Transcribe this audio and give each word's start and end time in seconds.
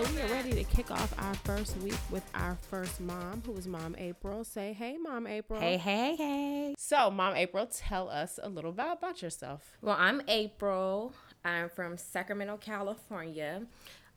So 0.00 0.10
we 0.14 0.22
are 0.22 0.28
ready 0.28 0.52
to 0.52 0.64
kick 0.64 0.90
off 0.90 1.14
our 1.18 1.34
first 1.34 1.76
week 1.76 1.98
with 2.10 2.24
our 2.34 2.56
first 2.70 3.02
mom, 3.02 3.42
who 3.44 3.54
is 3.54 3.66
Mom 3.66 3.94
April. 3.98 4.44
Say, 4.44 4.72
hey, 4.72 4.96
Mom 4.96 5.26
April. 5.26 5.60
Hey, 5.60 5.76
hey, 5.76 6.16
hey. 6.16 6.74
So, 6.78 7.10
Mom 7.10 7.36
April, 7.36 7.66
tell 7.66 8.08
us 8.08 8.38
a 8.42 8.48
little 8.48 8.72
bit 8.72 8.86
about 8.90 9.20
yourself. 9.20 9.76
Well, 9.82 9.96
I'm 9.98 10.22
April. 10.26 11.12
I'm 11.44 11.68
from 11.68 11.98
Sacramento, 11.98 12.56
California. 12.56 13.66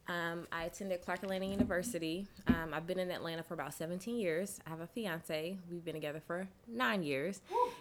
Um, 0.08 0.48
I 0.52 0.66
attended 0.66 1.02
Clark 1.02 1.24
Atlanta 1.24 1.46
University. 1.46 2.28
Um, 2.48 2.72
I've 2.74 2.86
been 2.86 3.00
in 3.00 3.10
Atlanta 3.10 3.42
for 3.42 3.54
about 3.54 3.74
17 3.74 4.18
years. 4.18 4.60
I 4.68 4.70
have 4.72 4.82
a 4.82 4.88
fiance. 4.88 5.58
We've 5.72 5.84
been 5.86 5.94
together 5.94 6.22
for 6.28 6.46
nine 6.68 7.04
years. 7.04 7.40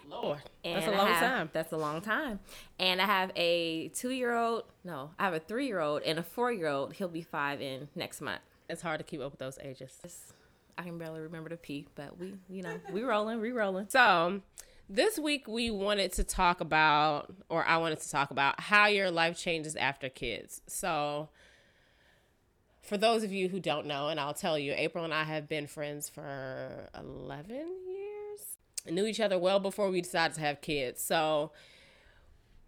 Lord, 0.09 0.39
And 0.65 0.77
that's 0.77 0.87
a 0.87 0.93
I 0.93 0.97
long 0.99 1.07
have- 1.09 1.21
time. 1.21 1.51
That's 1.53 1.73
a 1.73 1.77
long 1.77 2.01
time. 2.01 2.39
And 2.79 3.03
I 3.03 3.07
have 3.07 3.33
a 3.35 3.89
two 3.89 4.11
year 4.11 4.35
old, 4.37 4.65
no, 4.85 5.11
I 5.19 5.25
have 5.25 5.35
a 5.35 5.41
three 5.41 5.67
year 5.67 5.81
old 5.81 6.03
and 6.03 6.19
a 6.19 6.23
four 6.23 6.53
year 6.53 6.69
old. 6.69 6.93
He'll 6.95 7.09
be 7.09 7.23
five 7.23 7.61
in 7.61 7.89
next 7.97 8.21
month. 8.21 8.41
It's 8.71 8.83
hard 8.83 8.99
to 9.01 9.05
keep 9.05 9.21
up 9.21 9.33
with 9.33 9.41
those 9.41 9.59
ages. 9.61 9.99
I 10.79 10.83
can 10.85 10.99
barely 10.99 11.21
remember 11.21 11.51
the 11.51 11.57
P, 11.57 11.89
but 11.97 12.19
we, 12.19 12.35
you 12.49 12.63
know, 12.63 12.79
we 12.93 13.03
rolling, 13.03 13.41
we 13.41 13.51
rolling. 13.51 13.89
So, 13.91 14.41
this 14.89 15.19
week 15.19 15.47
we 15.49 15.71
wanted 15.71 16.13
to 16.15 16.25
talk 16.25 16.61
about, 16.61 17.33
or 17.49 17.65
I 17.65 17.77
wanted 17.79 18.01
to 18.01 18.11
talk 18.11 18.31
about, 18.31 18.61
how 18.61 18.87
your 18.87 19.11
life 19.11 19.37
changes 19.37 19.75
after 19.77 20.09
kids. 20.09 20.63
So, 20.67 21.29
for 22.83 22.99
those 22.99 23.23
of 23.23 23.33
you 23.33 23.49
who 23.49 23.61
don't 23.61 23.87
know, 23.87 24.09
and 24.09 24.19
I'll 24.19 24.35
tell 24.35 24.59
you, 24.59 24.75
April 24.77 25.05
and 25.05 25.15
I 25.15 25.25
have 25.25 25.49
been 25.49 25.67
friends 25.67 26.09
for 26.09 26.89
11 26.99 27.57
years. 27.57 28.41
Knew 28.91 29.07
each 29.07 29.21
other 29.21 29.39
well 29.39 29.61
before 29.61 29.89
we 29.89 30.01
decided 30.01 30.35
to 30.35 30.41
have 30.41 30.61
kids. 30.61 31.03
So, 31.03 31.53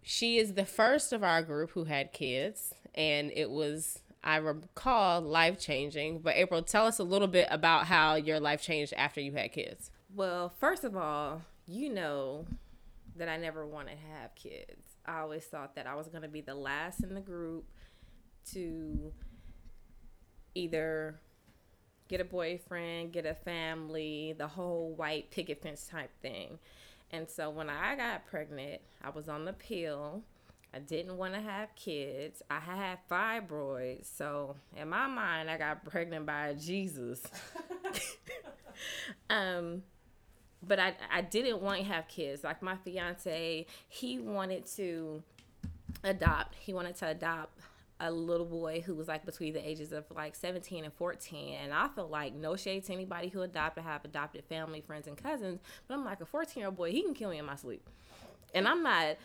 she 0.01 0.37
is 0.37 0.53
the 0.53 0.65
first 0.65 1.11
of 1.11 1.23
our 1.23 1.41
group 1.41 1.71
who 1.71 1.83
had 1.83 2.13
kids, 2.13 2.73
and 2.93 3.31
it 3.35 3.49
was, 3.49 3.99
I 4.23 4.37
recall, 4.37 5.19
life 5.19 5.59
changing. 5.59 6.19
But, 6.19 6.35
April, 6.35 6.61
tell 6.61 6.85
us 6.85 6.99
a 6.99 7.03
little 7.03 7.27
bit 7.27 7.47
about 7.51 7.87
how 7.87 8.15
your 8.15 8.39
life 8.39 8.61
changed 8.61 8.93
after 8.95 9.19
you 9.19 9.33
had 9.33 9.51
kids. 9.51 9.91
Well, 10.13 10.53
first 10.59 10.85
of 10.85 10.95
all, 10.95 11.41
you 11.67 11.89
know 11.89 12.45
that 13.17 13.27
I 13.27 13.35
never 13.35 13.65
wanted 13.65 13.97
to 13.97 14.19
have 14.19 14.35
kids. 14.35 14.81
I 15.05 15.19
always 15.19 15.43
thought 15.43 15.75
that 15.75 15.87
I 15.87 15.95
was 15.95 16.07
going 16.07 16.21
to 16.21 16.29
be 16.29 16.41
the 16.41 16.55
last 16.55 17.03
in 17.03 17.13
the 17.13 17.21
group 17.21 17.65
to 18.53 19.11
either 20.55 21.19
get 22.07 22.21
a 22.21 22.25
boyfriend, 22.25 23.11
get 23.11 23.25
a 23.25 23.35
family, 23.35 24.33
the 24.37 24.47
whole 24.47 24.93
white 24.95 25.31
picket 25.31 25.61
fence 25.61 25.87
type 25.87 26.11
thing. 26.21 26.59
And 27.11 27.29
so 27.29 27.49
when 27.49 27.69
I 27.69 27.95
got 27.95 28.25
pregnant, 28.25 28.81
I 29.03 29.09
was 29.09 29.29
on 29.29 29.45
the 29.45 29.53
pill. 29.53 30.23
I 30.73 30.79
didn't 30.79 31.17
want 31.17 31.33
to 31.33 31.39
have 31.39 31.73
kids. 31.75 32.41
I 32.49 32.59
had 32.59 32.97
fibroids. 33.09 34.05
So 34.17 34.55
in 34.75 34.89
my 34.89 35.07
mind, 35.07 35.49
I 35.49 35.57
got 35.57 35.85
pregnant 35.85 36.25
by 36.25 36.53
Jesus. 36.53 37.23
um, 39.29 39.83
but 40.67 40.79
I, 40.79 40.95
I 41.11 41.21
didn't 41.21 41.61
want 41.61 41.79
to 41.79 41.85
have 41.85 42.07
kids. 42.07 42.43
Like 42.43 42.61
my 42.61 42.75
fiance, 42.77 43.65
he 43.87 44.19
wanted 44.19 44.65
to 44.75 45.23
adopt. 46.03 46.55
He 46.55 46.73
wanted 46.73 46.95
to 46.97 47.07
adopt 47.07 47.59
a 47.99 48.11
little 48.11 48.45
boy 48.45 48.83
who 48.85 48.93
was 48.93 49.07
like 49.07 49.25
between 49.25 49.53
the 49.53 49.67
ages 49.67 49.91
of 49.91 50.03
like 50.13 50.35
17 50.35 50.83
and 50.83 50.93
14 50.93 51.55
and 51.55 51.73
i 51.73 51.87
felt 51.87 52.11
like 52.11 52.33
no 52.33 52.55
shade 52.55 52.83
to 52.83 52.93
anybody 52.93 53.29
who 53.29 53.41
adopted 53.41 53.83
have 53.83 54.03
adopted 54.03 54.43
family 54.45 54.81
friends 54.81 55.07
and 55.07 55.17
cousins 55.17 55.61
but 55.87 55.93
i'm 55.93 56.03
like 56.03 56.19
a 56.19 56.25
14 56.25 56.59
year 56.59 56.67
old 56.67 56.75
boy 56.75 56.91
he 56.91 57.01
can 57.01 57.13
kill 57.13 57.29
me 57.29 57.37
in 57.37 57.45
my 57.45 57.55
sleep. 57.55 57.87
And 58.53 58.67
i'm 58.67 58.83
not 58.83 59.15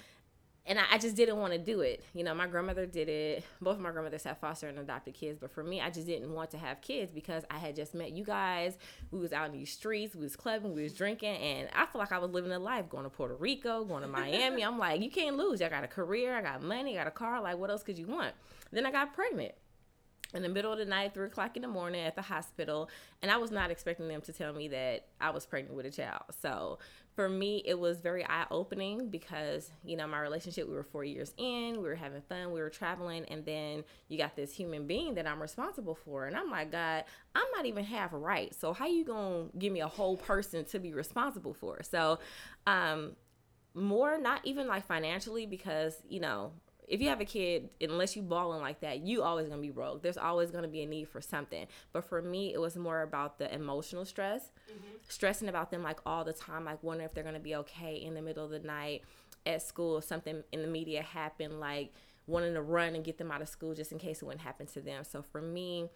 and 0.67 0.79
I, 0.79 0.83
I 0.93 0.99
just 0.99 1.17
didn't 1.17 1.39
want 1.39 1.53
to 1.53 1.59
do 1.59 1.81
it. 1.81 2.05
You 2.15 2.25
know, 2.25 2.35
my 2.35 2.47
grandmother 2.47 2.87
did 2.87 3.09
it. 3.09 3.45
Both 3.61 3.77
of 3.77 3.81
my 3.81 3.91
grandmothers 3.91 4.25
have 4.25 4.39
foster 4.39 4.69
and 4.69 4.79
adopted 4.79 5.15
kids, 5.15 5.39
but 5.41 5.51
for 5.51 5.63
me, 5.63 5.81
I 5.81 5.91
just 5.91 6.07
didn't 6.07 6.33
want 6.33 6.51
to 6.51 6.59
have 6.59 6.81
kids 6.81 7.13
because 7.13 7.45
I 7.51 7.59
had 7.59 7.77
just 7.77 7.95
met 7.95 8.13
you 8.13 8.25
guys. 8.25 8.77
We 9.11 9.19
was 9.19 9.33
out 9.33 9.47
in 9.47 9.53
these 9.53 9.73
streets, 9.73 10.15
we 10.15 10.23
was 10.23 10.37
clubbing, 10.37 10.75
we 10.75 10.83
was 10.83 10.93
drinking, 10.93 11.37
and 11.37 11.69
I 11.75 11.87
feel 11.87 12.01
like 12.01 12.13
I 12.13 12.19
was 12.19 12.31
living 12.31 12.53
a 12.53 12.59
life 12.59 12.89
going 12.89 13.05
to 13.05 13.11
Puerto 13.11 13.35
Rico, 13.35 13.85
going 13.85 14.03
to 14.03 14.09
Miami. 14.21 14.65
I'm 14.65 14.79
like, 14.79 15.01
you 15.01 15.11
can't 15.11 15.37
lose. 15.37 15.63
I 15.63 15.69
got 15.69 15.85
a 15.85 15.89
career, 15.89 16.37
I 16.37 16.43
got 16.43 16.63
money, 16.63 16.97
I 16.97 17.03
got 17.03 17.09
a 17.09 17.13
car. 17.13 17.41
Like, 17.41 17.59
what 17.59 17.71
else 17.71 17.83
could 17.83 17.99
you 17.99 18.07
want? 18.07 18.35
Then 18.73 18.87
I 18.87 18.91
got 18.91 19.15
pregnant 19.15 19.53
in 20.35 20.43
the 20.43 20.49
middle 20.49 20.73
of 20.73 20.79
the 20.79 20.85
night, 20.85 21.15
three 21.15 21.27
o'clock 21.27 21.57
in 21.57 21.63
the 21.63 21.69
morning 21.69 22.03
at 22.03 22.15
the 22.15 22.23
hospital, 22.23 22.89
and 23.23 23.31
I 23.31 23.37
was 23.37 23.51
not 23.51 23.71
expecting 23.71 24.09
them 24.09 24.21
to 24.23 24.33
tell 24.33 24.53
me 24.53 24.69
that 24.69 25.07
I 25.21 25.31
was 25.31 25.47
pregnant 25.47 25.77
with 25.77 25.87
a 25.87 25.91
child. 25.91 26.23
So 26.41 26.79
for 27.15 27.29
me, 27.29 27.63
it 27.67 27.79
was 27.79 28.01
very 28.01 28.25
eye 28.25 28.47
opening 28.51 29.09
because 29.09 29.71
you 29.85 29.97
know 29.97 30.07
my 30.07 30.21
relationship. 30.21 30.69
We 30.69 30.75
were 30.75 30.83
four 30.83 31.05
years 31.05 31.33
in, 31.37 31.77
we 31.77 31.89
were 31.89 31.95
having 31.95 32.23
fun, 32.23 32.53
we 32.53 32.61
were 32.61 32.71
traveling, 32.71 33.25
and 33.27 33.45
then 33.45 33.85
you 34.09 34.19
got 34.19 34.37
this 34.37 34.53
human 34.55 34.87
being 34.87 35.15
that 35.15 35.27
I'm 35.27 35.41
responsible 35.41 35.95
for, 35.95 36.27
and 36.27 36.37
I'm 36.37 36.51
like, 36.51 36.73
God, 36.73 37.05
I'm 37.35 37.47
not 37.55 37.67
even 37.67 37.85
half 37.85 38.11
right. 38.13 38.55
So 38.55 38.73
how 38.73 38.87
you 38.87 39.05
gonna 39.05 39.47
give 39.59 39.73
me 39.73 39.81
a 39.81 39.89
whole 39.89 40.17
person 40.17 40.65
to 40.67 40.79
be 40.79 40.95
responsible 40.95 41.55
for? 41.55 41.83
So, 41.83 42.21
um, 42.67 43.17
more 43.75 44.19
not 44.19 44.41
even 44.45 44.67
like 44.67 44.87
financially 44.87 45.47
because 45.47 45.95
you 46.09 46.21
know 46.21 46.53
if 46.91 47.01
you 47.01 47.09
have 47.09 47.21
a 47.21 47.25
kid, 47.25 47.71
unless 47.81 48.17
you 48.17 48.23
balling 48.23 48.61
like 48.61 48.81
that, 48.81 48.99
you 48.99 49.23
always 49.23 49.49
gonna 49.49 49.63
be 49.63 49.71
broke. 49.71 50.03
There's 50.03 50.19
always 50.19 50.51
gonna 50.51 50.69
be 50.69 50.83
a 50.83 50.87
need 50.87 51.09
for 51.09 51.21
something. 51.21 51.67
But 51.93 52.05
for 52.05 52.21
me, 52.21 52.53
it 52.53 52.61
was 52.61 52.77
more 52.77 53.03
about 53.03 53.39
the 53.39 53.53
emotional 53.55 54.05
stress, 54.05 54.51
mm-hmm. 54.69 54.97
stressing 55.09 55.49
about 55.49 55.71
them 55.71 55.85
like 55.85 56.01
all 56.05 56.25
the 56.25 56.33
time, 56.33 56.65
like 56.65 56.83
wondering 56.83 57.09
if 57.09 57.15
they're 57.15 57.23
gonna 57.23 57.39
be 57.39 57.55
okay 57.55 57.95
in 57.95 58.15
the 58.15 58.21
middle 58.21 58.45
of 58.45 58.51
the 58.51 58.59
night 58.59 59.03
at 59.47 59.63
school. 59.63 60.01
Something 60.01 60.43
in 60.51 60.63
the 60.63 60.69
media 60.69 61.03
happened, 61.03 61.61
like 61.61 61.93
wanting 62.27 62.55
to 62.55 62.63
run 62.63 62.97
and 62.97 63.05
get 63.05 63.19
them 63.19 63.31
out 63.31 63.41
of 63.41 63.49
school 63.49 63.73
just 63.73 63.93
in 63.93 63.99
case 63.99 64.21
it 64.21 64.25
wouldn't 64.25 64.43
happen 64.43 64.67
to 64.67 64.81
them. 64.81 65.05
So 65.05 65.23
for 65.23 65.41
me, 65.41 65.89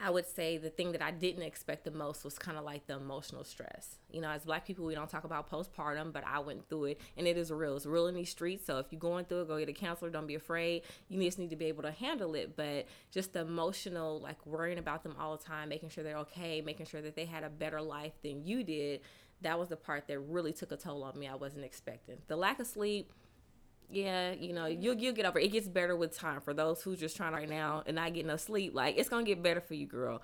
I 0.00 0.10
would 0.10 0.26
say 0.28 0.58
the 0.58 0.70
thing 0.70 0.92
that 0.92 1.02
I 1.02 1.10
didn't 1.10 1.42
expect 1.42 1.84
the 1.84 1.90
most 1.90 2.24
was 2.24 2.38
kind 2.38 2.56
of 2.56 2.64
like 2.64 2.86
the 2.86 2.94
emotional 2.96 3.42
stress. 3.42 3.96
You 4.10 4.20
know, 4.20 4.30
as 4.30 4.44
black 4.44 4.64
people, 4.64 4.84
we 4.84 4.94
don't 4.94 5.10
talk 5.10 5.24
about 5.24 5.50
postpartum, 5.50 6.12
but 6.12 6.22
I 6.24 6.38
went 6.38 6.68
through 6.68 6.84
it 6.84 7.00
and 7.16 7.26
it 7.26 7.36
is 7.36 7.50
real. 7.50 7.76
It's 7.76 7.84
real 7.84 8.06
in 8.06 8.14
these 8.14 8.30
streets. 8.30 8.64
So 8.64 8.78
if 8.78 8.86
you're 8.90 9.00
going 9.00 9.24
through 9.24 9.42
it, 9.42 9.48
go 9.48 9.58
get 9.58 9.68
a 9.68 9.72
counselor. 9.72 10.10
Don't 10.10 10.28
be 10.28 10.36
afraid. 10.36 10.82
You 11.08 11.20
just 11.22 11.38
need 11.38 11.50
to 11.50 11.56
be 11.56 11.66
able 11.66 11.82
to 11.82 11.90
handle 11.90 12.34
it. 12.34 12.56
But 12.56 12.86
just 13.10 13.32
the 13.32 13.40
emotional, 13.40 14.20
like 14.20 14.44
worrying 14.46 14.78
about 14.78 15.02
them 15.02 15.16
all 15.18 15.36
the 15.36 15.42
time, 15.44 15.68
making 15.68 15.88
sure 15.88 16.04
they're 16.04 16.18
okay, 16.18 16.60
making 16.60 16.86
sure 16.86 17.02
that 17.02 17.16
they 17.16 17.24
had 17.24 17.42
a 17.42 17.50
better 17.50 17.82
life 17.82 18.12
than 18.22 18.46
you 18.46 18.62
did, 18.62 19.00
that 19.42 19.58
was 19.58 19.68
the 19.68 19.76
part 19.76 20.06
that 20.08 20.18
really 20.20 20.52
took 20.52 20.70
a 20.70 20.76
toll 20.76 21.02
on 21.02 21.18
me. 21.18 21.26
I 21.26 21.34
wasn't 21.34 21.64
expecting. 21.64 22.18
The 22.28 22.36
lack 22.36 22.60
of 22.60 22.66
sleep, 22.66 23.12
yeah, 23.90 24.32
you 24.32 24.52
know, 24.52 24.66
you'll 24.66 24.96
you'll 24.96 25.14
get 25.14 25.26
over. 25.26 25.38
It 25.38 25.46
It 25.46 25.52
gets 25.52 25.68
better 25.68 25.96
with 25.96 26.16
time. 26.16 26.40
For 26.40 26.52
those 26.52 26.82
who's 26.82 27.00
just 27.00 27.16
trying 27.16 27.32
right 27.32 27.48
now 27.48 27.82
and 27.86 27.96
not 27.96 28.12
getting 28.12 28.28
no 28.28 28.36
sleep, 28.36 28.74
like 28.74 28.98
it's 28.98 29.08
gonna 29.08 29.24
get 29.24 29.42
better 29.42 29.60
for 29.60 29.74
you, 29.74 29.86
girl. 29.86 30.22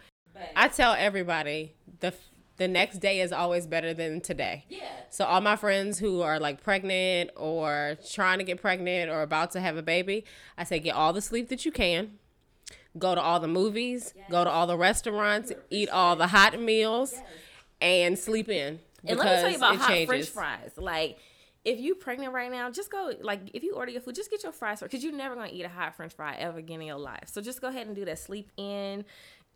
I 0.57 0.69
tell 0.69 0.95
everybody 0.95 1.75
the 2.01 2.13
the 2.57 2.69
next 2.69 2.99
day 2.99 3.21
is 3.21 3.33
always 3.33 3.67
better 3.67 3.95
than 3.95 4.21
today. 4.21 4.65
Yeah. 4.69 4.89
So 5.11 5.25
all 5.25 5.41
my 5.41 5.57
friends 5.57 5.99
who 5.99 6.21
are 6.23 6.39
like 6.39 6.63
pregnant 6.63 7.31
or 7.37 7.97
trying 8.13 8.39
to 8.39 8.45
get 8.45 8.61
pregnant 8.61 9.11
or 9.11 9.23
about 9.23 9.51
to 9.53 9.61
have 9.61 9.77
a 9.77 9.83
baby, 9.83 10.25
I 10.57 10.65
say 10.65 10.79
get 10.79 10.95
all 10.95 11.13
the 11.13 11.23
sleep 11.23 11.49
that 11.49 11.65
you 11.65 11.73
can. 11.73 12.19
Go 12.97 13.15
to 13.17 13.21
all 13.21 13.41
the 13.41 13.49
movies, 13.49 14.15
go 14.31 14.45
to 14.45 14.51
all 14.51 14.69
the 14.69 14.79
restaurants, 14.79 15.51
eat 15.69 15.89
all 15.89 16.15
the 16.15 16.29
hot 16.29 16.61
meals, 16.61 17.15
and 17.81 18.17
sleep 18.17 18.49
in. 18.49 18.79
And 19.05 19.19
let 19.19 19.27
me 19.27 19.43
tell 19.43 19.51
you 19.51 19.57
about 19.57 19.75
it 19.75 19.79
hot 19.79 19.87
French 19.89 20.09
changes. 20.09 20.29
fries. 20.29 20.71
Like, 20.77 21.19
if 21.65 21.81
you 21.81 21.95
pregnant 21.95 22.33
right 22.33 22.51
now, 22.51 22.71
just 22.71 22.91
go. 22.91 23.13
Like, 23.21 23.41
if 23.55 23.63
you 23.63 23.75
order 23.75 23.91
your 23.91 24.01
food, 24.03 24.15
just 24.15 24.31
get 24.31 24.43
your 24.43 24.53
fries 24.53 24.81
because 24.81 25.03
you're 25.03 25.15
never 25.15 25.35
gonna 25.35 25.51
eat 25.53 25.65
a 25.65 25.69
hot 25.69 25.97
French 25.97 26.13
fry 26.13 26.35
ever 26.37 26.59
again 26.59 26.81
in 26.81 26.87
your 26.87 26.99
life. 26.99 27.25
So 27.27 27.41
just 27.41 27.61
go 27.61 27.69
ahead 27.69 27.87
and 27.87 27.97
do 27.97 28.05
that. 28.05 28.19
Sleep 28.19 28.51
in, 28.57 29.05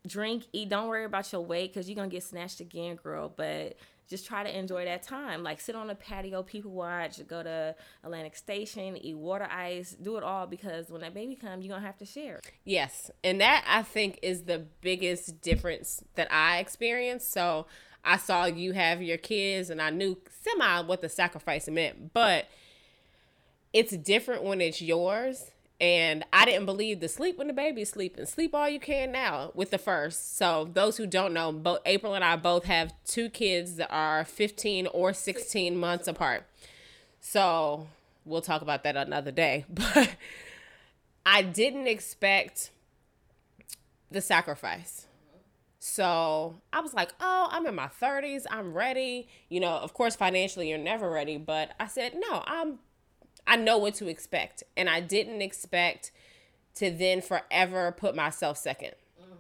drink, 0.07 0.45
eat. 0.53 0.71
Don't 0.71 0.89
worry 0.89 1.05
about 1.05 1.31
your 1.33 1.43
weight 1.43 1.73
because 1.73 1.89
you're 1.89 1.97
gonna 1.97 2.09
get 2.09 2.23
snatched 2.23 2.61
again, 2.61 2.97
girl. 2.97 3.33
But 3.35 3.77
just 4.09 4.27
try 4.27 4.43
to 4.43 4.59
enjoy 4.59 4.87
that 4.87 5.03
time. 5.03 5.43
Like, 5.43 5.61
sit 5.61 5.75
on 5.75 5.87
the 5.87 5.95
patio, 5.95 6.43
people 6.43 6.71
watch. 6.71 7.25
Go 7.27 7.43
to 7.43 7.75
Atlantic 8.03 8.37
Station, 8.37 8.97
eat 8.97 9.17
water 9.17 9.47
ice, 9.51 9.95
do 10.01 10.17
it 10.17 10.23
all 10.23 10.47
because 10.47 10.89
when 10.89 11.03
that 11.03 11.13
baby 11.13 11.37
comes, 11.37 11.65
you're 11.65 11.75
gonna 11.75 11.87
have 11.87 11.99
to 11.99 12.07
share. 12.07 12.41
Yes. 12.65 13.11
And 13.23 13.41
that 13.43 13.65
I 13.69 13.83
think 13.83 14.19
is 14.23 14.45
the 14.45 14.65
biggest 14.81 15.43
difference 15.43 16.03
that 16.15 16.33
I 16.33 16.59
experienced. 16.59 17.31
So 17.33 17.67
I 18.09 18.17
saw 18.17 18.47
you 18.47 18.73
have 18.73 19.03
your 19.03 19.19
kids 19.19 19.69
and 19.69 19.83
I 19.83 19.91
knew 19.91 20.17
semi 20.43 20.81
what 20.83 21.03
the 21.03 21.11
sacrifice 21.11 21.69
meant, 21.69 22.15
but 22.15 22.49
it's 23.75 23.95
different 23.99 24.45
when 24.45 24.63
it's 24.63 24.81
yours. 24.81 25.51
And 25.79 26.25
I 26.33 26.47
didn't 26.47 26.65
believe 26.65 27.01
the 27.01 27.09
sleep 27.09 27.37
when 27.37 27.47
the 27.49 27.53
baby's 27.53 27.91
sleeping. 27.91 28.25
Sleep 28.25 28.55
all 28.55 28.69
you 28.69 28.81
can 28.81 29.13
now 29.13 29.53
with 29.55 29.71
the 29.71 29.79
first. 29.79 30.39
So 30.39 30.71
those 30.73 30.97
who 30.97 31.07
don't 31.07 31.35
know, 31.35 31.53
both 31.53 31.81
April 31.85 32.15
and 32.15 32.25
I 32.25 32.35
both 32.37 32.65
have 32.65 32.95
two 33.05 33.29
kids 33.29 33.77
that 33.77 33.93
are 33.93 34.25
15 34.25 34.89
or 34.89 35.13
16 35.13 35.77
months 35.77 36.09
apart. 36.09 36.47
So 37.21 37.89
we'll 38.25 38.41
talk 38.41 38.63
about 38.63 38.85
that 38.85 38.97
another 38.97 39.31
day. 39.31 39.67
But 39.75 40.17
I 41.27 41.43
didn't 41.43 41.87
expect 41.87 42.71
the 44.11 44.23
sacrifice. 44.23 45.08
So 45.89 46.61
I 46.73 46.81
was 46.81 46.93
like, 46.93 47.13
oh, 47.19 47.49
I'm 47.51 47.67
in 47.67 47.75
my 47.75 47.89
30s. 47.89 48.45
I'm 48.51 48.75
ready. 48.75 49.27
You 49.49 49.61
know, 49.61 49.71
of 49.71 49.95
course, 49.95 50.15
financially, 50.15 50.69
you're 50.69 50.79
never 50.79 51.11
ready. 51.11 51.39
But 51.39 51.71
I 51.81 51.87
said, 51.87 52.13
no, 52.15 52.43
I'm, 52.47 52.79
I 53.47 53.57
know 53.57 53.79
what 53.79 53.95
to 53.95 54.09
expect. 54.09 54.63
And 54.77 54.89
I 54.89 55.01
didn't 55.01 55.41
expect 55.41 56.13
to 56.75 56.91
then 56.91 57.23
forever 57.23 57.91
put 57.91 58.15
myself 58.15 58.63
2nd 58.63 58.93
mm-hmm. 58.93 59.35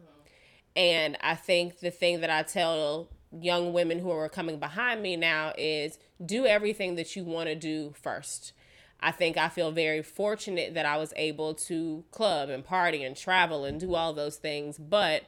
And 0.74 1.18
I 1.20 1.34
think 1.34 1.80
the 1.80 1.90
thing 1.90 2.22
that 2.22 2.30
I 2.30 2.42
tell 2.42 3.08
young 3.30 3.74
women 3.74 3.98
who 3.98 4.10
are 4.10 4.28
coming 4.30 4.58
behind 4.58 5.02
me 5.02 5.16
now 5.16 5.52
is 5.58 5.98
do 6.24 6.46
everything 6.46 6.94
that 6.94 7.14
you 7.14 7.24
want 7.24 7.48
to 7.48 7.54
do 7.54 7.92
first. 8.00 8.52
I 9.00 9.12
think 9.12 9.36
I 9.36 9.50
feel 9.50 9.70
very 9.70 10.02
fortunate 10.02 10.74
that 10.74 10.86
I 10.86 10.96
was 10.96 11.12
able 11.14 11.54
to 11.54 12.04
club 12.10 12.48
and 12.48 12.64
party 12.64 13.04
and 13.04 13.14
travel 13.14 13.64
and 13.66 13.78
do 13.78 13.94
all 13.94 14.14
those 14.14 14.36
things, 14.36 14.78
but 14.78 15.24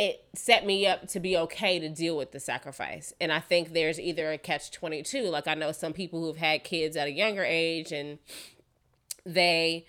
it 0.00 0.24
set 0.34 0.64
me 0.64 0.86
up 0.86 1.06
to 1.06 1.20
be 1.20 1.36
okay 1.36 1.78
to 1.78 1.86
deal 1.90 2.16
with 2.16 2.32
the 2.32 2.40
sacrifice. 2.40 3.12
And 3.20 3.30
I 3.30 3.38
think 3.38 3.74
there's 3.74 4.00
either 4.00 4.32
a 4.32 4.38
catch 4.38 4.70
22. 4.70 5.24
Like 5.24 5.46
I 5.46 5.52
know 5.52 5.72
some 5.72 5.92
people 5.92 6.22
who've 6.22 6.38
had 6.38 6.64
kids 6.64 6.96
at 6.96 7.06
a 7.06 7.10
younger 7.10 7.44
age 7.44 7.92
and 7.92 8.18
they 9.26 9.84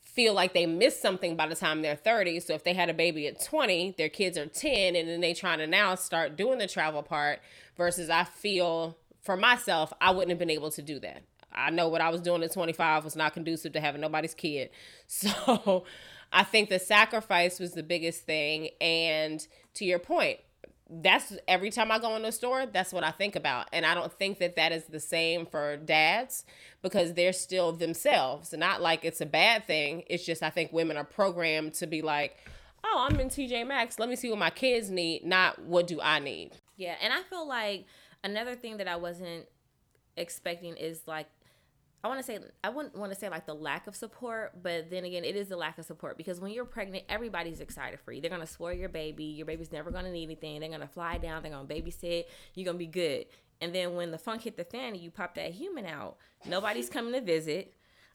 feel 0.00 0.32
like 0.32 0.54
they 0.54 0.64
missed 0.64 1.02
something 1.02 1.36
by 1.36 1.46
the 1.46 1.54
time 1.54 1.82
they're 1.82 1.94
30. 1.94 2.40
So 2.40 2.54
if 2.54 2.64
they 2.64 2.72
had 2.72 2.88
a 2.88 2.94
baby 2.94 3.26
at 3.26 3.44
20, 3.44 3.96
their 3.98 4.08
kids 4.08 4.38
are 4.38 4.46
10 4.46 4.96
and 4.96 5.06
then 5.06 5.20
they 5.20 5.34
trying 5.34 5.58
to 5.58 5.66
now 5.66 5.94
start 5.94 6.34
doing 6.34 6.56
the 6.56 6.66
travel 6.66 7.02
part 7.02 7.40
versus 7.76 8.08
I 8.08 8.24
feel 8.24 8.96
for 9.20 9.36
myself, 9.36 9.92
I 10.00 10.10
wouldn't 10.10 10.30
have 10.30 10.38
been 10.38 10.48
able 10.48 10.70
to 10.70 10.80
do 10.80 10.98
that. 11.00 11.22
I 11.52 11.68
know 11.68 11.88
what 11.88 12.00
I 12.00 12.08
was 12.08 12.22
doing 12.22 12.42
at 12.42 12.52
25 12.54 13.04
was 13.04 13.14
not 13.14 13.34
conducive 13.34 13.74
to 13.74 13.80
having 13.80 14.00
nobody's 14.00 14.32
kid. 14.32 14.70
So 15.06 15.84
I 16.32 16.44
think 16.44 16.68
the 16.68 16.78
sacrifice 16.78 17.58
was 17.58 17.72
the 17.72 17.82
biggest 17.82 18.24
thing. 18.24 18.70
And 18.80 19.46
to 19.74 19.84
your 19.84 19.98
point, 19.98 20.38
that's 20.90 21.34
every 21.46 21.70
time 21.70 21.92
I 21.92 21.98
go 21.98 22.16
in 22.16 22.22
the 22.22 22.32
store, 22.32 22.66
that's 22.66 22.92
what 22.92 23.04
I 23.04 23.10
think 23.10 23.36
about. 23.36 23.68
And 23.72 23.84
I 23.84 23.94
don't 23.94 24.12
think 24.12 24.38
that 24.38 24.56
that 24.56 24.72
is 24.72 24.84
the 24.84 25.00
same 25.00 25.44
for 25.44 25.76
dads 25.76 26.44
because 26.82 27.14
they're 27.14 27.32
still 27.32 27.72
themselves. 27.72 28.52
Not 28.52 28.80
like 28.80 29.04
it's 29.04 29.20
a 29.20 29.26
bad 29.26 29.66
thing. 29.66 30.04
It's 30.08 30.24
just 30.24 30.42
I 30.42 30.50
think 30.50 30.72
women 30.72 30.96
are 30.96 31.04
programmed 31.04 31.74
to 31.74 31.86
be 31.86 32.00
like, 32.00 32.36
oh, 32.84 33.06
I'm 33.08 33.20
in 33.20 33.28
TJ 33.28 33.66
Maxx. 33.66 33.98
Let 33.98 34.08
me 34.08 34.16
see 34.16 34.30
what 34.30 34.38
my 34.38 34.50
kids 34.50 34.90
need, 34.90 35.24
not 35.24 35.58
what 35.58 35.86
do 35.86 36.00
I 36.00 36.20
need. 36.20 36.52
Yeah. 36.76 36.94
And 37.02 37.12
I 37.12 37.22
feel 37.22 37.46
like 37.46 37.84
another 38.24 38.54
thing 38.54 38.78
that 38.78 38.88
I 38.88 38.96
wasn't 38.96 39.46
expecting 40.16 40.76
is 40.76 41.02
like 41.06 41.26
I 42.04 42.08
want 42.08 42.20
to 42.20 42.24
say 42.24 42.38
I 42.62 42.70
wouldn't 42.70 42.96
want 42.96 43.12
to 43.12 43.18
say 43.18 43.28
like 43.28 43.46
the 43.46 43.54
lack 43.54 43.86
of 43.88 43.96
support, 43.96 44.62
but 44.62 44.88
then 44.88 45.04
again, 45.04 45.24
it 45.24 45.34
is 45.34 45.48
the 45.48 45.56
lack 45.56 45.78
of 45.78 45.84
support 45.84 46.16
because 46.16 46.40
when 46.40 46.52
you're 46.52 46.64
pregnant, 46.64 47.04
everybody's 47.08 47.60
excited 47.60 47.98
for 48.00 48.12
you. 48.12 48.20
They're 48.20 48.30
gonna 48.30 48.46
spoil 48.46 48.72
your 48.72 48.88
baby. 48.88 49.24
Your 49.24 49.46
baby's 49.46 49.72
never 49.72 49.90
gonna 49.90 50.12
need 50.12 50.24
anything. 50.24 50.60
They're 50.60 50.70
gonna 50.70 50.86
fly 50.86 51.18
down. 51.18 51.42
They're 51.42 51.50
gonna 51.50 51.66
babysit. 51.66 52.24
You're 52.54 52.66
gonna 52.66 52.78
be 52.78 52.86
good. 52.86 53.26
And 53.60 53.74
then 53.74 53.96
when 53.96 54.12
the 54.12 54.18
funk 54.18 54.42
hit 54.42 54.56
the 54.56 54.64
fan 54.64 54.94
and 54.94 54.98
you 54.98 55.10
pop 55.10 55.34
that 55.34 55.50
human 55.50 55.86
out, 55.86 56.16
nobody's 56.46 56.88
coming 56.88 57.12
to 57.14 57.20
visit. 57.20 57.74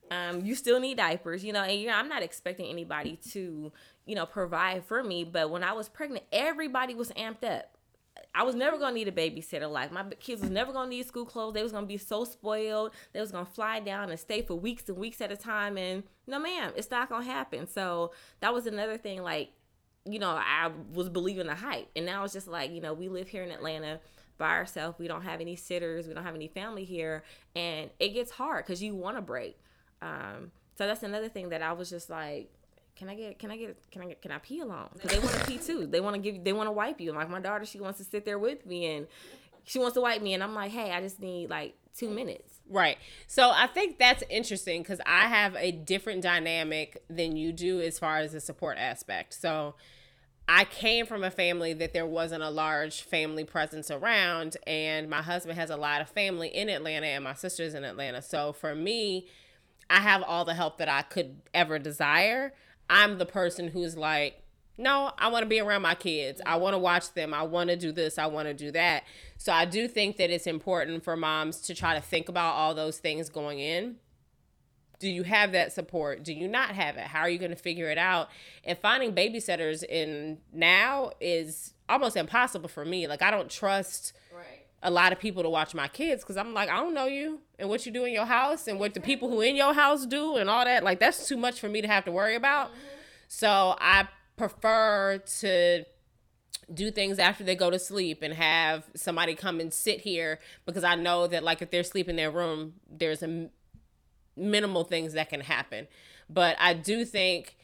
Um, 0.10 0.46
you 0.46 0.56
still 0.56 0.80
need 0.80 0.98
diapers, 0.98 1.44
you 1.44 1.52
know. 1.52 1.64
And 1.64 1.90
I'm 1.92 2.08
not 2.08 2.24
expecting 2.24 2.68
anybody 2.68 3.18
to, 3.32 3.72
you 4.06 4.16
know, 4.16 4.26
provide 4.26 4.86
for 4.86 5.04
me. 5.04 5.26
But 5.26 5.50
when 5.50 5.64
I 5.64 5.74
was 5.74 5.90
pregnant, 5.90 6.24
everybody 6.32 6.96
was 6.96 7.10
amped 7.12 7.44
up 7.44 7.73
I 8.36 8.44
was 8.44 8.56
never 8.56 8.78
gonna 8.78 8.96
need 8.96 9.08
a 9.08 9.12
babysitter. 9.12 9.72
Like 9.72 9.92
my 9.92 10.04
kids 10.20 10.42
was 10.42 10.50
never 10.50 10.74
gonna 10.74 10.90
need 10.90 11.06
school 11.06 11.26
clothes. 11.26 11.54
They 11.54 11.64
was 11.64 11.72
gonna 11.72 11.86
be 11.86 11.98
so 11.98 12.24
spoiled. 12.24 12.92
They 13.14 13.20
was 13.20 13.32
gonna 13.32 13.46
fly 13.46 13.80
down 13.80 14.10
and 14.10 14.20
stay 14.20 14.42
for 14.42 14.56
weeks 14.56 14.90
and 14.90 14.98
weeks 14.98 15.22
at 15.22 15.32
a 15.32 15.38
time. 15.38 15.78
And 15.78 16.04
no, 16.26 16.40
ma'am, 16.40 16.74
it's 16.76 16.90
not 16.90 17.10
gonna 17.10 17.26
happen. 17.26 17.68
So 17.68 18.12
that 18.40 18.54
was 18.54 18.66
another 18.66 18.98
thing. 18.98 19.22
Like, 19.22 19.52
you 20.06 20.20
know, 20.20 20.32
I 20.32 20.72
was 20.94 21.10
believing 21.10 21.48
the 21.48 21.56
hype, 21.56 21.90
and 21.96 22.06
now 22.06 22.24
it's 22.24 22.34
just 22.34 22.48
like, 22.48 22.72
you 22.72 22.82
know, 22.82 22.94
we 22.94 23.08
live 23.08 23.28
here 23.28 23.44
in 23.44 23.52
Atlanta 23.52 24.00
by 24.38 24.50
ourselves. 24.50 24.98
We 25.00 25.08
don't 25.08 25.22
have 25.22 25.40
any 25.40 25.56
sitters. 25.56 26.08
We 26.08 26.14
don't 26.14 26.26
have 26.26 26.36
any 26.36 26.48
family 26.48 26.84
here, 26.84 27.24
and 27.56 27.90
it 28.00 28.10
gets 28.10 28.32
hard 28.32 28.66
because 28.66 28.82
you 28.82 28.96
want 28.96 29.16
to 29.16 29.22
break. 29.22 29.58
Um, 30.02 30.52
so 30.78 30.88
that's 30.88 31.04
another 31.04 31.30
thing 31.30 31.50
that 31.50 31.62
I 31.62 31.72
was 31.74 31.90
just 31.90 32.10
like, 32.10 32.52
can 32.96 33.10
I 33.10 33.16
get 33.16 33.40
can 33.40 33.52
I 33.52 33.58
get 33.58 33.78
can 33.92 34.02
I 34.02 34.06
get 34.08 34.22
can 34.22 34.32
I 34.32 34.38
pee 34.40 34.60
alone? 34.60 34.90
Because 34.94 35.12
they 35.12 35.20
want 35.20 35.36
to 35.36 35.46
pee 35.46 35.58
too. 35.58 35.88
They 35.88 36.00
want 36.00 36.16
to 36.16 36.22
give 36.22 36.44
they 36.44 36.54
want 36.54 36.68
to 36.68 36.72
wipe 36.72 37.02
you. 37.02 37.12
Like 37.12 37.30
my 37.30 37.40
daughter, 37.40 37.66
she 37.66 37.80
wants 37.80 37.98
to 38.00 38.04
sit 38.04 38.26
there 38.26 38.40
with 38.40 38.66
me 38.66 38.86
and 38.86 39.08
she 39.64 39.80
wants 39.80 39.94
to 39.96 40.02
wipe 40.02 40.22
me, 40.22 40.34
and 40.34 40.44
I'm 40.44 40.54
like, 40.54 40.72
hey, 40.72 40.92
I 40.92 41.02
just 41.02 41.20
need 41.20 41.50
like 41.50 41.76
two 41.98 42.10
minutes. 42.10 42.60
Right. 42.70 42.98
So 43.28 43.52
I 43.54 43.68
think 43.68 43.98
that's 43.98 44.24
interesting 44.30 44.82
because 44.82 45.00
I 45.06 45.28
have 45.28 45.56
a 45.56 45.72
different 45.72 46.22
dynamic 46.22 47.04
than 47.10 47.36
you 47.36 47.52
do 47.52 47.82
as 47.82 48.00
far 48.00 48.18
as 48.18 48.34
the 48.34 48.42
support 48.42 48.78
aspect. 48.78 49.34
So 49.34 49.76
I 50.48 50.66
came 50.66 51.06
from 51.06 51.24
a 51.24 51.32
family 51.32 51.74
that 51.74 51.94
there 51.94 52.06
wasn't 52.06 52.44
a 52.44 52.50
large 52.50 53.04
family 53.04 53.44
presence 53.44 53.90
around, 53.90 54.58
and 54.68 55.10
my 55.10 55.22
husband 55.22 55.58
has 55.58 55.70
a 55.70 55.78
lot 55.78 56.02
of 56.02 56.10
family 56.10 56.50
in 56.50 56.70
Atlanta, 56.70 57.08
and 57.08 57.24
my 57.24 57.34
sister's 57.34 57.74
in 57.74 57.84
Atlanta. 57.84 58.22
So 58.22 58.52
for 58.54 58.76
me, 58.76 59.28
I 59.90 60.00
have 60.00 60.24
all 60.24 60.44
the 60.44 60.54
help 60.54 60.78
that 60.78 60.90
I 60.90 61.04
could 61.04 61.42
ever 61.54 61.80
desire. 61.80 62.54
I'm 62.90 63.18
the 63.18 63.26
person 63.26 63.70
who's 63.70 63.98
like, 63.98 64.44
no, 64.78 65.12
I 65.18 65.28
want 65.28 65.44
to 65.44 65.50
be 65.50 65.60
around 65.60 65.84
my 65.84 65.96
kids. 65.96 66.42
I 66.46 66.56
want 66.56 66.74
to 66.74 66.80
watch 66.80 67.14
them. 67.14 67.34
I 67.34 67.44
want 67.44 67.70
to 67.70 67.76
do 67.76 67.92
this. 67.92 68.18
I 68.18 68.26
want 68.26 68.48
to 68.48 68.54
do 68.54 68.72
that. 68.72 69.04
So 69.38 69.52
I 69.52 69.66
do 69.66 69.88
think 69.88 70.18
that 70.18 70.32
it's 70.32 70.48
important 70.48 71.04
for 71.04 71.16
moms 71.16 71.62
to 71.62 71.76
try 71.76 71.94
to 71.94 72.02
think 72.02 72.28
about 72.28 72.56
all 72.56 72.74
those 72.74 72.98
things 72.98 73.30
going 73.30 73.60
in. 73.60 73.98
Do 75.00 75.10
you 75.10 75.24
have 75.24 75.52
that 75.52 75.74
support? 75.74 76.24
Do 76.24 76.34
you 76.34 76.48
not 76.48 76.70
have 76.70 76.98
it? 76.98 77.04
How 77.04 77.20
are 77.20 77.30
you 77.30 77.38
going 77.38 77.52
to 77.52 77.58
figure 77.58 77.90
it 77.92 77.98
out? 77.98 78.30
And 78.64 78.78
finding 78.78 79.14
babysitters 79.14 79.84
in 79.84 80.40
now 80.52 81.12
is 81.20 81.74
almost 81.90 82.16
impossible 82.16 82.70
for 82.70 82.86
me. 82.86 83.06
Like 83.08 83.22
I 83.22 83.30
don't 83.30 83.50
trust. 83.50 84.14
A 84.84 84.92
lot 84.92 85.14
of 85.14 85.20
people 85.20 85.42
to 85.44 85.50
watch 85.50 85.74
my 85.74 85.88
kids 85.88 86.24
because 86.24 86.38
I'm 86.38 86.54
like, 86.54 86.70
I 86.70 86.78
don't 86.78 86.94
know 86.94 87.06
you 87.06 87.40
and 87.58 87.70
what 87.70 87.86
you 87.86 87.92
do 87.92 88.04
in 88.04 88.14
your 88.14 88.26
house 88.26 88.68
and 88.68 88.80
what 88.80 88.94
the 88.94 89.00
people 89.00 89.30
who 89.30 89.42
in 89.42 89.56
your 89.56 89.74
house 89.74 90.06
do 90.06 90.36
and 90.36 90.50
all 90.50 90.66
that. 90.66 90.84
Like 90.84 91.00
that's 91.00 91.28
too 91.28 91.38
much 91.38 91.60
for 91.60 91.70
me 91.70 91.82
to 91.82 91.88
have 91.88 92.06
to 92.06 92.12
worry 92.12 92.36
about. 92.36 92.68
Mm-hmm. 92.68 92.78
So 93.30 93.76
I 93.80 94.08
prefer 94.36 95.20
to 95.40 95.86
do 96.74 96.92
things 96.92 97.18
after 97.18 97.44
they 97.44 97.56
go 97.56 97.70
to 97.70 97.80
sleep 97.80 98.22
and 98.22 98.34
have 98.34 98.84
somebody 98.96 99.36
come 99.36 99.60
and 99.60 99.74
sit 99.74 100.02
here 100.02 100.40
because 100.66 100.84
I 100.84 100.96
know 100.96 101.28
that 101.28 101.44
like 101.44 101.62
if 101.62 101.72
they're 101.72 101.84
sleeping 101.84 102.12
in 102.12 102.16
their 102.18 102.32
room, 102.32 102.74
there's 102.90 103.24
a 103.24 103.50
minimal 104.36 104.84
things 104.84 105.14
that 105.14 105.30
can 105.30 105.42
happen. 105.42 105.88
But 106.30 106.58
I 106.60 106.74
do 106.74 107.06
think 107.06 107.56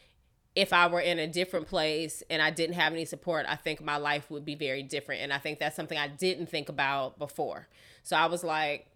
if 0.60 0.74
I 0.74 0.88
were 0.88 1.00
in 1.00 1.18
a 1.18 1.26
different 1.26 1.68
place 1.68 2.22
and 2.28 2.42
I 2.42 2.50
didn't 2.50 2.74
have 2.74 2.92
any 2.92 3.06
support, 3.06 3.46
I 3.48 3.56
think 3.56 3.80
my 3.80 3.96
life 3.96 4.30
would 4.30 4.44
be 4.44 4.54
very 4.54 4.82
different. 4.82 5.22
And 5.22 5.32
I 5.32 5.38
think 5.38 5.58
that's 5.58 5.74
something 5.74 5.96
I 5.96 6.08
didn't 6.08 6.50
think 6.50 6.68
about 6.68 7.18
before. 7.18 7.66
So 8.02 8.14
I 8.14 8.26
was 8.26 8.44
like, 8.44 8.86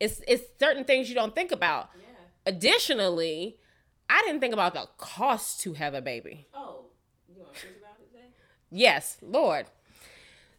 it's 0.00 0.22
it's 0.26 0.44
certain 0.58 0.84
things 0.84 1.10
you 1.10 1.14
don't 1.14 1.34
think 1.34 1.52
about. 1.52 1.90
Yeah. 1.94 2.06
Additionally, 2.46 3.58
I 4.08 4.22
didn't 4.22 4.40
think 4.40 4.54
about 4.54 4.72
the 4.72 4.88
cost 4.96 5.60
to 5.60 5.74
have 5.74 5.92
a 5.92 6.00
baby. 6.00 6.48
Oh, 6.54 6.86
you 7.28 7.42
want 7.42 7.54
to 7.54 7.60
think 7.60 7.76
about 7.76 7.96
it 8.00 8.10
today? 8.10 8.28
Yes, 8.70 9.18
Lord. 9.20 9.66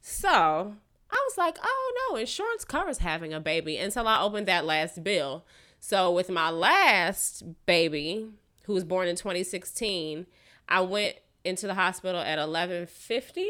So 0.02 0.30
I 0.30 1.26
was 1.28 1.38
like, 1.40 1.58
oh 1.64 2.10
no, 2.12 2.18
insurance 2.18 2.66
covers 2.66 3.00
having 3.00 3.34
a 3.34 3.40
baby 3.40 3.78
until 3.78 4.08
I 4.08 4.22
opened 4.22 4.48
that 4.48 4.64
last 4.64 5.04
bill. 5.04 5.44
So 5.80 6.12
with 6.12 6.30
my 6.30 6.52
last 6.52 7.44
baby, 7.66 8.30
who 8.66 8.74
was 8.74 8.84
born 8.84 9.08
in 9.08 9.16
2016, 9.16 10.26
I 10.68 10.82
went 10.82 11.16
into 11.44 11.68
the 11.68 11.76
hospital 11.76 12.22
at 12.22 12.40
11:50. 12.40 13.50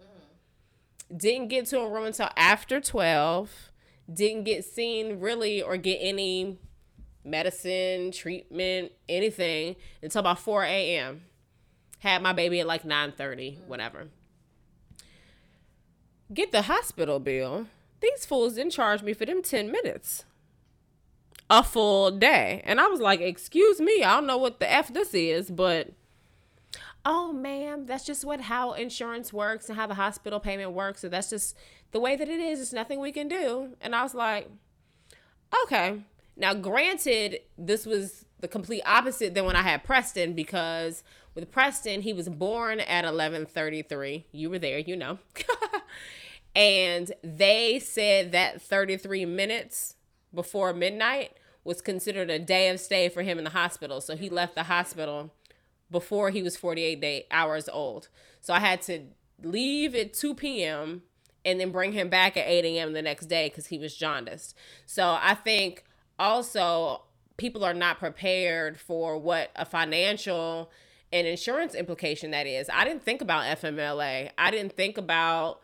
Mm. 0.00 1.18
Didn't 1.18 1.48
get 1.48 1.66
to 1.66 1.80
a 1.80 1.88
room 1.88 2.06
until 2.06 2.30
after 2.36 2.80
12 2.80 3.70
didn't 4.12 4.44
get 4.44 4.64
seen 4.64 5.20
really 5.20 5.62
or 5.62 5.76
get 5.76 5.98
any 6.00 6.58
medicine, 7.24 8.10
treatment, 8.10 8.92
anything 9.08 9.76
until 10.02 10.20
about 10.20 10.38
4 10.38 10.64
a.m. 10.64 11.22
Had 12.00 12.22
my 12.22 12.32
baby 12.32 12.60
at 12.60 12.66
like 12.66 12.82
9:30, 12.82 13.58
whatever. 13.66 14.08
Get 16.34 16.50
the 16.50 16.62
hospital 16.62 17.20
bill. 17.20 17.66
These 18.00 18.26
fools 18.26 18.54
didn't 18.54 18.72
charge 18.72 19.02
me 19.02 19.12
for 19.12 19.26
them 19.26 19.42
10 19.42 19.70
minutes. 19.70 20.24
A 21.54 21.62
full 21.62 22.10
day. 22.10 22.62
And 22.64 22.80
I 22.80 22.86
was 22.86 22.98
like, 22.98 23.20
excuse 23.20 23.78
me, 23.78 24.02
I 24.02 24.14
don't 24.14 24.26
know 24.26 24.38
what 24.38 24.58
the 24.58 24.72
F 24.72 24.90
this 24.90 25.12
is, 25.12 25.50
but 25.50 25.90
oh 27.04 27.30
ma'am, 27.30 27.84
that's 27.84 28.06
just 28.06 28.24
what 28.24 28.40
how 28.40 28.72
insurance 28.72 29.34
works 29.34 29.68
and 29.68 29.76
how 29.76 29.86
the 29.86 29.96
hospital 29.96 30.40
payment 30.40 30.72
works. 30.72 31.02
So 31.02 31.10
that's 31.10 31.28
just 31.28 31.54
the 31.90 32.00
way 32.00 32.16
that 32.16 32.26
it 32.26 32.40
is, 32.40 32.58
it's 32.58 32.72
nothing 32.72 33.00
we 33.00 33.12
can 33.12 33.28
do. 33.28 33.76
And 33.82 33.94
I 33.94 34.02
was 34.02 34.14
like, 34.14 34.48
okay. 35.64 36.00
Now, 36.38 36.54
granted, 36.54 37.40
this 37.58 37.84
was 37.84 38.24
the 38.40 38.48
complete 38.48 38.82
opposite 38.86 39.34
than 39.34 39.44
when 39.44 39.54
I 39.54 39.60
had 39.60 39.84
Preston 39.84 40.32
because 40.32 41.04
with 41.34 41.50
Preston, 41.50 42.00
he 42.00 42.14
was 42.14 42.30
born 42.30 42.80
at 42.80 43.04
11:33. 43.04 44.24
You 44.32 44.48
were 44.48 44.58
there, 44.58 44.78
you 44.78 44.96
know. 44.96 45.18
and 46.56 47.12
they 47.22 47.78
said 47.78 48.32
that 48.32 48.62
33 48.62 49.26
minutes 49.26 49.96
before 50.34 50.72
midnight 50.72 51.32
was 51.64 51.80
considered 51.80 52.30
a 52.30 52.38
day 52.38 52.68
of 52.68 52.80
stay 52.80 53.08
for 53.08 53.22
him 53.22 53.38
in 53.38 53.44
the 53.44 53.50
hospital. 53.50 54.00
So 54.00 54.16
he 54.16 54.28
left 54.28 54.54
the 54.54 54.64
hospital 54.64 55.32
before 55.90 56.30
he 56.30 56.42
was 56.42 56.56
48 56.56 57.00
day 57.00 57.26
hours 57.30 57.68
old. 57.68 58.08
So 58.40 58.54
I 58.54 58.60
had 58.60 58.82
to 58.82 59.04
leave 59.42 59.94
at 59.94 60.14
2 60.14 60.34
p.m 60.34 61.02
and 61.44 61.60
then 61.60 61.70
bring 61.70 61.92
him 61.92 62.08
back 62.08 62.36
at 62.36 62.46
8 62.46 62.64
a.m. 62.64 62.92
the 62.92 63.02
next 63.02 63.26
day 63.26 63.48
because 63.48 63.66
he 63.66 63.78
was 63.78 63.96
jaundiced. 63.96 64.56
So 64.86 65.18
I 65.20 65.34
think 65.34 65.84
also 66.18 67.02
people 67.36 67.64
are 67.64 67.74
not 67.74 67.98
prepared 67.98 68.78
for 68.78 69.18
what 69.18 69.50
a 69.56 69.64
financial 69.64 70.70
and 71.12 71.26
insurance 71.26 71.74
implication 71.74 72.30
that 72.30 72.46
is. 72.46 72.70
I 72.72 72.84
didn't 72.84 73.02
think 73.02 73.20
about 73.20 73.44
FMLA. 73.58 74.30
I 74.38 74.50
didn't 74.50 74.72
think 74.72 74.96
about 74.96 75.60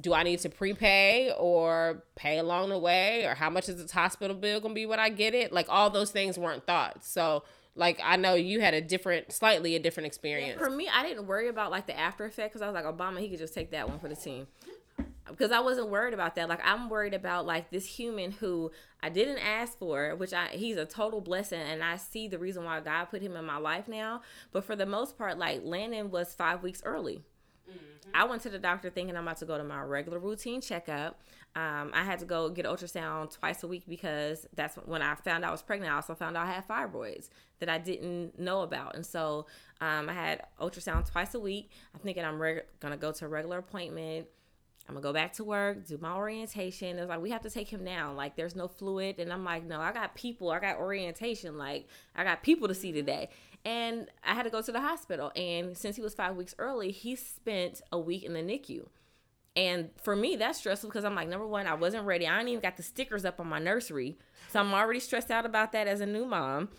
do 0.00 0.14
I 0.14 0.22
need 0.22 0.38
to 0.40 0.48
prepay 0.48 1.32
or 1.38 2.02
pay 2.14 2.38
along 2.38 2.70
the 2.70 2.78
way 2.78 3.26
or 3.26 3.34
how 3.34 3.50
much 3.50 3.68
is 3.68 3.76
this 3.76 3.92
hospital 3.92 4.34
bill 4.36 4.60
gonna 4.60 4.74
be 4.74 4.86
when 4.86 4.98
I 4.98 5.10
get 5.10 5.34
it? 5.34 5.52
Like 5.52 5.66
all 5.68 5.90
those 5.90 6.10
things 6.10 6.38
weren't 6.38 6.66
thought. 6.66 7.04
So 7.04 7.44
like 7.74 8.00
I 8.02 8.16
know 8.16 8.34
you 8.34 8.60
had 8.60 8.74
a 8.74 8.80
different, 8.80 9.32
slightly 9.32 9.76
a 9.76 9.78
different 9.78 10.06
experience. 10.06 10.60
For 10.60 10.70
me, 10.70 10.88
I 10.92 11.02
didn't 11.06 11.26
worry 11.26 11.48
about 11.48 11.70
like 11.70 11.86
the 11.86 11.98
after 11.98 12.24
effect 12.24 12.52
because 12.52 12.62
I 12.62 12.70
was 12.70 12.74
like 12.74 12.84
Obama, 12.84 13.20
he 13.20 13.28
could 13.28 13.38
just 13.38 13.54
take 13.54 13.70
that 13.70 13.88
one 13.88 13.98
for 13.98 14.08
the 14.08 14.16
team. 14.16 14.46
Because 15.26 15.52
I 15.52 15.60
wasn't 15.60 15.88
worried 15.88 16.14
about 16.14 16.34
that. 16.34 16.48
Like 16.48 16.60
I'm 16.64 16.88
worried 16.88 17.14
about 17.14 17.46
like 17.46 17.70
this 17.70 17.86
human 17.86 18.32
who 18.32 18.70
I 19.02 19.08
didn't 19.08 19.38
ask 19.38 19.78
for, 19.78 20.14
which 20.16 20.32
I 20.32 20.48
he's 20.48 20.76
a 20.76 20.84
total 20.84 21.20
blessing, 21.20 21.60
and 21.60 21.82
I 21.82 21.96
see 21.96 22.28
the 22.28 22.38
reason 22.38 22.64
why 22.64 22.80
God 22.80 23.06
put 23.06 23.22
him 23.22 23.36
in 23.36 23.44
my 23.44 23.58
life 23.58 23.88
now. 23.88 24.22
But 24.52 24.64
for 24.64 24.76
the 24.76 24.86
most 24.86 25.16
part, 25.16 25.38
like 25.38 25.60
Landon 25.64 26.10
was 26.10 26.34
five 26.34 26.62
weeks 26.62 26.82
early. 26.84 27.22
I 28.14 28.24
went 28.24 28.42
to 28.42 28.50
the 28.50 28.58
doctor 28.58 28.90
thinking 28.90 29.16
I'm 29.16 29.22
about 29.22 29.38
to 29.38 29.46
go 29.46 29.56
to 29.56 29.64
my 29.64 29.82
regular 29.82 30.18
routine 30.18 30.60
checkup. 30.60 31.20
Um, 31.54 31.90
I 31.92 32.02
had 32.02 32.18
to 32.20 32.24
go 32.24 32.48
get 32.48 32.64
ultrasound 32.64 33.38
twice 33.38 33.62
a 33.62 33.68
week 33.68 33.84
because 33.88 34.46
that's 34.54 34.76
when 34.76 35.02
I 35.02 35.14
found 35.16 35.44
I 35.44 35.50
was 35.50 35.62
pregnant. 35.62 35.92
I 35.92 35.96
also 35.96 36.14
found 36.14 36.36
out 36.36 36.46
I 36.46 36.52
had 36.52 36.66
fibroids 36.66 37.28
that 37.58 37.68
I 37.68 37.78
didn't 37.78 38.38
know 38.38 38.62
about, 38.62 38.94
and 38.94 39.04
so 39.04 39.46
um, 39.80 40.08
I 40.08 40.14
had 40.14 40.46
ultrasound 40.60 41.10
twice 41.10 41.34
a 41.34 41.40
week. 41.40 41.70
I'm 41.94 42.00
thinking 42.00 42.24
I'm 42.24 42.40
reg- 42.40 42.64
gonna 42.80 42.96
go 42.96 43.12
to 43.12 43.24
a 43.26 43.28
regular 43.28 43.58
appointment. 43.58 44.26
I'm 44.88 44.94
gonna 44.94 45.02
go 45.02 45.12
back 45.12 45.34
to 45.34 45.44
work, 45.44 45.86
do 45.86 45.98
my 45.98 46.14
orientation. 46.14 46.98
It's 46.98 47.08
like 47.08 47.20
we 47.20 47.30
have 47.30 47.42
to 47.42 47.50
take 47.50 47.68
him 47.68 47.84
down. 47.84 48.16
Like 48.16 48.34
there's 48.34 48.56
no 48.56 48.66
fluid, 48.66 49.20
and 49.20 49.32
I'm 49.32 49.44
like, 49.44 49.64
no, 49.64 49.80
I 49.80 49.92
got 49.92 50.14
people. 50.14 50.50
I 50.50 50.58
got 50.58 50.78
orientation. 50.78 51.58
Like 51.58 51.86
I 52.16 52.24
got 52.24 52.42
people 52.42 52.68
to 52.68 52.74
see 52.74 52.92
today 52.92 53.28
and 53.64 54.08
I 54.24 54.34
had 54.34 54.44
to 54.44 54.50
go 54.50 54.62
to 54.62 54.72
the 54.72 54.80
hospital. 54.80 55.32
And 55.36 55.76
since 55.76 55.96
he 55.96 56.02
was 56.02 56.14
five 56.14 56.36
weeks 56.36 56.54
early, 56.58 56.90
he 56.90 57.16
spent 57.16 57.80
a 57.92 57.98
week 57.98 58.24
in 58.24 58.34
the 58.34 58.40
NICU. 58.40 58.86
And 59.54 59.90
for 60.02 60.16
me, 60.16 60.36
that's 60.36 60.58
stressful 60.58 60.88
because 60.88 61.04
I'm 61.04 61.14
like, 61.14 61.28
number 61.28 61.46
one, 61.46 61.66
I 61.66 61.74
wasn't 61.74 62.06
ready. 62.06 62.26
I 62.26 62.40
ain't 62.40 62.48
even 62.48 62.60
got 62.60 62.76
the 62.76 62.82
stickers 62.82 63.24
up 63.24 63.38
on 63.38 63.46
my 63.48 63.58
nursery. 63.58 64.16
So 64.48 64.60
I'm 64.60 64.72
already 64.72 65.00
stressed 65.00 65.30
out 65.30 65.44
about 65.46 65.72
that 65.72 65.86
as 65.86 66.00
a 66.00 66.06
new 66.06 66.24
mom. 66.24 66.70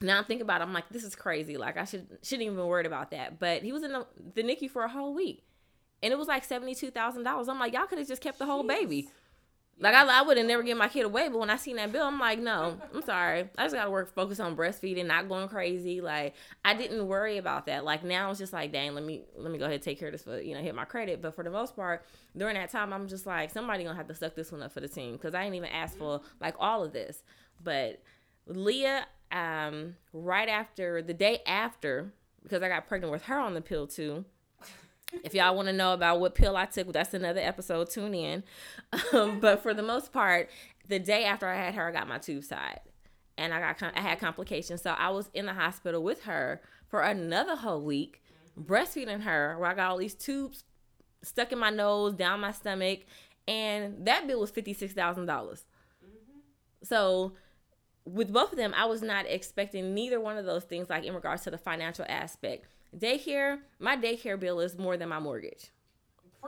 Now 0.00 0.18
I'm 0.18 0.24
thinking 0.24 0.42
about 0.42 0.60
it, 0.60 0.64
I'm 0.64 0.72
like, 0.72 0.88
this 0.90 1.04
is 1.04 1.14
crazy. 1.14 1.56
Like 1.56 1.76
I 1.76 1.84
should 1.84 2.18
shouldn't 2.22 2.46
even 2.46 2.66
worried 2.66 2.86
about 2.86 3.10
that. 3.12 3.38
But 3.38 3.62
he 3.62 3.72
was 3.72 3.82
in 3.82 3.92
the, 3.92 4.06
the 4.34 4.42
NICU 4.42 4.70
for 4.70 4.82
a 4.84 4.88
whole 4.88 5.14
week. 5.14 5.44
And 6.02 6.12
it 6.12 6.18
was 6.18 6.28
like 6.28 6.44
seventy 6.44 6.74
two 6.74 6.90
thousand 6.90 7.22
dollars. 7.22 7.48
I'm 7.48 7.58
like, 7.58 7.72
y'all 7.72 7.86
could 7.86 7.98
have 7.98 8.08
just 8.08 8.20
kept 8.20 8.38
the 8.38 8.46
whole 8.46 8.64
baby. 8.64 9.08
Like 9.80 9.94
I, 9.94 10.20
I 10.20 10.22
would 10.22 10.36
have 10.36 10.46
never 10.46 10.62
give 10.62 10.78
my 10.78 10.88
kid 10.88 11.04
away, 11.04 11.28
but 11.28 11.38
when 11.38 11.50
I 11.50 11.56
seen 11.56 11.76
that 11.76 11.90
bill, 11.90 12.06
I'm 12.06 12.20
like, 12.20 12.38
no, 12.38 12.78
I'm 12.94 13.02
sorry. 13.02 13.48
I 13.58 13.64
just 13.64 13.74
gotta 13.74 13.90
work, 13.90 14.14
focus 14.14 14.38
on 14.38 14.56
breastfeeding, 14.56 15.06
not 15.06 15.28
going 15.28 15.48
crazy. 15.48 16.00
Like 16.00 16.34
I 16.64 16.74
didn't 16.74 17.06
worry 17.08 17.38
about 17.38 17.66
that. 17.66 17.84
Like 17.84 18.04
now 18.04 18.30
it's 18.30 18.38
just 18.38 18.52
like, 18.52 18.72
dang, 18.72 18.94
let 18.94 19.02
me 19.04 19.22
let 19.36 19.50
me 19.50 19.58
go 19.58 19.64
ahead 19.64 19.74
and 19.74 19.82
take 19.82 19.98
care 19.98 20.08
of 20.08 20.12
this 20.12 20.22
for 20.22 20.40
you 20.40 20.54
know 20.54 20.60
hit 20.60 20.74
my 20.76 20.84
credit. 20.84 21.20
But 21.20 21.34
for 21.34 21.42
the 21.42 21.50
most 21.50 21.74
part, 21.74 22.04
during 22.36 22.54
that 22.54 22.70
time, 22.70 22.92
I'm 22.92 23.08
just 23.08 23.26
like, 23.26 23.50
somebody 23.50 23.82
gonna 23.82 23.96
have 23.96 24.08
to 24.08 24.14
suck 24.14 24.36
this 24.36 24.52
one 24.52 24.62
up 24.62 24.72
for 24.72 24.80
the 24.80 24.88
team 24.88 25.12
because 25.14 25.34
I 25.34 25.42
didn't 25.42 25.56
even 25.56 25.70
ask 25.70 25.98
for 25.98 26.20
like 26.40 26.54
all 26.60 26.84
of 26.84 26.92
this. 26.92 27.24
But 27.62 28.00
Leah, 28.46 29.06
um, 29.32 29.96
right 30.12 30.48
after 30.48 31.02
the 31.02 31.14
day 31.14 31.40
after, 31.46 32.12
because 32.44 32.62
I 32.62 32.68
got 32.68 32.86
pregnant 32.86 33.12
with 33.12 33.24
her 33.24 33.40
on 33.40 33.54
the 33.54 33.60
pill 33.60 33.88
too 33.88 34.24
if 35.22 35.34
y'all 35.34 35.54
want 35.54 35.68
to 35.68 35.72
know 35.72 35.92
about 35.92 36.20
what 36.20 36.34
pill 36.34 36.56
I 36.56 36.66
took, 36.66 36.92
that's 36.92 37.14
another 37.14 37.40
episode. 37.40 37.90
Tune 37.90 38.14
in. 38.14 38.42
Um, 39.12 39.40
but 39.40 39.62
for 39.62 39.74
the 39.74 39.82
most 39.82 40.12
part, 40.12 40.50
the 40.88 40.98
day 40.98 41.24
after 41.24 41.46
I 41.46 41.56
had 41.56 41.74
her, 41.74 41.88
I 41.88 41.92
got 41.92 42.08
my 42.08 42.18
tubes 42.18 42.48
tied, 42.48 42.80
and 43.38 43.54
I 43.54 43.60
got 43.60 43.92
I 43.96 44.00
had 44.00 44.18
complications. 44.18 44.82
So 44.82 44.90
I 44.90 45.10
was 45.10 45.30
in 45.34 45.46
the 45.46 45.54
hospital 45.54 46.02
with 46.02 46.24
her 46.24 46.60
for 46.88 47.00
another 47.02 47.56
whole 47.56 47.80
week, 47.80 48.22
breastfeeding 48.58 49.22
her, 49.22 49.56
where 49.58 49.70
I 49.70 49.74
got 49.74 49.90
all 49.90 49.98
these 49.98 50.14
tubes 50.14 50.64
stuck 51.22 51.52
in 51.52 51.58
my 51.58 51.70
nose, 51.70 52.14
down 52.14 52.40
my 52.40 52.52
stomach, 52.52 53.00
and 53.48 54.06
that 54.06 54.26
bill 54.26 54.40
was 54.40 54.50
fifty 54.50 54.72
six 54.74 54.92
thousand 54.92 55.26
dollars. 55.26 55.64
So 56.82 57.32
with 58.04 58.30
both 58.32 58.52
of 58.52 58.58
them, 58.58 58.74
I 58.76 58.84
was 58.84 59.00
not 59.00 59.24
expecting 59.26 59.94
neither 59.94 60.20
one 60.20 60.36
of 60.36 60.44
those 60.44 60.64
things, 60.64 60.90
like 60.90 61.04
in 61.04 61.14
regards 61.14 61.42
to 61.44 61.50
the 61.50 61.56
financial 61.58 62.04
aspect. 62.08 62.66
Daycare, 62.96 63.58
my 63.78 63.96
daycare 63.96 64.38
bill 64.38 64.60
is 64.60 64.78
more 64.78 64.96
than 64.96 65.08
my 65.08 65.18
mortgage. 65.18 65.70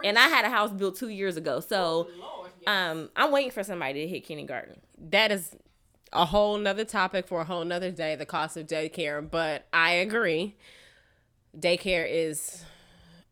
And 0.05 0.19
I 0.19 0.29
had 0.29 0.45
a 0.45 0.51
house 0.51 0.71
built 0.71 0.97
two 0.97 1.09
years 1.09 1.37
ago. 1.37 1.61
So 1.61 2.09
um, 2.67 3.11
I'm 3.17 3.33
waiting 3.33 3.51
for 3.51 3.63
somebody 3.63 4.03
to 4.03 4.09
hit 4.09 4.25
kindergarten. 4.25 4.81
That 4.99 5.33
is 5.33 5.57
a 6.13 6.27
whole 6.27 6.59
nother 6.59 6.85
topic 6.85 7.27
for 7.27 7.41
a 7.41 7.45
whole 7.45 7.65
nother 7.65 7.91
day, 7.91 8.15
the 8.15 8.27
cost 8.27 8.57
of 8.57 8.67
daycare. 8.67 9.29
But 9.29 9.67
I 9.73 9.93
agree. 9.93 10.57
Daycare 11.59 12.07
is 12.09 12.65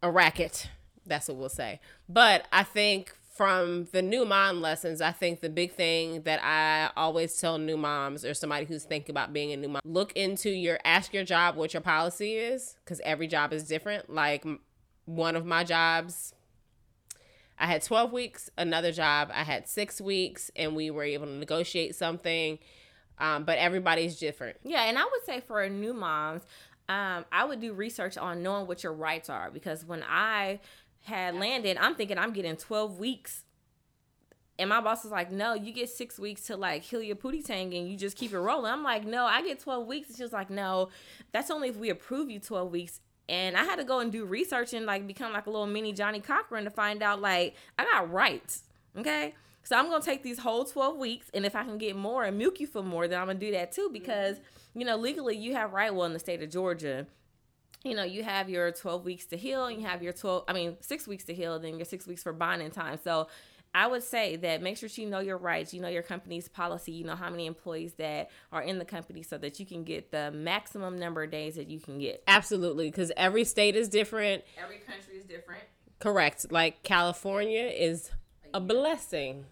a 0.02 0.10
racket. 0.10 0.68
That's 1.06 1.28
what 1.28 1.36
we'll 1.36 1.48
say. 1.50 1.80
But 2.08 2.46
I 2.50 2.62
think 2.62 3.14
from 3.34 3.88
the 3.90 4.00
new 4.00 4.24
mom 4.24 4.60
lessons, 4.60 5.00
I 5.00 5.10
think 5.10 5.40
the 5.40 5.48
big 5.48 5.72
thing 5.72 6.22
that 6.22 6.42
I 6.42 6.90
always 6.96 7.40
tell 7.40 7.58
new 7.58 7.76
moms 7.76 8.24
or 8.24 8.32
somebody 8.32 8.64
who's 8.64 8.84
thinking 8.84 9.12
about 9.12 9.32
being 9.32 9.52
a 9.52 9.56
new 9.56 9.68
mom, 9.68 9.82
look 9.84 10.12
into 10.12 10.50
your 10.50 10.78
ask 10.84 11.12
your 11.12 11.24
job 11.24 11.56
what 11.56 11.74
your 11.74 11.80
policy 11.80 12.36
is 12.36 12.76
because 12.84 13.00
every 13.04 13.26
job 13.26 13.52
is 13.52 13.64
different. 13.64 14.08
Like 14.08 14.46
one 15.06 15.34
of 15.34 15.44
my 15.44 15.64
jobs, 15.64 16.32
I 17.58 17.66
had 17.66 17.82
12 17.82 18.12
weeks, 18.12 18.50
another 18.56 18.92
job, 18.92 19.30
I 19.34 19.42
had 19.42 19.68
six 19.68 20.00
weeks, 20.00 20.52
and 20.54 20.76
we 20.76 20.92
were 20.92 21.04
able 21.04 21.26
to 21.26 21.32
negotiate 21.32 21.96
something. 21.96 22.58
Um, 23.18 23.44
but 23.44 23.58
everybody's 23.58 24.18
different. 24.18 24.58
Yeah, 24.64 24.84
and 24.84 24.98
I 24.98 25.04
would 25.04 25.24
say 25.24 25.40
for 25.40 25.68
new 25.68 25.92
moms, 25.92 26.42
um, 26.88 27.24
I 27.32 27.44
would 27.44 27.60
do 27.60 27.72
research 27.72 28.18
on 28.18 28.42
knowing 28.42 28.66
what 28.66 28.82
your 28.82 28.92
rights 28.92 29.30
are 29.30 29.50
because 29.50 29.84
when 29.84 30.04
I 30.08 30.60
had 31.04 31.34
Landon, 31.34 31.78
I'm 31.80 31.94
thinking 31.94 32.18
I'm 32.18 32.32
getting 32.32 32.56
12 32.56 32.98
weeks. 32.98 33.44
And 34.58 34.70
my 34.70 34.80
boss 34.80 35.02
was 35.02 35.12
like, 35.12 35.32
no, 35.32 35.54
you 35.54 35.72
get 35.72 35.90
six 35.90 36.18
weeks 36.18 36.42
to 36.42 36.56
like 36.56 36.82
heal 36.82 37.02
your 37.02 37.16
pootie 37.16 37.44
tang 37.44 37.74
and 37.74 37.88
you 37.88 37.96
just 37.96 38.16
keep 38.16 38.32
it 38.32 38.38
rolling. 38.38 38.72
I'm 38.72 38.84
like, 38.84 39.04
no, 39.04 39.24
I 39.26 39.42
get 39.42 39.58
12 39.60 39.86
weeks. 39.86 40.08
And 40.08 40.16
she 40.16 40.22
was 40.22 40.32
like, 40.32 40.48
no, 40.48 40.90
that's 41.32 41.50
only 41.50 41.68
if 41.68 41.76
we 41.76 41.90
approve 41.90 42.30
you 42.30 42.38
12 42.38 42.70
weeks. 42.70 43.00
And 43.28 43.56
I 43.56 43.64
had 43.64 43.76
to 43.76 43.84
go 43.84 44.00
and 44.00 44.12
do 44.12 44.24
research 44.24 44.72
and 44.72 44.86
like 44.86 45.06
become 45.06 45.32
like 45.32 45.46
a 45.46 45.50
little 45.50 45.66
mini 45.66 45.92
Johnnie 45.92 46.20
Cochran 46.20 46.64
to 46.64 46.70
find 46.70 47.02
out 47.02 47.20
like 47.20 47.56
I 47.78 47.84
got 47.84 48.12
rights. 48.12 48.62
Okay. 48.96 49.34
So 49.64 49.76
I'm 49.76 49.88
gonna 49.88 50.04
take 50.04 50.22
these 50.22 50.38
whole 50.38 50.64
12 50.64 50.98
weeks, 50.98 51.30
and 51.32 51.46
if 51.46 51.56
I 51.56 51.64
can 51.64 51.78
get 51.78 51.96
more 51.96 52.24
and 52.24 52.36
milk 52.36 52.60
you 52.60 52.66
for 52.66 52.82
more, 52.82 53.08
then 53.08 53.18
I'm 53.18 53.26
gonna 53.26 53.38
do 53.38 53.50
that 53.52 53.72
too. 53.72 53.88
Because 53.90 54.36
mm-hmm. 54.36 54.80
you 54.80 54.86
know 54.86 54.96
legally 54.96 55.36
you 55.36 55.54
have 55.54 55.72
right. 55.72 55.92
Well, 55.92 56.04
in 56.04 56.12
the 56.12 56.18
state 56.18 56.42
of 56.42 56.50
Georgia, 56.50 57.06
you 57.84 57.94
know, 57.94 58.02
you 58.02 58.24
have 58.24 58.48
your 58.48 58.72
12 58.72 59.04
weeks 59.04 59.26
to 59.26 59.36
heal, 59.36 59.66
and 59.66 59.80
you 59.80 59.86
have 59.86 60.02
your 60.02 60.12
12, 60.12 60.44
I 60.48 60.52
mean, 60.52 60.76
six 60.80 61.06
weeks 61.06 61.24
to 61.24 61.34
heal, 61.34 61.58
then 61.58 61.76
your 61.76 61.84
six 61.84 62.06
weeks 62.06 62.22
for 62.22 62.32
bonding 62.32 62.70
time. 62.70 62.98
So 63.02 63.28
I 63.74 63.88
would 63.88 64.04
say 64.04 64.36
that 64.36 64.62
make 64.62 64.76
sure 64.76 64.88
you 64.92 65.06
know 65.06 65.18
your 65.18 65.36
rights, 65.36 65.74
you 65.74 65.80
know 65.80 65.88
your 65.88 66.02
company's 66.02 66.48
policy, 66.48 66.92
you 66.92 67.04
know 67.04 67.16
how 67.16 67.28
many 67.28 67.46
employees 67.46 67.94
that 67.94 68.30
are 68.52 68.62
in 68.62 68.78
the 68.78 68.84
company 68.84 69.22
so 69.22 69.36
that 69.38 69.58
you 69.58 69.66
can 69.66 69.82
get 69.82 70.12
the 70.12 70.30
maximum 70.30 70.96
number 70.96 71.24
of 71.24 71.30
days 71.32 71.56
that 71.56 71.68
you 71.68 71.80
can 71.80 71.98
get. 71.98 72.22
Absolutely, 72.28 72.88
because 72.88 73.10
every 73.16 73.44
state 73.44 73.74
is 73.74 73.88
different. 73.88 74.44
Every 74.62 74.78
country 74.78 75.16
is 75.16 75.24
different. 75.24 75.64
Correct. 75.98 76.52
Like 76.52 76.84
California 76.84 77.64
is 77.64 78.10
a 78.52 78.60
blessing 78.60 79.46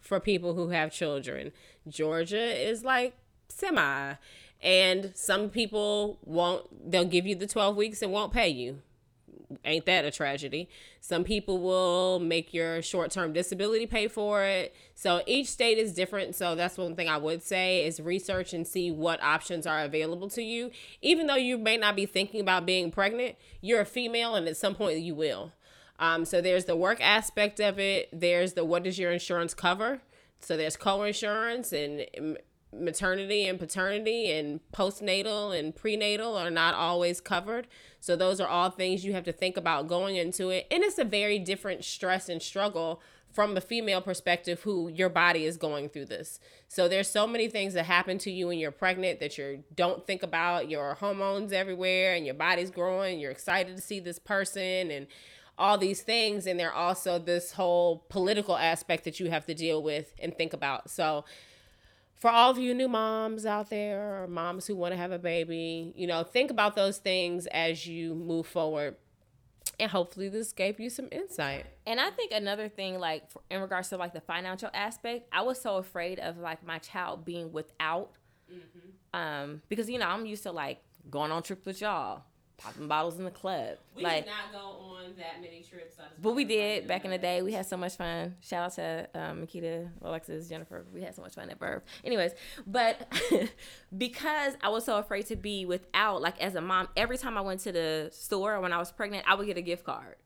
for 0.00 0.18
people 0.18 0.54
who 0.54 0.70
have 0.70 0.90
children. 0.90 1.52
Georgia 1.86 2.68
is 2.68 2.82
like 2.82 3.14
semi 3.48 4.14
and 4.62 5.12
some 5.14 5.50
people 5.50 6.18
won't, 6.24 6.90
they'll 6.90 7.04
give 7.04 7.26
you 7.26 7.34
the 7.34 7.46
12 7.46 7.76
weeks 7.76 8.02
and 8.02 8.12
won't 8.12 8.32
pay 8.32 8.48
you. 8.48 8.78
Ain't 9.64 9.86
that 9.86 10.04
a 10.04 10.10
tragedy? 10.10 10.68
Some 11.00 11.24
people 11.24 11.58
will 11.58 12.18
make 12.18 12.52
your 12.52 12.82
short 12.82 13.10
term 13.10 13.32
disability 13.32 13.86
pay 13.86 14.06
for 14.06 14.44
it. 14.44 14.74
So 14.94 15.22
each 15.26 15.46
state 15.46 15.78
is 15.78 15.94
different. 15.94 16.34
So 16.34 16.54
that's 16.54 16.76
one 16.76 16.94
thing 16.94 17.08
I 17.08 17.16
would 17.16 17.42
say 17.42 17.86
is 17.86 17.98
research 17.98 18.52
and 18.52 18.66
see 18.66 18.90
what 18.90 19.22
options 19.22 19.66
are 19.66 19.80
available 19.80 20.28
to 20.30 20.42
you. 20.42 20.70
Even 21.00 21.28
though 21.28 21.36
you 21.36 21.56
may 21.56 21.78
not 21.78 21.96
be 21.96 22.04
thinking 22.04 22.42
about 22.42 22.66
being 22.66 22.90
pregnant, 22.90 23.36
you're 23.62 23.80
a 23.80 23.86
female 23.86 24.34
and 24.34 24.46
at 24.46 24.58
some 24.58 24.74
point 24.74 24.98
you 24.98 25.14
will. 25.14 25.52
Um, 25.98 26.24
so 26.26 26.40
there's 26.40 26.66
the 26.66 26.76
work 26.76 27.00
aspect 27.00 27.58
of 27.58 27.78
it. 27.78 28.08
There's 28.12 28.52
the 28.52 28.64
what 28.64 28.82
does 28.82 28.98
your 28.98 29.12
insurance 29.12 29.54
cover? 29.54 30.00
So 30.40 30.56
there's 30.56 30.76
co-insurance 30.76 31.72
and 31.72 32.38
maternity 32.72 33.46
and 33.46 33.58
paternity 33.58 34.30
and 34.30 34.60
postnatal 34.72 35.58
and 35.58 35.74
prenatal 35.74 36.36
are 36.36 36.50
not 36.50 36.74
always 36.74 37.20
covered. 37.20 37.66
So 38.00 38.16
those 38.16 38.40
are 38.40 38.48
all 38.48 38.70
things 38.70 39.04
you 39.04 39.12
have 39.14 39.24
to 39.24 39.32
think 39.32 39.56
about 39.56 39.88
going 39.88 40.16
into 40.16 40.50
it. 40.50 40.66
And 40.70 40.82
it's 40.82 40.98
a 40.98 41.04
very 41.04 41.38
different 41.38 41.84
stress 41.84 42.28
and 42.28 42.42
struggle 42.42 43.00
from 43.32 43.54
the 43.54 43.60
female 43.60 44.00
perspective 44.00 44.62
who 44.62 44.88
your 44.88 45.08
body 45.08 45.44
is 45.44 45.56
going 45.56 45.88
through 45.88 46.06
this. 46.06 46.40
So 46.66 46.88
there's 46.88 47.08
so 47.08 47.26
many 47.26 47.48
things 47.48 47.74
that 47.74 47.84
happen 47.84 48.18
to 48.18 48.30
you 48.30 48.48
when 48.48 48.58
you're 48.58 48.70
pregnant 48.70 49.20
that 49.20 49.38
you 49.38 49.64
don't 49.74 50.06
think 50.06 50.22
about. 50.22 50.70
Your 50.70 50.94
hormones 50.94 51.52
everywhere 51.52 52.14
and 52.14 52.24
your 52.24 52.34
body's 52.34 52.70
growing. 52.70 53.18
You're 53.18 53.30
excited 53.30 53.76
to 53.76 53.82
see 53.82 54.00
this 54.00 54.18
person 54.18 54.90
and 54.90 55.06
all 55.58 55.76
these 55.76 56.02
things 56.02 56.46
and 56.46 56.58
there 56.58 56.72
also 56.72 57.18
this 57.18 57.52
whole 57.52 58.04
political 58.08 58.56
aspect 58.56 59.04
that 59.04 59.18
you 59.18 59.28
have 59.28 59.44
to 59.46 59.54
deal 59.54 59.82
with 59.82 60.14
and 60.20 60.36
think 60.36 60.52
about. 60.52 60.88
So 60.88 61.24
for 62.18 62.30
all 62.30 62.50
of 62.50 62.58
you 62.58 62.74
new 62.74 62.88
moms 62.88 63.46
out 63.46 63.70
there 63.70 64.22
or 64.22 64.26
moms 64.26 64.66
who 64.66 64.74
want 64.74 64.92
to 64.92 64.98
have 64.98 65.12
a 65.12 65.18
baby, 65.18 65.92
you 65.96 66.06
know, 66.06 66.24
think 66.24 66.50
about 66.50 66.74
those 66.74 66.98
things 66.98 67.46
as 67.46 67.86
you 67.86 68.14
move 68.14 68.46
forward. 68.46 68.96
And 69.80 69.88
hopefully 69.88 70.28
this 70.28 70.52
gave 70.52 70.80
you 70.80 70.90
some 70.90 71.08
insight. 71.12 71.66
And 71.86 72.00
I 72.00 72.10
think 72.10 72.32
another 72.32 72.68
thing, 72.68 72.98
like 72.98 73.22
in 73.48 73.60
regards 73.60 73.90
to 73.90 73.96
like 73.96 74.12
the 74.12 74.20
financial 74.20 74.70
aspect, 74.74 75.28
I 75.32 75.42
was 75.42 75.60
so 75.60 75.76
afraid 75.76 76.18
of 76.18 76.38
like 76.38 76.66
my 76.66 76.78
child 76.78 77.24
being 77.24 77.52
without, 77.52 78.10
mm-hmm. 78.52 79.18
um, 79.18 79.62
because 79.68 79.88
you 79.88 79.98
know 79.98 80.08
I'm 80.08 80.26
used 80.26 80.42
to 80.42 80.50
like 80.50 80.82
going 81.08 81.30
on 81.30 81.44
trips 81.44 81.64
with 81.64 81.80
y'all, 81.80 82.24
popping 82.58 82.88
bottles 82.88 83.18
in 83.18 83.24
the 83.24 83.30
club. 83.30 83.78
We 83.96 84.02
like, 84.02 84.24
did 84.24 84.30
not 84.30 84.52
go 84.52 84.80
on 84.80 85.14
that 85.16 85.40
many 85.40 85.62
trips. 85.62 85.94
But 86.20 86.32
we 86.32 86.44
did 86.44 86.86
back 86.86 87.04
in 87.04 87.10
the 87.10 87.18
day. 87.18 87.40
We 87.40 87.52
had 87.52 87.66
so 87.66 87.76
much 87.76 87.96
fun. 87.96 88.34
Shout 88.42 88.64
out 88.64 88.74
to 88.74 89.08
um, 89.14 89.46
Makita, 89.46 89.88
Alexis, 90.02 90.48
Jennifer. 90.48 90.84
We 90.92 91.02
had 91.02 91.14
so 91.14 91.22
much 91.22 91.34
fun 91.34 91.48
at 91.50 91.58
birth. 91.58 91.84
Anyways, 92.04 92.32
but 92.66 93.10
because 93.96 94.54
I 94.60 94.68
was 94.68 94.84
so 94.84 94.98
afraid 94.98 95.26
to 95.26 95.36
be 95.36 95.64
without, 95.64 96.20
like 96.20 96.40
as 96.40 96.56
a 96.56 96.60
mom, 96.60 96.88
every 96.96 97.16
time 97.16 97.38
I 97.38 97.40
went 97.40 97.60
to 97.60 97.72
the 97.72 98.10
store 98.12 98.60
when 98.60 98.72
I 98.72 98.78
was 98.78 98.90
pregnant, 98.90 99.24
I 99.28 99.34
would 99.36 99.46
get 99.46 99.56
a 99.56 99.62
gift 99.62 99.84
card. 99.84 100.16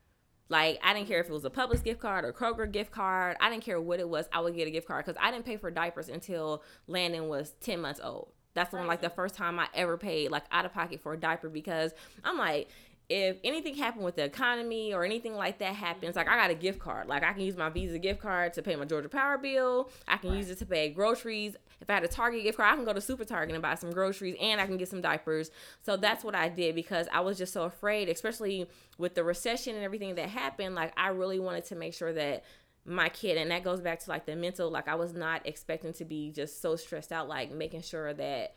Like 0.48 0.80
I 0.82 0.92
didn't 0.94 1.08
care 1.08 1.20
if 1.20 1.28
it 1.28 1.32
was 1.32 1.44
a 1.44 1.50
Publix 1.50 1.82
gift 1.82 2.00
card 2.00 2.24
or 2.24 2.32
Kroger 2.32 2.70
gift 2.70 2.90
card. 2.92 3.36
I 3.40 3.50
didn't 3.50 3.64
care 3.64 3.80
what 3.80 4.00
it 4.00 4.08
was. 4.08 4.28
I 4.32 4.40
would 4.40 4.54
get 4.54 4.68
a 4.68 4.70
gift 4.70 4.86
card 4.86 5.04
because 5.04 5.20
I 5.20 5.30
didn't 5.30 5.46
pay 5.46 5.56
for 5.56 5.70
diapers 5.70 6.08
until 6.08 6.62
Landon 6.86 7.28
was 7.28 7.54
ten 7.60 7.80
months 7.80 8.00
old. 8.02 8.32
That's 8.54 8.72
when 8.72 8.86
like 8.86 9.00
the 9.00 9.10
first 9.10 9.34
time 9.34 9.58
I 9.58 9.68
ever 9.74 9.96
paid 9.96 10.30
like 10.30 10.44
out 10.50 10.64
of 10.64 10.72
pocket 10.72 11.00
for 11.00 11.12
a 11.12 11.16
diaper 11.16 11.48
because 11.48 11.92
I'm 12.24 12.38
like, 12.38 12.68
if 13.08 13.36
anything 13.44 13.74
happened 13.74 14.04
with 14.04 14.16
the 14.16 14.24
economy 14.24 14.94
or 14.94 15.04
anything 15.04 15.34
like 15.34 15.58
that 15.58 15.74
happens, 15.74 16.16
like 16.16 16.28
I 16.28 16.36
got 16.36 16.50
a 16.50 16.54
gift 16.54 16.78
card. 16.78 17.08
Like 17.08 17.22
I 17.22 17.32
can 17.32 17.42
use 17.42 17.56
my 17.56 17.68
Visa 17.68 17.98
gift 17.98 18.22
card 18.22 18.54
to 18.54 18.62
pay 18.62 18.74
my 18.76 18.84
Georgia 18.86 19.08
Power 19.08 19.36
bill. 19.36 19.90
I 20.08 20.16
can 20.16 20.30
right. 20.30 20.38
use 20.38 20.50
it 20.50 20.58
to 20.60 20.66
pay 20.66 20.88
groceries. 20.88 21.54
If 21.80 21.90
I 21.90 21.94
had 21.94 22.04
a 22.04 22.08
Target 22.08 22.44
gift 22.44 22.56
card, 22.58 22.72
I 22.72 22.76
can 22.76 22.84
go 22.84 22.92
to 22.92 23.00
Super 23.00 23.24
Target 23.24 23.54
and 23.54 23.62
buy 23.62 23.74
some 23.74 23.90
groceries 23.90 24.36
and 24.40 24.60
I 24.60 24.66
can 24.66 24.78
get 24.78 24.88
some 24.88 25.02
diapers. 25.02 25.50
So 25.82 25.96
that's 25.96 26.24
what 26.24 26.34
I 26.34 26.48
did 26.48 26.74
because 26.74 27.06
I 27.12 27.20
was 27.20 27.36
just 27.36 27.52
so 27.52 27.64
afraid, 27.64 28.08
especially 28.08 28.66
with 28.98 29.14
the 29.14 29.24
recession 29.24 29.74
and 29.74 29.84
everything 29.84 30.14
that 30.14 30.28
happened. 30.28 30.74
Like 30.74 30.92
I 30.96 31.08
really 31.08 31.38
wanted 31.38 31.66
to 31.66 31.74
make 31.74 31.92
sure 31.92 32.12
that 32.14 32.44
my 32.84 33.08
kid 33.08 33.36
and 33.36 33.50
that 33.50 33.62
goes 33.62 33.80
back 33.80 34.00
to 34.00 34.10
like 34.10 34.26
the 34.26 34.34
mental 34.34 34.68
like 34.68 34.88
i 34.88 34.94
was 34.94 35.14
not 35.14 35.46
expecting 35.46 35.92
to 35.92 36.04
be 36.04 36.32
just 36.32 36.60
so 36.60 36.74
stressed 36.74 37.12
out 37.12 37.28
like 37.28 37.52
making 37.52 37.80
sure 37.80 38.12
that 38.12 38.56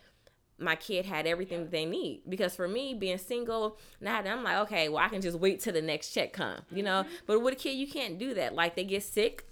my 0.58 0.76
kid 0.76 1.06
had 1.06 1.28
everything 1.28 1.64
that 1.64 1.72
they 1.72 1.86
need. 1.86 2.22
Because 2.30 2.56
for 2.56 2.68
me 2.68 2.94
being 2.94 3.18
single 3.18 3.78
now 4.00 4.20
i'm 4.20 4.44
like 4.44 4.58
okay 4.58 4.90
well 4.90 5.04
i 5.04 5.10
can 5.10 5.22
just 5.22 5.38
wait 5.38 5.60
till 5.60 5.74
the 5.74 5.82
next 5.82 6.12
check 6.12 6.34
come 6.34 6.60
you 6.72 6.84
know? 6.84 7.04
Mm-hmm. 7.04 7.16
but 7.28 7.42
with 7.42 7.54
a 7.54 7.58
kid 7.58 7.72
you 7.72 7.88
can't 7.88 8.18
do 8.18 8.34
that. 8.36 8.56
Like 8.56 8.76
they 8.76 8.84
get 8.84 9.04
sick. 9.04 9.46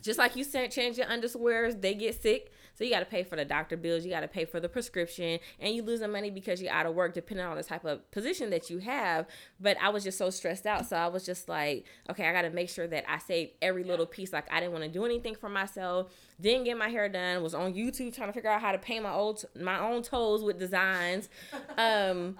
Just 0.00 0.18
like 0.18 0.36
you 0.36 0.44
said 0.44 0.70
change 0.70 0.98
your 0.98 1.06
underwears 1.08 1.80
they 1.80 1.94
get 1.94 2.20
sick 2.20 2.52
so 2.76 2.84
you 2.84 2.90
got 2.90 3.00
to 3.00 3.06
pay 3.06 3.22
for 3.22 3.36
the 3.36 3.44
doctor 3.44 3.76
bills, 3.76 4.04
you 4.04 4.10
got 4.10 4.20
to 4.20 4.28
pay 4.28 4.44
for 4.44 4.60
the 4.60 4.68
prescription, 4.68 5.40
and 5.58 5.74
you 5.74 5.82
losing 5.82 6.12
money 6.12 6.30
because 6.30 6.60
you're 6.60 6.72
out 6.72 6.86
of 6.86 6.94
work, 6.94 7.14
depending 7.14 7.46
on 7.46 7.56
the 7.56 7.62
type 7.62 7.84
of 7.84 8.08
position 8.10 8.50
that 8.50 8.68
you 8.68 8.78
have. 8.78 9.26
But 9.58 9.78
I 9.82 9.88
was 9.88 10.04
just 10.04 10.18
so 10.18 10.28
stressed 10.30 10.66
out, 10.66 10.86
so 10.86 10.96
I 10.96 11.08
was 11.08 11.24
just 11.24 11.48
like, 11.48 11.86
okay, 12.10 12.28
I 12.28 12.32
got 12.32 12.42
to 12.42 12.50
make 12.50 12.68
sure 12.68 12.86
that 12.86 13.04
I 13.10 13.18
save 13.18 13.50
every 13.62 13.82
little 13.82 14.06
piece. 14.06 14.32
Like 14.32 14.52
I 14.52 14.60
didn't 14.60 14.72
want 14.72 14.84
to 14.84 14.90
do 14.90 15.04
anything 15.06 15.34
for 15.34 15.48
myself. 15.48 16.12
Didn't 16.40 16.64
get 16.64 16.76
my 16.76 16.88
hair 16.88 17.08
done. 17.08 17.42
Was 17.42 17.54
on 17.54 17.72
YouTube 17.72 18.14
trying 18.14 18.28
to 18.28 18.34
figure 18.34 18.50
out 18.50 18.60
how 18.60 18.72
to 18.72 18.78
paint 18.78 19.02
my 19.02 19.12
old 19.12 19.44
my 19.58 19.80
own 19.80 20.02
toes 20.02 20.42
with 20.42 20.58
designs. 20.58 21.28
Um, 21.78 22.36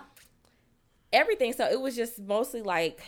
everything. 1.12 1.52
So 1.52 1.66
it 1.66 1.80
was 1.80 1.96
just 1.96 2.18
mostly 2.18 2.62
like 2.62 3.02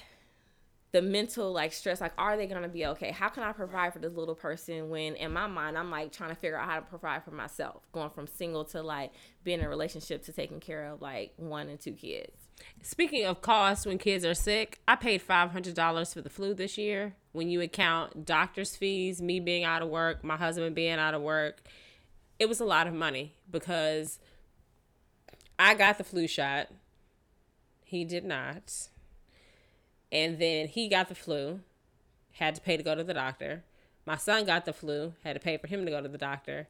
the 0.93 1.03
mental 1.03 1.53
like 1.53 1.73
stress 1.73 2.01
like 2.01 2.13
are 2.17 2.37
they 2.37 2.47
gonna 2.47 2.69
be 2.69 2.87
okay? 2.87 3.11
How 3.11 3.29
can 3.29 3.43
i 3.43 3.53
provide 3.53 3.93
for 3.93 3.99
this 3.99 4.15
little 4.15 4.35
person 4.35 4.89
when 4.89 5.17
in 5.17 5.33
my 5.33 5.47
mind 5.47 5.77
i'm 5.77 5.91
like 5.91 6.13
trying 6.13 6.31
to 6.31 6.37
figure 6.37 6.57
out 6.57 6.69
how 6.69 6.77
to 6.77 6.87
provide 6.87 7.25
for 7.25 7.31
myself 7.31 7.87
going 7.93 8.11
from 8.11 8.27
single 8.27 8.65
to 8.65 8.83
like 8.83 9.13
being 9.45 9.61
in 9.61 9.67
a 9.67 9.69
relationship 9.69 10.25
to 10.25 10.33
taking 10.33 10.61
care 10.61 10.87
of 10.87 11.03
like 11.03 11.33
one 11.37 11.69
and 11.69 11.81
two 11.81 11.93
kids? 11.93 12.33
Speaking 12.83 13.25
of 13.25 13.41
costs 13.43 13.87
when 13.87 13.99
kids 13.99 14.25
are 14.25 14.35
sick 14.35 14.81
i 14.89 14.97
paid 14.97 15.27
$500 15.27 16.15
for 16.15 16.23
the 16.23 16.31
flu 16.31 16.55
this 16.55 16.79
year. 16.79 17.15
When 17.33 17.51
you 17.51 17.61
account 17.61 18.25
doctor's 18.25 18.75
fees 18.75 19.21
me 19.21 19.41
being 19.41 19.65
out 19.65 19.83
of 19.83 19.89
work 19.89 20.25
my 20.25 20.37
husband 20.37 20.75
being 20.75 20.99
out 20.99 21.15
of 21.15 21.23
work 21.23 21.63
it 22.39 22.49
was 22.49 22.61
a 22.61 22.65
lot 22.65 22.87
of 22.87 22.95
money 22.95 23.35
because 23.51 24.19
i 25.59 25.75
got 25.75 25.99
the 25.99 26.05
flu 26.05 26.27
shot. 26.27 26.69
He 27.85 28.05
did 28.05 28.25
not 28.25 28.89
and 30.11 30.39
then 30.39 30.69
he 30.69 30.89
got 30.89 31.09
the 31.09 31.15
flu, 31.15 31.61
had 32.33 32.55
to 32.55 32.61
pay 32.61 32.77
to 32.77 32.83
go 32.83 32.95
to 32.95 33.05
the 33.05 33.15
doctor. 33.15 33.65
My 34.07 34.17
son 34.17 34.45
got 34.47 34.65
the 34.65 34.73
flu, 34.73 35.15
had 35.25 35.35
to 35.35 35.41
pay 35.41 35.57
for 35.59 35.67
him 35.67 35.85
to 35.85 35.91
go 35.91 36.01
to 36.01 36.09
the 36.09 36.19
doctor. 36.19 36.69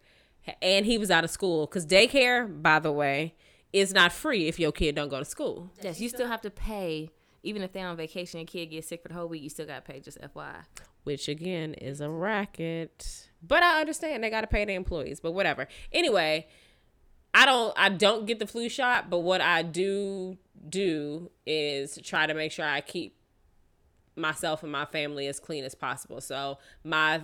And 0.62 0.86
he 0.86 0.98
was 0.98 1.10
out 1.10 1.24
of 1.24 1.30
school 1.30 1.66
because 1.66 1.86
daycare, 1.86 2.62
by 2.62 2.78
the 2.78 2.92
way, 2.92 3.34
is 3.72 3.92
not 3.92 4.12
free 4.12 4.48
if 4.48 4.58
your 4.58 4.72
kid 4.72 4.94
don't 4.94 5.08
go 5.08 5.18
to 5.18 5.24
school. 5.24 5.70
Yes, 5.82 6.00
you 6.00 6.08
still 6.08 6.26
have 6.26 6.40
to 6.42 6.50
pay. 6.50 7.10
Even 7.42 7.62
if 7.62 7.72
they're 7.72 7.86
on 7.86 7.96
vacation 7.96 8.40
and 8.40 8.48
kid 8.48 8.66
gets 8.66 8.88
sick 8.88 9.02
for 9.02 9.08
the 9.08 9.14
whole 9.14 9.28
week, 9.28 9.42
you 9.42 9.48
still 9.48 9.66
got 9.66 9.84
to 9.84 9.92
pay, 9.92 10.00
just 10.00 10.18
FYI. 10.20 10.64
Which, 11.04 11.28
again, 11.28 11.74
is 11.74 12.00
a 12.00 12.10
racket. 12.10 13.28
But 13.46 13.62
I 13.62 13.80
understand 13.80 14.24
they 14.24 14.30
got 14.30 14.40
to 14.40 14.46
pay 14.46 14.64
their 14.64 14.76
employees, 14.76 15.20
but 15.20 15.32
whatever. 15.32 15.68
Anyway, 15.92 16.48
I 17.34 17.46
don't 17.46 17.72
I 17.76 17.88
don't 17.90 18.26
get 18.26 18.38
the 18.38 18.46
flu 18.46 18.68
shot, 18.68 19.10
but 19.10 19.20
what 19.20 19.40
I 19.40 19.62
do 19.62 20.38
do 20.68 21.30
is 21.46 21.98
try 22.02 22.26
to 22.26 22.34
make 22.34 22.52
sure 22.52 22.64
I 22.64 22.80
keep 22.80 23.17
myself 24.18 24.62
and 24.62 24.72
my 24.72 24.84
family 24.84 25.26
as 25.26 25.40
clean 25.40 25.64
as 25.64 25.74
possible. 25.74 26.20
So 26.20 26.58
my 26.84 27.22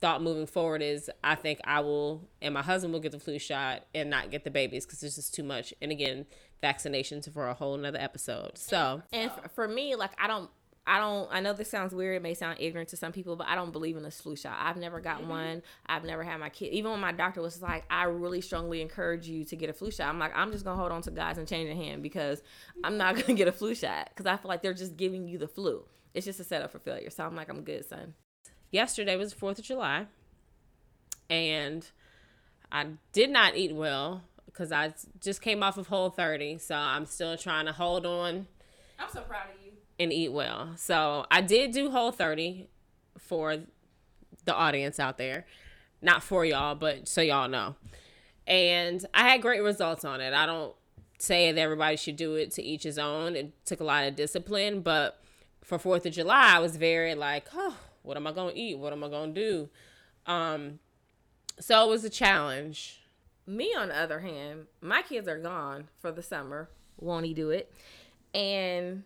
thought 0.00 0.22
moving 0.22 0.46
forward 0.46 0.82
is 0.82 1.10
I 1.22 1.34
think 1.34 1.60
I 1.64 1.80
will 1.80 2.28
and 2.42 2.54
my 2.54 2.62
husband 2.62 2.92
will 2.92 3.00
get 3.00 3.12
the 3.12 3.20
flu 3.20 3.38
shot 3.38 3.84
and 3.94 4.10
not 4.10 4.30
get 4.30 4.44
the 4.44 4.50
babies 4.50 4.86
because 4.86 5.02
it's 5.02 5.16
just 5.16 5.34
too 5.34 5.42
much. 5.44 5.72
And 5.80 5.92
again, 5.92 6.26
vaccinations 6.62 7.32
for 7.32 7.48
a 7.48 7.54
whole 7.54 7.76
nother 7.76 8.00
episode. 8.00 8.58
So 8.58 9.02
and 9.12 9.30
for 9.54 9.66
me, 9.68 9.94
like 9.96 10.12
I 10.18 10.26
don't. 10.26 10.50
I 10.86 10.98
don't. 10.98 11.28
I 11.30 11.40
know 11.40 11.52
this 11.52 11.70
sounds 11.70 11.94
weird. 11.94 12.16
It 12.16 12.22
may 12.22 12.32
sound 12.32 12.56
ignorant 12.58 12.88
to 12.88 12.96
some 12.96 13.12
people, 13.12 13.36
but 13.36 13.46
I 13.46 13.54
don't 13.54 13.70
believe 13.70 13.96
in 13.96 14.02
the 14.02 14.10
flu 14.10 14.34
shot. 14.34 14.56
I've 14.58 14.78
never 14.78 14.98
got 14.98 15.20
mm-hmm. 15.20 15.28
one. 15.28 15.62
I've 15.86 16.04
never 16.04 16.24
had 16.24 16.38
my 16.40 16.48
kid. 16.48 16.72
Even 16.72 16.90
when 16.92 17.00
my 17.00 17.12
doctor 17.12 17.42
was 17.42 17.60
like, 17.60 17.84
"I 17.90 18.04
really 18.04 18.40
strongly 18.40 18.80
encourage 18.80 19.28
you 19.28 19.44
to 19.44 19.56
get 19.56 19.68
a 19.68 19.74
flu 19.74 19.90
shot," 19.90 20.08
I'm 20.08 20.18
like, 20.18 20.32
I'm 20.34 20.50
just 20.50 20.64
gonna 20.64 20.78
hold 20.78 20.90
on 20.90 21.02
to 21.02 21.10
God's 21.10 21.38
and 21.38 21.46
change 21.46 21.68
a 21.68 21.74
hand 21.74 22.02
because 22.02 22.42
I'm 22.82 22.96
not 22.96 23.14
gonna 23.20 23.34
get 23.34 23.46
a 23.46 23.52
flu 23.52 23.74
shot 23.74 24.08
because 24.08 24.26
I 24.26 24.36
feel 24.38 24.48
like 24.48 24.62
they're 24.62 24.74
just 24.74 24.96
giving 24.96 25.28
you 25.28 25.38
the 25.38 25.48
flu. 25.48 25.84
It's 26.14 26.26
just 26.26 26.40
a 26.40 26.44
setup 26.44 26.72
for 26.72 26.78
failure. 26.78 27.10
So 27.10 27.24
I'm 27.24 27.36
like, 27.36 27.48
I'm 27.48 27.62
good, 27.62 27.84
son. 27.84 28.14
Yesterday 28.70 29.16
was 29.16 29.34
4th 29.34 29.58
of 29.58 29.64
July. 29.64 30.06
And 31.28 31.88
I 32.72 32.86
did 33.12 33.30
not 33.30 33.56
eat 33.56 33.74
well 33.74 34.22
because 34.46 34.72
I 34.72 34.92
just 35.20 35.42
came 35.42 35.62
off 35.62 35.78
of 35.78 35.86
Whole 35.86 36.10
30. 36.10 36.58
So 36.58 36.74
I'm 36.74 37.06
still 37.06 37.36
trying 37.36 37.66
to 37.66 37.72
hold 37.72 38.04
on. 38.06 38.46
I'm 38.98 39.08
so 39.12 39.20
proud 39.22 39.46
of 39.54 39.64
you. 39.64 39.72
And 39.98 40.12
eat 40.12 40.32
well. 40.32 40.70
So 40.76 41.26
I 41.30 41.40
did 41.40 41.72
do 41.72 41.90
Whole 41.90 42.10
30 42.10 42.68
for 43.18 43.58
the 44.44 44.54
audience 44.54 44.98
out 44.98 45.18
there. 45.18 45.46
Not 46.02 46.22
for 46.22 46.44
y'all, 46.44 46.74
but 46.74 47.06
so 47.06 47.20
y'all 47.20 47.48
know. 47.48 47.76
And 48.46 49.04
I 49.14 49.28
had 49.28 49.42
great 49.42 49.62
results 49.62 50.04
on 50.04 50.20
it. 50.20 50.32
I 50.32 50.46
don't 50.46 50.74
say 51.18 51.52
that 51.52 51.60
everybody 51.60 51.96
should 51.96 52.16
do 52.16 52.34
it 52.34 52.50
to 52.52 52.62
each 52.62 52.82
his 52.82 52.98
own. 52.98 53.36
It 53.36 53.52
took 53.66 53.80
a 53.80 53.84
lot 53.84 54.04
of 54.06 54.16
discipline, 54.16 54.80
but 54.80 55.22
for 55.62 55.78
Fourth 55.78 56.06
of 56.06 56.12
July, 56.12 56.56
I 56.56 56.58
was 56.58 56.76
very 56.76 57.14
like, 57.14 57.48
oh, 57.54 57.76
what 58.02 58.16
am 58.16 58.26
I 58.26 58.32
gonna 58.32 58.52
eat? 58.54 58.78
What 58.78 58.92
am 58.92 59.04
I 59.04 59.08
gonna 59.08 59.32
do? 59.32 59.68
Um, 60.26 60.78
so 61.58 61.84
it 61.84 61.88
was 61.88 62.04
a 62.04 62.10
challenge. 62.10 63.02
Me, 63.46 63.74
on 63.76 63.88
the 63.88 63.96
other 63.96 64.20
hand, 64.20 64.66
my 64.80 65.02
kids 65.02 65.28
are 65.28 65.38
gone 65.38 65.88
for 66.00 66.12
the 66.12 66.22
summer. 66.22 66.70
Won't 66.98 67.26
he 67.26 67.34
do 67.34 67.50
it? 67.50 67.72
And 68.34 69.04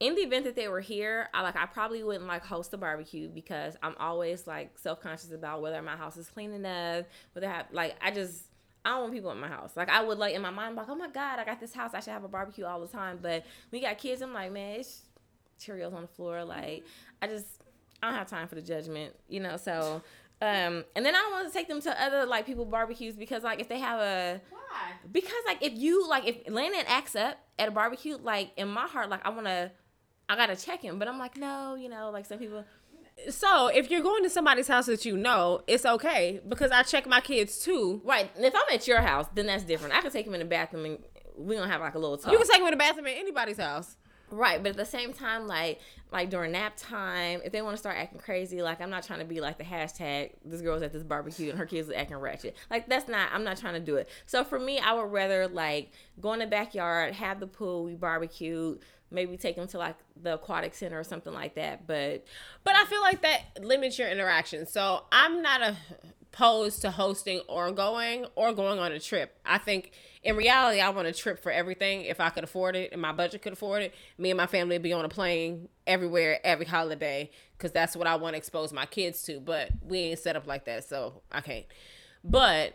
in 0.00 0.14
the 0.14 0.22
event 0.22 0.44
that 0.44 0.56
they 0.56 0.68
were 0.68 0.80
here, 0.80 1.28
I 1.32 1.42
like 1.42 1.56
I 1.56 1.66
probably 1.66 2.02
wouldn't 2.02 2.26
like 2.26 2.44
host 2.44 2.72
a 2.74 2.76
barbecue 2.76 3.28
because 3.28 3.76
I'm 3.82 3.94
always 3.98 4.46
like 4.46 4.78
self 4.78 5.00
conscious 5.00 5.32
about 5.32 5.62
whether 5.62 5.80
my 5.82 5.96
house 5.96 6.16
is 6.16 6.28
clean 6.28 6.52
enough, 6.52 7.06
whether 7.32 7.48
I 7.48 7.52
have 7.52 7.66
like 7.72 7.96
I 8.02 8.10
just 8.10 8.44
I 8.84 8.90
don't 8.90 9.02
want 9.02 9.14
people 9.14 9.30
in 9.30 9.40
my 9.40 9.48
house. 9.48 9.72
Like 9.76 9.88
I 9.88 10.02
would 10.02 10.18
like 10.18 10.34
in 10.34 10.42
my 10.42 10.50
mind 10.50 10.76
like, 10.76 10.88
oh 10.88 10.94
my 10.94 11.08
god, 11.08 11.38
I 11.38 11.44
got 11.44 11.60
this 11.60 11.72
house, 11.72 11.92
I 11.94 12.00
should 12.00 12.12
have 12.12 12.24
a 12.24 12.28
barbecue 12.28 12.64
all 12.64 12.80
the 12.80 12.88
time. 12.88 13.18
But 13.22 13.44
we 13.70 13.80
got 13.80 13.98
kids, 13.98 14.20
I'm 14.20 14.34
like, 14.34 14.52
man, 14.52 14.80
it's 14.80 15.02
Cheerios 15.60 15.94
on 15.94 16.02
the 16.02 16.08
floor. 16.08 16.44
Like 16.44 16.84
I 17.22 17.26
just 17.26 17.46
I 18.02 18.08
don't 18.08 18.18
have 18.18 18.28
time 18.28 18.48
for 18.48 18.54
the 18.54 18.62
judgment, 18.62 19.14
you 19.28 19.40
know. 19.40 19.56
So 19.56 20.02
um, 20.42 20.84
and 20.94 21.06
then 21.06 21.14
I 21.14 21.18
don't 21.18 21.32
want 21.32 21.48
to 21.48 21.54
take 21.54 21.68
them 21.68 21.80
to 21.82 22.02
other 22.02 22.26
like 22.26 22.44
people 22.44 22.64
barbecues 22.64 23.16
because 23.16 23.42
like 23.42 23.60
if 23.60 23.68
they 23.68 23.78
have 23.78 24.00
a 24.00 24.40
why 24.50 24.92
because 25.10 25.32
like 25.46 25.62
if 25.62 25.72
you 25.74 26.08
like 26.08 26.26
if 26.26 26.36
Landon 26.48 26.84
acts 26.86 27.14
up 27.16 27.38
at 27.58 27.68
a 27.68 27.70
barbecue 27.70 28.18
like 28.20 28.50
in 28.56 28.68
my 28.68 28.86
heart 28.86 29.08
like 29.08 29.24
I 29.24 29.30
want 29.30 29.46
to 29.46 29.70
I 30.28 30.36
gotta 30.36 30.56
check 30.56 30.82
him 30.82 30.98
but 30.98 31.06
I'm 31.06 31.18
like 31.18 31.36
no 31.36 31.76
you 31.76 31.88
know 31.88 32.10
like 32.10 32.26
some 32.26 32.38
people 32.38 32.64
so 33.30 33.68
if 33.68 33.90
you're 33.90 34.02
going 34.02 34.22
to 34.24 34.30
somebody's 34.30 34.68
house 34.68 34.86
that 34.86 35.04
you 35.04 35.16
know, 35.16 35.60
it's 35.66 35.86
okay 35.86 36.40
because 36.48 36.70
I 36.70 36.82
check 36.82 37.06
my 37.06 37.20
kids 37.20 37.60
too. 37.60 38.02
Right. 38.04 38.30
And 38.36 38.44
if 38.44 38.54
I'm 38.54 38.74
at 38.74 38.88
your 38.88 39.00
house, 39.00 39.26
then 39.34 39.46
that's 39.46 39.62
different. 39.62 39.94
I 39.94 40.00
can 40.00 40.10
take 40.10 40.26
him 40.26 40.34
in 40.34 40.40
the 40.40 40.46
bathroom 40.46 40.84
and 40.84 40.98
we 41.36 41.54
don't 41.54 41.68
have 41.68 41.80
like 41.80 41.94
a 41.94 41.98
little 41.98 42.18
talk. 42.18 42.32
You 42.32 42.38
can 42.38 42.46
take 42.46 42.58
him 42.58 42.66
in 42.66 42.72
the 42.72 42.76
bathroom 42.76 43.06
at 43.06 43.16
anybody's 43.16 43.58
house. 43.58 43.96
Right, 44.30 44.62
but 44.62 44.70
at 44.70 44.76
the 44.76 44.84
same 44.84 45.12
time, 45.12 45.46
like 45.46 45.80
like 46.10 46.30
during 46.30 46.52
nap 46.52 46.74
time, 46.76 47.40
if 47.44 47.52
they 47.52 47.60
want 47.62 47.74
to 47.74 47.78
start 47.78 47.96
acting 47.96 48.18
crazy, 48.18 48.62
like 48.62 48.80
I'm 48.80 48.90
not 48.90 49.04
trying 49.04 49.18
to 49.18 49.24
be 49.24 49.40
like 49.40 49.58
the 49.58 49.64
hashtag 49.64 50.30
this 50.44 50.60
girl's 50.60 50.82
at 50.82 50.92
this 50.92 51.02
barbecue 51.02 51.50
and 51.50 51.58
her 51.58 51.66
kids 51.66 51.90
are 51.90 51.94
acting 51.94 52.16
ratchet. 52.16 52.56
Like 52.70 52.88
that's 52.88 53.08
not 53.08 53.28
I'm 53.32 53.44
not 53.44 53.58
trying 53.58 53.74
to 53.74 53.80
do 53.80 53.96
it. 53.96 54.08
So 54.26 54.44
for 54.44 54.58
me, 54.58 54.78
I 54.78 54.94
would 54.94 55.12
rather 55.12 55.46
like 55.46 55.92
go 56.20 56.32
in 56.32 56.38
the 56.38 56.46
backyard, 56.46 57.14
have 57.14 57.38
the 57.38 57.46
pool, 57.46 57.84
we 57.84 57.94
barbecue, 57.94 58.78
maybe 59.10 59.36
take 59.36 59.56
them 59.56 59.68
to 59.68 59.78
like 59.78 59.96
the 60.20 60.34
aquatic 60.34 60.74
center 60.74 60.98
or 60.98 61.04
something 61.04 61.32
like 61.32 61.54
that. 61.54 61.86
But 61.86 62.24
but 62.64 62.74
I 62.74 62.84
feel 62.86 63.00
like 63.00 63.22
that 63.22 63.62
limits 63.62 63.98
your 63.98 64.08
interaction. 64.08 64.66
So 64.66 65.04
I'm 65.12 65.42
not 65.42 65.74
opposed 66.34 66.82
to 66.82 66.90
hosting 66.90 67.40
or 67.48 67.70
going 67.70 68.26
or 68.34 68.52
going 68.52 68.78
on 68.78 68.92
a 68.92 68.98
trip. 68.98 69.38
I 69.46 69.58
think 69.58 69.92
in 70.22 70.36
reality, 70.36 70.80
I 70.80 70.88
want 70.90 71.06
a 71.06 71.12
trip 71.12 71.40
for 71.40 71.52
everything. 71.52 72.02
If 72.02 72.20
I 72.20 72.30
could 72.30 72.44
afford 72.44 72.74
it 72.74 72.92
and 72.92 73.00
my 73.00 73.12
budget 73.12 73.42
could 73.42 73.52
afford 73.52 73.82
it, 73.82 73.94
me 74.18 74.30
and 74.30 74.36
my 74.36 74.46
family 74.46 74.74
would 74.76 74.82
be 74.82 74.92
on 74.92 75.04
a 75.04 75.08
plane 75.08 75.68
everywhere, 75.86 76.40
every 76.44 76.66
holiday, 76.66 77.30
because 77.56 77.70
that's 77.70 77.94
what 77.94 78.06
I 78.06 78.16
want 78.16 78.34
to 78.34 78.38
expose 78.38 78.72
my 78.72 78.86
kids 78.86 79.22
to. 79.24 79.38
But 79.38 79.70
we 79.82 79.98
ain't 80.00 80.18
set 80.18 80.34
up 80.34 80.46
like 80.46 80.64
that, 80.64 80.88
so 80.88 81.22
I 81.30 81.40
can't. 81.40 81.66
But 82.24 82.74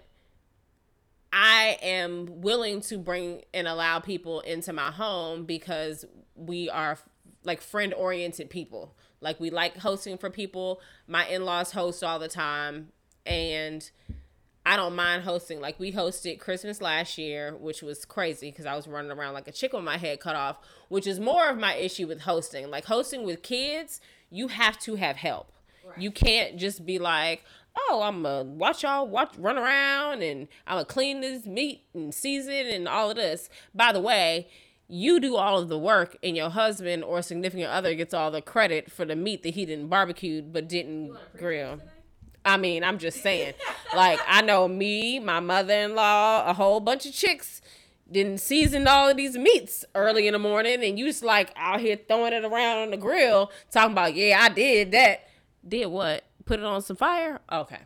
I 1.33 1.77
am 1.81 2.41
willing 2.41 2.81
to 2.81 2.97
bring 2.97 3.41
and 3.53 3.67
allow 3.67 3.99
people 3.99 4.39
into 4.41 4.71
my 4.71 4.91
home 4.91 5.45
because 5.45 6.05
we 6.35 6.69
are 6.69 6.97
like 7.43 7.61
friend 7.61 7.93
oriented 7.93 8.49
people. 8.49 8.95
Like 9.21 9.39
we 9.39 9.49
like 9.49 9.77
hosting 9.77 10.17
for 10.17 10.29
people. 10.29 10.79
My 11.07 11.27
in 11.27 11.43
laws 11.43 11.71
host 11.71 12.03
all 12.03 12.19
the 12.19 12.29
time. 12.29 12.93
And 13.29 13.89
I 14.65 14.75
don't 14.75 14.95
mind 14.95 15.23
hosting. 15.23 15.61
Like 15.61 15.79
we 15.79 15.91
hosted 15.91 16.39
Christmas 16.39 16.81
last 16.81 17.17
year, 17.17 17.55
which 17.59 17.81
was 17.81 18.05
crazy 18.05 18.51
because 18.51 18.65
I 18.65 18.75
was 18.75 18.87
running 18.87 19.11
around 19.11 19.33
like 19.33 19.47
a 19.47 19.51
chick 19.51 19.73
with 19.73 19.83
my 19.83 19.97
head 19.97 20.19
cut 20.19 20.35
off, 20.35 20.57
which 20.89 21.07
is 21.07 21.19
more 21.19 21.49
of 21.49 21.57
my 21.57 21.75
issue 21.75 22.07
with 22.07 22.21
hosting. 22.21 22.69
Like 22.69 22.85
hosting 22.85 23.25
with 23.25 23.41
kids, 23.41 24.01
you 24.29 24.49
have 24.49 24.77
to 24.79 24.95
have 24.95 25.15
help. 25.15 25.51
Right. 25.87 25.97
You 25.97 26.11
can't 26.11 26.57
just 26.57 26.85
be 26.85 26.99
like, 26.99 27.43
oh, 27.77 28.01
I'm 28.03 28.23
gonna 28.23 28.43
watch 28.43 28.83
y'all 28.83 29.07
watch 29.07 29.33
run 29.37 29.57
around 29.57 30.21
and 30.21 30.47
I'm 30.67 30.75
gonna 30.75 30.85
clean 30.85 31.21
this 31.21 31.45
meat 31.45 31.83
and 31.93 32.13
season 32.13 32.67
and 32.67 32.87
all 32.87 33.11
of 33.11 33.15
this. 33.15 33.49
By 33.73 33.91
the 33.91 34.01
way, 34.01 34.49
you 34.87 35.19
do 35.19 35.35
all 35.35 35.59
of 35.59 35.69
the 35.69 35.79
work 35.79 36.17
and 36.21 36.35
your 36.35 36.49
husband 36.49 37.03
or 37.03 37.21
significant 37.21 37.69
other 37.69 37.93
gets 37.93 38.13
all 38.13 38.31
the 38.31 38.41
credit 38.41 38.91
for 38.91 39.05
the 39.05 39.15
meat 39.15 39.43
that 39.43 39.53
he 39.53 39.65
didn't 39.65 39.87
barbecue 39.87 40.41
but 40.41 40.67
didn't 40.67 41.15
grill. 41.37 41.79
I 42.45 42.57
mean, 42.57 42.83
I'm 42.83 42.97
just 42.97 43.21
saying. 43.21 43.53
like 43.95 44.19
I 44.27 44.41
know 44.41 44.67
me, 44.67 45.19
my 45.19 45.39
mother-in-law, 45.39 46.49
a 46.49 46.53
whole 46.53 46.79
bunch 46.79 47.05
of 47.05 47.13
chicks 47.13 47.61
didn't 48.11 48.39
season 48.39 48.87
all 48.87 49.09
of 49.09 49.17
these 49.17 49.37
meats 49.37 49.85
early 49.93 50.25
in 50.25 50.33
the 50.33 50.39
morning 50.39 50.83
and 50.83 50.97
you 50.97 51.05
just 51.05 51.23
like 51.23 51.51
out 51.55 51.79
here 51.79 51.95
throwing 52.07 52.33
it 52.33 52.43
around 52.43 52.77
on 52.79 52.91
the 52.91 52.97
grill 52.97 53.51
talking 53.71 53.91
about, 53.91 54.15
"Yeah, 54.15 54.39
I 54.41 54.49
did 54.49 54.91
that." 54.91 55.27
Did 55.67 55.87
what? 55.87 56.23
Put 56.45 56.59
it 56.59 56.65
on 56.65 56.81
some 56.81 56.95
fire? 56.95 57.39
Okay. 57.51 57.77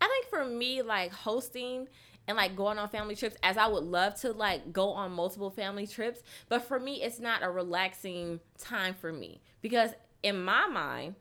I 0.00 0.06
think 0.08 0.26
for 0.30 0.44
me 0.44 0.82
like 0.82 1.12
hosting 1.12 1.88
and 2.28 2.36
like 2.36 2.56
going 2.56 2.78
on 2.78 2.88
family 2.88 3.14
trips 3.14 3.36
as 3.42 3.56
I 3.56 3.66
would 3.66 3.84
love 3.84 4.14
to 4.20 4.32
like 4.32 4.72
go 4.72 4.90
on 4.90 5.12
multiple 5.12 5.50
family 5.50 5.86
trips. 5.86 6.20
But 6.48 6.62
for 6.66 6.78
me, 6.78 7.02
it's 7.02 7.20
not 7.20 7.42
a 7.42 7.50
relaxing 7.50 8.40
time 8.58 8.94
for 8.94 9.12
me 9.12 9.40
because 9.62 9.90
in 10.22 10.44
my 10.44 10.66
mind, 10.66 11.16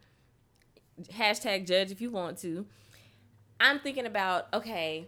hashtag 1.03 1.67
judge 1.67 1.91
if 1.91 2.01
you 2.01 2.09
want 2.09 2.37
to, 2.39 2.65
I'm 3.59 3.79
thinking 3.79 4.05
about, 4.05 4.47
okay, 4.53 5.07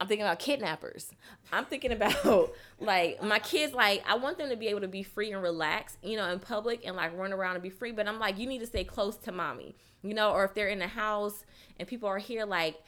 I'm 0.00 0.08
thinking 0.08 0.26
about 0.26 0.38
kidnappers. 0.38 1.12
I'm 1.52 1.64
thinking 1.64 1.92
about 1.92 2.52
like 2.80 3.22
my 3.22 3.38
kids. 3.38 3.74
Like 3.74 4.02
I 4.06 4.16
want 4.16 4.38
them 4.38 4.50
to 4.50 4.56
be 4.56 4.68
able 4.68 4.80
to 4.80 4.88
be 4.88 5.02
free 5.02 5.32
and 5.32 5.42
relax, 5.42 5.96
you 6.02 6.16
know, 6.16 6.28
in 6.30 6.40
public 6.40 6.84
and 6.84 6.96
like 6.96 7.16
run 7.16 7.32
around 7.32 7.54
and 7.54 7.62
be 7.62 7.70
free. 7.70 7.92
But 7.92 8.08
I'm 8.08 8.18
like, 8.18 8.38
you 8.38 8.46
need 8.46 8.58
to 8.58 8.66
stay 8.66 8.84
close 8.84 9.16
to 9.18 9.32
mommy, 9.32 9.76
you 10.02 10.12
know. 10.12 10.32
Or 10.32 10.44
if 10.44 10.54
they're 10.54 10.68
in 10.68 10.80
the 10.80 10.88
house 10.88 11.44
and 11.78 11.88
people 11.88 12.08
are 12.08 12.18
here, 12.18 12.44
like 12.44 12.82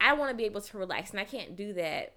I 0.00 0.14
want 0.14 0.30
to 0.30 0.36
be 0.36 0.44
able 0.44 0.60
to 0.62 0.78
relax, 0.78 1.10
and 1.10 1.20
I 1.20 1.24
can't 1.24 1.56
do 1.56 1.74
that 1.74 2.14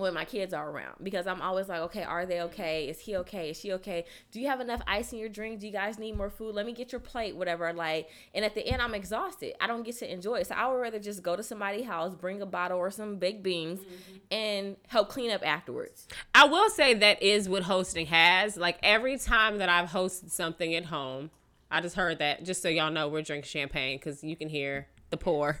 when 0.00 0.14
my 0.14 0.24
kids 0.24 0.54
are 0.54 0.70
around 0.70 0.96
because 1.02 1.26
I'm 1.26 1.40
always 1.42 1.68
like, 1.68 1.80
okay, 1.82 2.02
are 2.02 2.26
they 2.26 2.40
okay? 2.42 2.88
Is 2.88 2.98
he 3.00 3.16
okay? 3.18 3.50
Is 3.50 3.58
she 3.58 3.72
okay? 3.74 4.04
Do 4.32 4.40
you 4.40 4.48
have 4.48 4.60
enough 4.60 4.80
ice 4.86 5.12
in 5.12 5.18
your 5.18 5.28
drink? 5.28 5.60
Do 5.60 5.66
you 5.66 5.72
guys 5.72 5.98
need 5.98 6.16
more 6.16 6.30
food? 6.30 6.54
Let 6.54 6.66
me 6.66 6.72
get 6.72 6.92
your 6.92 7.00
plate, 7.00 7.36
whatever. 7.36 7.72
Like, 7.72 8.08
and 8.34 8.44
at 8.44 8.54
the 8.54 8.66
end, 8.66 8.80
I'm 8.82 8.94
exhausted. 8.94 9.54
I 9.60 9.66
don't 9.66 9.82
get 9.82 9.98
to 9.98 10.12
enjoy 10.12 10.36
it. 10.36 10.46
So 10.46 10.54
I 10.54 10.66
would 10.68 10.78
rather 10.78 10.98
just 10.98 11.22
go 11.22 11.36
to 11.36 11.42
somebody's 11.42 11.86
house, 11.86 12.14
bring 12.14 12.42
a 12.42 12.46
bottle 12.46 12.78
or 12.78 12.90
some 12.90 13.16
baked 13.16 13.42
beans, 13.42 13.80
mm-hmm. 13.80 14.16
and 14.30 14.76
help 14.88 15.08
clean 15.10 15.30
up 15.30 15.46
afterwards. 15.46 16.08
I 16.34 16.46
will 16.46 16.70
say 16.70 16.94
that 16.94 17.22
is 17.22 17.48
what 17.48 17.62
hosting 17.62 18.06
has. 18.06 18.56
Like 18.56 18.78
every 18.82 19.18
time 19.18 19.58
that 19.58 19.68
I've 19.68 19.90
hosted 19.90 20.30
something 20.30 20.74
at 20.74 20.86
home, 20.86 21.30
I 21.70 21.80
just 21.80 21.96
heard 21.96 22.18
that. 22.18 22.44
Just 22.44 22.62
so 22.62 22.68
y'all 22.68 22.90
know, 22.90 23.08
we're 23.08 23.22
drinking 23.22 23.48
champagne 23.48 23.98
because 23.98 24.24
you 24.24 24.34
can 24.34 24.48
hear 24.48 24.88
the 25.10 25.16
pour, 25.16 25.58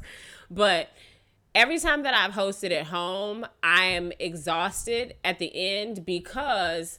but 0.50 0.88
every 1.54 1.78
time 1.78 2.02
that 2.02 2.14
I've 2.14 2.32
hosted 2.32 2.70
at 2.72 2.86
home, 2.86 3.46
I 3.62 3.84
am 3.84 4.12
exhausted 4.18 5.14
at 5.24 5.38
the 5.38 5.50
end 5.54 6.04
because 6.04 6.98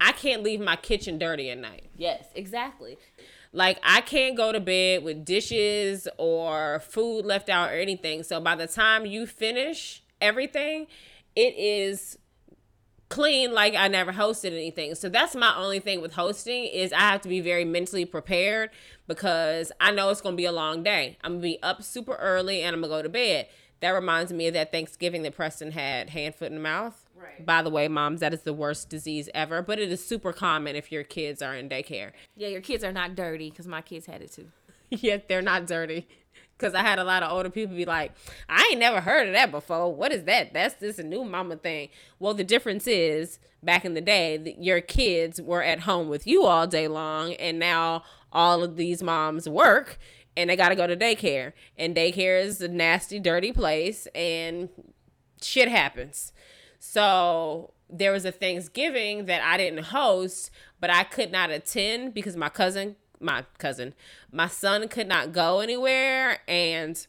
I 0.00 0.12
can't 0.12 0.42
leave 0.42 0.60
my 0.60 0.76
kitchen 0.76 1.18
dirty 1.18 1.50
at 1.50 1.58
night. 1.58 1.90
Yes, 1.96 2.26
exactly. 2.34 2.98
Like 3.52 3.78
I 3.82 4.00
can't 4.00 4.36
go 4.36 4.50
to 4.50 4.60
bed 4.60 5.04
with 5.04 5.24
dishes 5.24 6.08
or 6.18 6.80
food 6.80 7.24
left 7.24 7.48
out 7.48 7.70
or 7.70 7.74
anything. 7.74 8.22
So 8.22 8.40
by 8.40 8.56
the 8.56 8.66
time 8.66 9.06
you 9.06 9.26
finish 9.26 10.02
everything, 10.20 10.86
it 11.36 11.54
is 11.56 12.18
clean 13.10 13.52
like 13.52 13.74
I 13.74 13.88
never 13.88 14.10
hosted 14.10 14.52
anything. 14.52 14.94
So 14.94 15.10
that's 15.10 15.36
my 15.36 15.54
only 15.54 15.80
thing 15.80 16.00
with 16.00 16.14
hosting 16.14 16.64
is 16.64 16.94
I 16.94 17.00
have 17.00 17.20
to 17.20 17.28
be 17.28 17.40
very 17.40 17.64
mentally 17.64 18.06
prepared 18.06 18.70
because 19.06 19.70
I 19.78 19.92
know 19.92 20.08
it's 20.08 20.22
going 20.22 20.34
to 20.34 20.36
be 20.36 20.46
a 20.46 20.52
long 20.52 20.82
day. 20.82 21.18
I'm 21.22 21.32
going 21.32 21.42
to 21.42 21.48
be 21.48 21.62
up 21.62 21.82
super 21.82 22.14
early 22.14 22.62
and 22.62 22.74
I'm 22.74 22.80
going 22.80 22.90
to 22.90 22.96
go 22.96 23.02
to 23.02 23.08
bed. 23.10 23.48
That 23.82 23.90
reminds 23.90 24.32
me 24.32 24.46
of 24.46 24.54
that 24.54 24.70
Thanksgiving 24.70 25.22
that 25.22 25.34
Preston 25.34 25.72
had 25.72 26.10
hand, 26.10 26.36
foot, 26.36 26.52
and 26.52 26.62
mouth. 26.62 27.04
Right. 27.16 27.44
By 27.44 27.62
the 27.62 27.70
way, 27.70 27.88
moms, 27.88 28.20
that 28.20 28.32
is 28.32 28.42
the 28.42 28.52
worst 28.52 28.88
disease 28.88 29.28
ever, 29.34 29.60
but 29.60 29.80
it 29.80 29.90
is 29.90 30.04
super 30.04 30.32
common 30.32 30.76
if 30.76 30.92
your 30.92 31.02
kids 31.02 31.42
are 31.42 31.54
in 31.54 31.68
daycare. 31.68 32.12
Yeah, 32.36 32.46
your 32.48 32.60
kids 32.60 32.84
are 32.84 32.92
not 32.92 33.16
dirty 33.16 33.50
because 33.50 33.66
my 33.66 33.82
kids 33.82 34.06
had 34.06 34.22
it 34.22 34.32
too. 34.32 34.46
yeah, 34.90 35.18
they're 35.28 35.42
not 35.42 35.66
dirty. 35.66 36.06
Because 36.56 36.74
I 36.74 36.82
had 36.82 37.00
a 37.00 37.04
lot 37.04 37.24
of 37.24 37.32
older 37.32 37.50
people 37.50 37.76
be 37.76 37.84
like, 37.84 38.12
I 38.48 38.68
ain't 38.70 38.78
never 38.78 39.00
heard 39.00 39.26
of 39.26 39.34
that 39.34 39.50
before. 39.50 39.92
What 39.92 40.12
is 40.12 40.24
that? 40.24 40.52
That's 40.52 40.78
just 40.78 41.00
a 41.00 41.02
new 41.02 41.24
mama 41.24 41.56
thing. 41.56 41.88
Well, 42.20 42.34
the 42.34 42.44
difference 42.44 42.86
is 42.86 43.40
back 43.64 43.84
in 43.84 43.94
the 43.94 44.00
day, 44.00 44.56
your 44.60 44.80
kids 44.80 45.42
were 45.42 45.62
at 45.62 45.80
home 45.80 46.08
with 46.08 46.24
you 46.24 46.44
all 46.44 46.68
day 46.68 46.86
long, 46.86 47.32
and 47.34 47.58
now 47.58 48.04
all 48.32 48.62
of 48.62 48.76
these 48.76 49.02
moms 49.02 49.48
work 49.48 49.98
and 50.36 50.48
they 50.50 50.56
got 50.56 50.70
to 50.70 50.74
go 50.74 50.86
to 50.86 50.96
daycare. 50.96 51.52
And 51.76 51.94
daycare 51.94 52.42
is 52.42 52.60
a 52.60 52.68
nasty, 52.68 53.18
dirty 53.18 53.52
place, 53.52 54.06
and 54.14 54.68
shit 55.40 55.68
happens. 55.68 56.32
So 56.78 57.72
there 57.88 58.12
was 58.12 58.24
a 58.24 58.32
Thanksgiving 58.32 59.26
that 59.26 59.42
I 59.42 59.56
didn't 59.56 59.84
host, 59.84 60.50
but 60.80 60.90
I 60.90 61.04
could 61.04 61.30
not 61.30 61.50
attend 61.50 62.14
because 62.14 62.36
my 62.36 62.48
cousin, 62.48 62.96
my 63.20 63.44
cousin, 63.58 63.94
my 64.32 64.48
son 64.48 64.88
could 64.88 65.06
not 65.06 65.32
go 65.32 65.60
anywhere. 65.60 66.38
And 66.48 67.06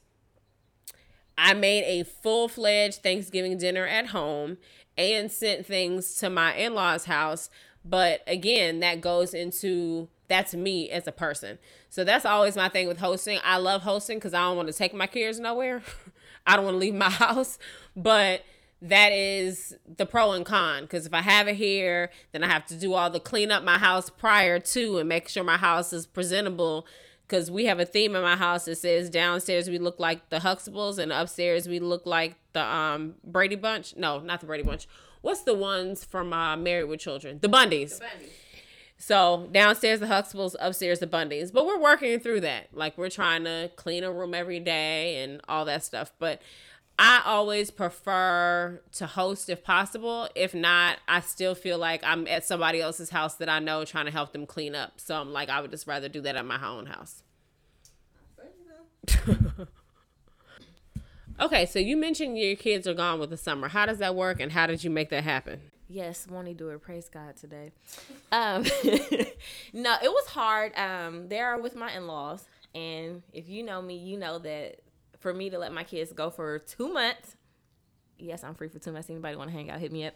I 1.38 1.54
made 1.54 1.84
a 1.86 2.04
full 2.04 2.48
fledged 2.48 3.02
Thanksgiving 3.02 3.58
dinner 3.58 3.88
at 3.88 4.08
home 4.08 4.58
and 4.98 5.32
sent 5.32 5.66
things 5.66 6.16
to 6.16 6.30
my 6.30 6.54
in 6.56 6.76
law's 6.76 7.06
house. 7.06 7.50
But 7.86 8.22
again, 8.28 8.80
that 8.82 9.02
goes 9.02 9.34
into 9.34 10.10
that's 10.28 10.54
me 10.54 10.90
as 10.90 11.08
a 11.08 11.12
person. 11.12 11.60
So 11.94 12.04
that's 12.04 12.26
always 12.26 12.56
my 12.56 12.70
thing 12.70 12.88
with 12.88 12.98
hosting. 12.98 13.38
I 13.44 13.58
love 13.58 13.84
hosting 13.84 14.18
because 14.18 14.34
I 14.34 14.40
don't 14.40 14.58
want 14.58 14.68
to 14.68 14.74
take 14.74 14.96
my 14.96 15.06
kids 15.06 15.40
nowhere. 15.40 15.84
I 16.48 16.56
don't 16.56 16.66
want 16.66 16.74
to 16.74 16.80
leave 16.80 16.96
my 16.96 17.10
house. 17.12 17.60
But 17.96 18.42
that 18.82 19.12
is 19.12 19.76
the 19.86 20.08
pro 20.08 20.32
and 20.32 20.44
con 20.44 20.86
because 20.86 21.06
if 21.06 21.14
I 21.14 21.22
have 21.22 21.48
it 21.48 21.56
here, 21.56 22.10
then 22.32 22.44
I 22.44 22.48
have 22.48 22.66
to 22.66 22.76
do 22.76 22.96
all 22.96 23.12
the 23.12 23.20
clean 23.20 23.52
up 23.52 23.64
my 23.64 23.78
house 23.78 24.10
prior 24.10 24.58
to 24.58 24.98
and 24.98 25.08
make 25.08 25.30
sure 25.30 25.44
my 25.44 25.58
house 25.58 25.94
is 25.94 26.08
presentable. 26.08 26.88
Because 27.28 27.52
we 27.52 27.66
have 27.66 27.80
a 27.80 27.86
theme 27.86 28.16
in 28.16 28.24
my 28.24 28.38
house 28.38 28.66
that 28.66 28.80
says 28.80 29.12
downstairs 29.12 29.70
we 29.70 29.78
look 29.78 30.00
like 30.00 30.30
the 30.30 30.40
Huxtables 30.40 30.98
and 30.98 31.12
upstairs 31.12 31.68
we 31.68 31.80
look 31.80 32.08
like 32.08 32.38
the 32.54 32.64
um 32.64 33.18
Brady 33.24 33.56
Bunch. 33.56 33.96
No, 33.96 34.20
not 34.20 34.40
the 34.40 34.48
Brady 34.48 34.64
Bunch. 34.64 34.88
What's 35.22 35.42
the 35.42 35.54
ones 35.54 36.04
from 36.04 36.34
uh, 36.34 36.58
Married 36.58 36.86
with 36.86 37.02
Children? 37.02 37.38
The 37.40 37.50
Bundys. 37.50 38.00
The 38.00 38.06
Bundys. 38.06 38.30
So 39.06 39.50
downstairs 39.52 40.00
the 40.00 40.06
Huxtables, 40.06 40.56
upstairs 40.62 41.00
the 41.00 41.08
Bundys. 41.08 41.52
But 41.52 41.66
we're 41.66 41.78
working 41.78 42.22
through 42.22 42.39
that. 42.39 42.70
Like 42.72 42.98
we're 42.98 43.10
trying 43.10 43.44
to 43.44 43.70
clean 43.76 44.02
a 44.06 44.10
room 44.10 44.34
every 44.34 44.62
day 44.62 45.22
and 45.22 45.42
all 45.50 45.66
that 45.66 45.84
stuff. 45.84 46.13
But 46.20 46.42
I 46.98 47.22
always 47.26 47.70
prefer 47.70 48.80
to 48.94 49.06
host 49.06 49.50
if 49.50 49.62
possible. 49.62 50.30
If 50.36 50.56
not, 50.56 51.00
I 51.06 51.20
still 51.20 51.54
feel 51.54 51.78
like 51.78 52.02
I'm 52.06 52.28
at 52.28 52.46
somebody 52.46 52.80
else's 52.80 53.10
house 53.10 53.36
that 53.36 53.50
I 53.50 53.60
know 53.60 53.84
trying 53.84 54.06
to 54.06 54.12
help 54.12 54.32
them 54.32 54.46
clean 54.46 54.74
up. 54.74 54.94
So 55.02 55.20
I'm 55.20 55.34
like, 55.34 55.50
I 55.50 55.60
would 55.60 55.72
just 55.72 55.86
rather 55.86 56.08
do 56.08 56.22
that 56.22 56.38
at 56.38 56.46
my 56.46 56.66
own 56.66 56.86
house. 56.86 57.24
okay, 61.42 61.66
so 61.66 61.78
you 61.78 61.98
mentioned 61.98 62.38
your 62.38 62.56
kids 62.56 62.88
are 62.88 62.94
gone 62.94 63.20
with 63.20 63.32
the 63.32 63.38
summer. 63.38 63.68
How 63.68 63.86
does 63.86 63.98
that 63.98 64.16
work 64.16 64.39
and 64.39 64.54
how 64.54 64.66
did 64.66 64.86
you 64.86 64.89
make 64.89 65.10
that 65.10 65.26
happen? 65.26 65.60
Yes, 65.88 66.28
won't 66.28 66.48
he 66.48 66.54
do 66.54 66.69
it? 66.69 66.82
Praise 66.82 67.10
God 67.10 67.36
today. 67.36 67.72
Um, 68.32 68.63
no, 69.74 69.96
it 70.02 70.10
was 70.10 70.28
hard. 70.28 70.78
Um, 70.78 71.28
there 71.28 71.58
with 71.58 71.76
my 71.76 71.91
in 71.96 72.08
laws, 72.08 72.46
and 72.74 73.22
if 73.34 73.50
you 73.50 73.63
know 73.63 73.82
me, 73.82 73.98
you 73.98 74.17
know 74.17 74.39
that 74.39 74.82
for 75.19 75.34
me 75.34 75.50
to 75.50 75.58
let 75.58 75.74
my 75.74 75.84
kids 75.84 76.12
go 76.13 76.30
for 76.30 76.60
two 76.60 76.91
months. 76.91 77.36
Yes, 78.17 78.43
I'm 78.43 78.56
free 78.56 78.69
for 78.69 78.80
two 78.80 78.91
months. 78.91 79.10
Anybody 79.10 79.36
want 79.36 79.50
to 79.50 79.56
hang 79.56 79.69
out? 79.69 79.80
Hit 79.80 79.91
me 79.91 80.06
up. 80.06 80.15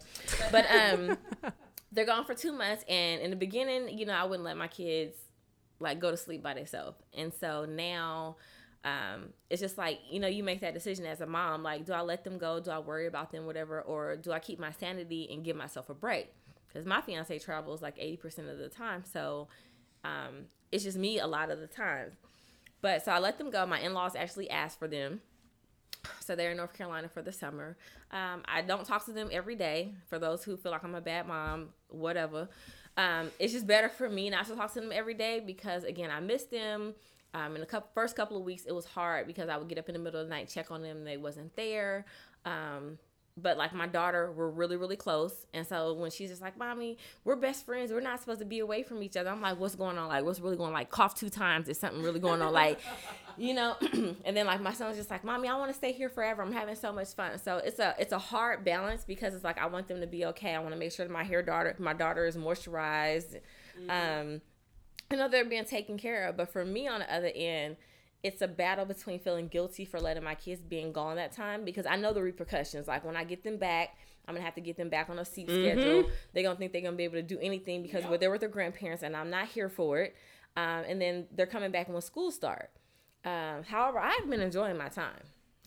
But 0.50 0.66
um, 0.70 1.18
they're 1.92 2.06
gone 2.06 2.24
for 2.24 2.34
two 2.34 2.52
months, 2.52 2.84
and 2.88 3.20
in 3.20 3.30
the 3.30 3.36
beginning, 3.36 3.98
you 3.98 4.06
know, 4.06 4.14
I 4.14 4.24
wouldn't 4.24 4.44
let 4.44 4.56
my 4.56 4.68
kids 4.68 5.16
like 5.80 6.00
go 6.00 6.10
to 6.10 6.16
sleep 6.16 6.42
by 6.42 6.54
themselves, 6.54 6.96
and 7.14 7.32
so 7.32 7.66
now 7.66 8.36
um, 8.88 9.30
it's 9.50 9.60
just 9.60 9.76
like 9.76 9.98
you 10.10 10.20
know 10.20 10.28
you 10.28 10.42
make 10.42 10.60
that 10.60 10.74
decision 10.74 11.04
as 11.06 11.20
a 11.20 11.26
mom 11.26 11.62
like 11.62 11.84
do 11.84 11.92
i 11.92 12.00
let 12.00 12.24
them 12.24 12.38
go? 12.38 12.60
Do 12.60 12.70
i 12.70 12.78
worry 12.78 13.06
about 13.06 13.32
them 13.32 13.46
whatever? 13.46 13.80
Or 13.80 14.16
do 14.16 14.32
i 14.32 14.38
keep 14.38 14.58
my 14.58 14.72
sanity 14.72 15.28
and 15.30 15.44
give 15.44 15.56
myself 15.56 15.90
a 15.90 15.94
break? 15.94 16.28
Because 16.66 16.86
my 16.86 17.00
fiance 17.00 17.38
travels 17.38 17.80
like 17.82 17.96
80% 17.96 18.50
of 18.50 18.58
the 18.58 18.68
time. 18.68 19.02
So 19.10 19.48
um, 20.04 20.44
it's 20.70 20.84
just 20.84 20.98
me 20.98 21.18
a 21.18 21.26
lot 21.26 21.50
of 21.50 21.60
the 21.60 21.66
times 21.66 22.14
but 22.80 23.04
so 23.04 23.12
i 23.12 23.18
let 23.18 23.38
them 23.38 23.50
go. 23.50 23.66
My 23.66 23.80
in-laws 23.80 24.14
actually 24.14 24.50
asked 24.50 24.78
for 24.78 24.88
them. 24.88 25.20
So 26.20 26.36
they're 26.36 26.52
in 26.52 26.56
north 26.56 26.74
carolina 26.74 27.08
for 27.08 27.22
the 27.22 27.32
summer. 27.32 27.76
Um, 28.10 28.42
i 28.46 28.62
don't 28.62 28.86
talk 28.86 29.04
to 29.06 29.12
them 29.12 29.28
every 29.32 29.56
day 29.56 29.94
for 30.06 30.18
those 30.18 30.44
who 30.44 30.56
feel 30.56 30.72
like 30.72 30.84
i'm 30.84 30.94
a 30.94 31.00
bad 31.00 31.26
mom 31.26 31.70
whatever. 31.88 32.48
Um, 32.96 33.30
it's 33.38 33.52
just 33.52 33.66
better 33.66 33.88
for 33.88 34.08
me 34.08 34.30
not 34.30 34.46
to 34.46 34.56
talk 34.56 34.72
to 34.74 34.80
them 34.80 34.92
every 34.92 35.14
day 35.14 35.40
because 35.44 35.84
again 35.84 36.10
i 36.10 36.20
miss 36.20 36.44
them 36.44 36.94
um, 37.34 37.54
in 37.54 37.60
the 37.60 37.66
couple, 37.66 37.90
first 37.94 38.16
couple 38.16 38.36
of 38.36 38.44
weeks, 38.44 38.64
it 38.64 38.72
was 38.72 38.86
hard 38.86 39.26
because 39.26 39.48
I 39.48 39.56
would 39.56 39.68
get 39.68 39.78
up 39.78 39.88
in 39.88 39.92
the 39.92 39.98
middle 39.98 40.20
of 40.20 40.28
the 40.28 40.34
night, 40.34 40.48
check 40.48 40.70
on 40.70 40.82
them, 40.82 41.04
they 41.04 41.16
wasn't 41.16 41.54
there. 41.56 42.06
Um, 42.44 42.98
but 43.42 43.56
like 43.56 43.72
my 43.72 43.86
daughter, 43.86 44.32
we're 44.32 44.50
really, 44.50 44.76
really 44.76 44.96
close. 44.96 45.46
And 45.54 45.66
so 45.66 45.94
when 45.94 46.10
she's 46.10 46.30
just 46.30 46.42
like, 46.42 46.58
Mommy, 46.58 46.98
we're 47.24 47.36
best 47.36 47.64
friends. 47.64 47.92
We're 47.92 48.00
not 48.00 48.20
supposed 48.20 48.40
to 48.40 48.44
be 48.44 48.58
away 48.58 48.82
from 48.82 49.02
each 49.02 49.16
other. 49.16 49.30
I'm 49.30 49.40
like, 49.40 49.58
what's 49.58 49.74
going 49.74 49.96
on? 49.98 50.08
Like, 50.08 50.24
what's 50.24 50.40
really 50.40 50.56
going 50.56 50.68
on? 50.68 50.74
Like, 50.74 50.90
cough 50.90 51.14
two 51.14 51.30
times. 51.30 51.68
Is 51.68 51.78
something 51.78 52.02
really 52.02 52.20
going 52.20 52.42
on? 52.42 52.52
Like, 52.52 52.80
you 53.36 53.54
know? 53.54 53.76
and 54.24 54.36
then 54.36 54.46
like 54.46 54.60
my 54.60 54.72
son's 54.72 54.96
just 54.96 55.10
like, 55.10 55.24
Mommy, 55.24 55.48
I 55.48 55.56
want 55.56 55.70
to 55.70 55.76
stay 55.76 55.92
here 55.92 56.08
forever. 56.08 56.42
I'm 56.42 56.52
having 56.52 56.74
so 56.74 56.92
much 56.92 57.14
fun. 57.14 57.38
So 57.38 57.58
it's 57.58 57.78
a 57.78 57.94
it's 57.98 58.12
a 58.12 58.18
hard 58.18 58.64
balance 58.64 59.04
because 59.04 59.34
it's 59.34 59.44
like 59.44 59.58
I 59.58 59.66
want 59.66 59.88
them 59.88 60.00
to 60.00 60.06
be 60.06 60.26
okay. 60.26 60.54
I 60.54 60.58
want 60.58 60.72
to 60.72 60.78
make 60.78 60.92
sure 60.92 61.06
that 61.06 61.12
my 61.12 61.24
hair 61.24 61.42
daughter 61.42 61.74
my 61.78 61.92
daughter 61.92 62.26
is 62.26 62.36
moisturized. 62.36 63.40
Mm-hmm. 63.80 63.90
Um 63.90 64.40
I 65.10 65.16
know 65.16 65.28
they're 65.28 65.44
being 65.44 65.64
taken 65.64 65.98
care 65.98 66.26
of, 66.26 66.36
but 66.36 66.52
for 66.52 66.64
me 66.64 66.86
on 66.86 67.00
the 67.00 67.12
other 67.12 67.30
end, 67.34 67.76
it's 68.22 68.42
a 68.42 68.48
battle 68.48 68.84
between 68.84 69.20
feeling 69.20 69.48
guilty 69.48 69.84
for 69.84 70.00
letting 70.00 70.24
my 70.24 70.34
kids 70.34 70.60
being 70.60 70.92
gone 70.92 71.16
that 71.16 71.32
time 71.32 71.64
because 71.64 71.86
I 71.86 71.96
know 71.96 72.12
the 72.12 72.22
repercussions. 72.22 72.88
Like 72.88 73.04
when 73.04 73.16
I 73.16 73.24
get 73.24 73.44
them 73.44 73.56
back, 73.56 73.96
I'm 74.26 74.34
gonna 74.34 74.44
have 74.44 74.56
to 74.56 74.60
get 74.60 74.76
them 74.76 74.90
back 74.90 75.08
on 75.08 75.18
a 75.18 75.24
seat 75.24 75.48
mm-hmm. 75.48 75.78
schedule. 75.78 76.10
They're 76.34 76.42
gonna 76.42 76.56
think 76.56 76.72
they're 76.72 76.82
gonna 76.82 76.96
be 76.96 77.04
able 77.04 77.14
to 77.14 77.22
do 77.22 77.38
anything 77.40 77.82
because 77.82 78.04
yep. 78.04 78.20
they're 78.20 78.30
with 78.30 78.40
their 78.40 78.48
grandparents 78.48 79.02
and 79.02 79.16
I'm 79.16 79.30
not 79.30 79.48
here 79.48 79.68
for 79.68 80.00
it. 80.00 80.14
Um, 80.56 80.84
and 80.88 81.00
then 81.00 81.26
they're 81.32 81.46
coming 81.46 81.70
back 81.70 81.88
when 81.88 82.00
school 82.02 82.30
start. 82.30 82.70
Um, 83.24 83.62
however, 83.64 83.98
I've 84.00 84.28
been 84.28 84.40
enjoying 84.40 84.76
my 84.76 84.88
time. 84.88 85.22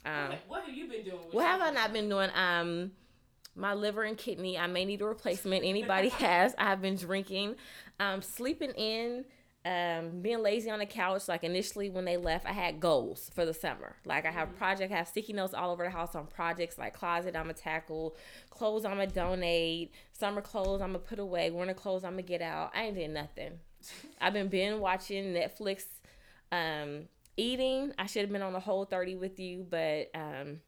Um, 0.06 0.34
what 0.48 0.64
have 0.66 0.76
you 0.76 0.88
been 0.88 1.04
doing? 1.04 1.20
what 1.32 1.46
have 1.46 1.62
I 1.62 1.72
not 1.72 1.94
been 1.94 2.10
doing? 2.10 2.30
Um, 2.36 2.92
my 3.56 3.74
liver 3.74 4.04
and 4.04 4.18
kidney. 4.18 4.58
I 4.58 4.68
may 4.68 4.86
need 4.86 5.02
a 5.02 5.06
replacement. 5.06 5.64
Anybody 5.66 6.10
has. 6.10 6.56
I've 6.58 6.82
been 6.82 6.96
drinking, 6.96 7.56
um, 8.00 8.22
sleeping 8.22 8.72
in, 8.72 9.26
um, 9.64 10.22
being 10.22 10.42
lazy 10.42 10.70
on 10.72 10.80
the 10.80 10.86
couch. 10.86 11.28
Like 11.28 11.44
initially 11.44 11.90
when 11.90 12.06
they 12.06 12.18
left, 12.18 12.46
I 12.46 12.54
had 12.54 12.80
goals 12.80 13.30
for 13.34 13.46
the 13.46 13.54
summer. 13.54 13.96
Like 14.06 14.26
I 14.26 14.32
have 14.32 14.50
mm-hmm. 14.50 14.58
project, 14.58 14.94
I 14.94 14.98
have 14.98 15.08
sticky 15.08 15.34
notes 15.34 15.54
all 15.54 15.72
over 15.72 15.84
the 15.84 15.90
house 15.90 16.16
on 16.16 16.28
projects 16.28 16.78
like 16.78 16.94
closet. 16.94 17.36
I'm 17.36 17.44
gonna 17.44 17.54
tackle, 17.54 18.16
clothes 18.50 18.86
I'm 18.86 18.92
gonna 18.92 19.08
donate, 19.08 19.94
summer 20.14 20.42
clothes 20.42 20.82
I'm 20.82 20.90
gonna 20.90 21.00
put 21.00 21.20
away, 21.20 21.52
winter 21.52 21.74
clothes 21.74 22.04
I'm 22.04 22.14
gonna 22.14 22.24
get 22.24 22.42
out. 22.42 22.72
I 22.74 22.84
ain't 22.84 22.96
did 22.96 23.12
nothing. 23.12 23.60
I've 24.22 24.34
been 24.34 24.48
binge 24.48 24.80
watching 24.80 25.34
Netflix. 25.34 25.84
Um, 26.52 27.08
eating. 27.38 27.94
I 27.98 28.08
should 28.08 28.24
have 28.24 28.32
been 28.32 28.42
on 28.42 28.54
the 28.54 28.60
whole 28.60 28.86
thirty 28.86 29.16
with 29.16 29.40
you, 29.40 29.66
but 29.70 30.10
um 30.14 30.60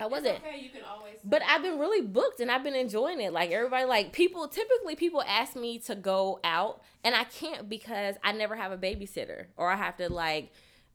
I 0.00 0.06
wasn't. 0.06 0.36
It's 0.36 0.44
okay, 0.44 0.60
you 0.60 0.70
can 0.70 0.82
always. 0.82 1.14
But 1.24 1.42
I've 1.46 1.62
been 1.62 1.78
really 1.78 2.06
booked 2.06 2.40
and 2.40 2.50
I've 2.50 2.64
been 2.64 2.74
enjoying 2.74 3.20
it. 3.20 3.32
Like 3.32 3.50
everybody, 3.50 3.84
like 3.84 4.12
people. 4.12 4.48
Typically, 4.48 4.96
people 4.96 5.22
ask 5.26 5.56
me 5.56 5.78
to 5.80 5.94
go 5.94 6.40
out, 6.44 6.82
and 7.04 7.14
I 7.14 7.24
can't 7.24 7.68
because 7.68 8.16
I 8.24 8.32
never 8.32 8.56
have 8.56 8.72
a 8.72 8.78
babysitter, 8.78 9.46
or 9.56 9.70
I 9.70 9.76
have 9.76 9.96
to 9.98 10.12
like. 10.12 10.52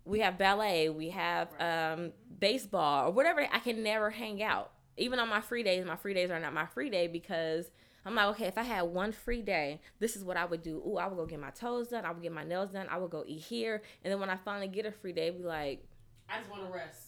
We 0.08 0.20
have 0.20 0.38
ballet, 0.38 0.90
we 0.90 1.10
have 1.10 1.50
um, 1.60 2.12
baseball, 2.40 3.08
or 3.08 3.12
whatever. 3.12 3.48
I 3.52 3.58
can 3.58 3.82
never 3.82 4.12
hang 4.12 4.44
out. 4.44 4.72
Even 4.98 5.18
on 5.20 5.28
my 5.30 5.42
free 5.42 5.64
days, 5.64 5.84
my 5.84 5.96
free 5.96 6.14
days 6.14 6.30
are 6.30 6.40
not 6.40 6.54
my 6.54 6.68
free 6.68 6.92
day 6.92 7.08
because 7.08 7.72
I'm 8.06 8.14
like, 8.14 8.28
okay, 8.36 8.46
if 8.46 8.58
I 8.58 8.62
had 8.64 8.84
one 8.84 9.12
free 9.12 9.42
day, 9.42 9.82
this 10.00 10.16
is 10.16 10.24
what 10.24 10.38
I 10.38 10.46
would 10.46 10.62
do. 10.62 10.82
Ooh, 10.88 10.98
I 10.98 11.08
would 11.08 11.18
go 11.18 11.26
get 11.26 11.40
my 11.40 11.50
toes 11.50 11.88
done. 11.88 12.06
I 12.06 12.12
would 12.12 12.22
get 12.22 12.32
my 12.32 12.44
nails 12.44 12.70
done. 12.70 12.86
I 12.90 12.98
would 12.98 13.10
go 13.10 13.24
eat 13.26 13.40
here. 13.42 13.82
And 14.04 14.12
then 14.14 14.20
when 14.20 14.30
I 14.30 14.38
finally 14.38 14.68
get 14.68 14.86
a 14.86 14.92
free 14.92 15.12
day, 15.12 15.30
I'd 15.30 15.38
be 15.40 15.44
like, 15.44 15.84
I 16.30 16.38
just 16.38 16.52
want 16.52 16.64
to 16.66 16.72
rest 16.72 17.05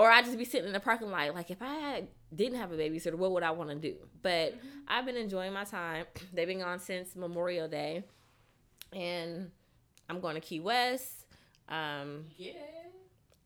or 0.00 0.10
I 0.10 0.22
just 0.22 0.38
be 0.38 0.46
sitting 0.46 0.66
in 0.66 0.72
the 0.72 0.80
parking 0.80 1.10
lot. 1.10 1.34
Like 1.34 1.50
if 1.50 1.58
I 1.60 2.04
didn't 2.34 2.58
have 2.58 2.72
a 2.72 2.74
babysitter, 2.74 3.16
what 3.16 3.32
would 3.32 3.42
I 3.42 3.50
want 3.50 3.68
to 3.68 3.76
do? 3.76 3.96
But 4.22 4.56
mm-hmm. 4.56 4.66
I've 4.88 5.04
been 5.04 5.18
enjoying 5.18 5.52
my 5.52 5.64
time. 5.64 6.06
They've 6.32 6.48
been 6.48 6.60
gone 6.60 6.78
since 6.78 7.14
Memorial 7.14 7.68
Day, 7.68 8.04
and 8.94 9.50
I'm 10.08 10.20
going 10.20 10.36
to 10.36 10.40
Key 10.40 10.60
West. 10.60 11.26
Um, 11.68 12.24
yeah. 12.38 12.52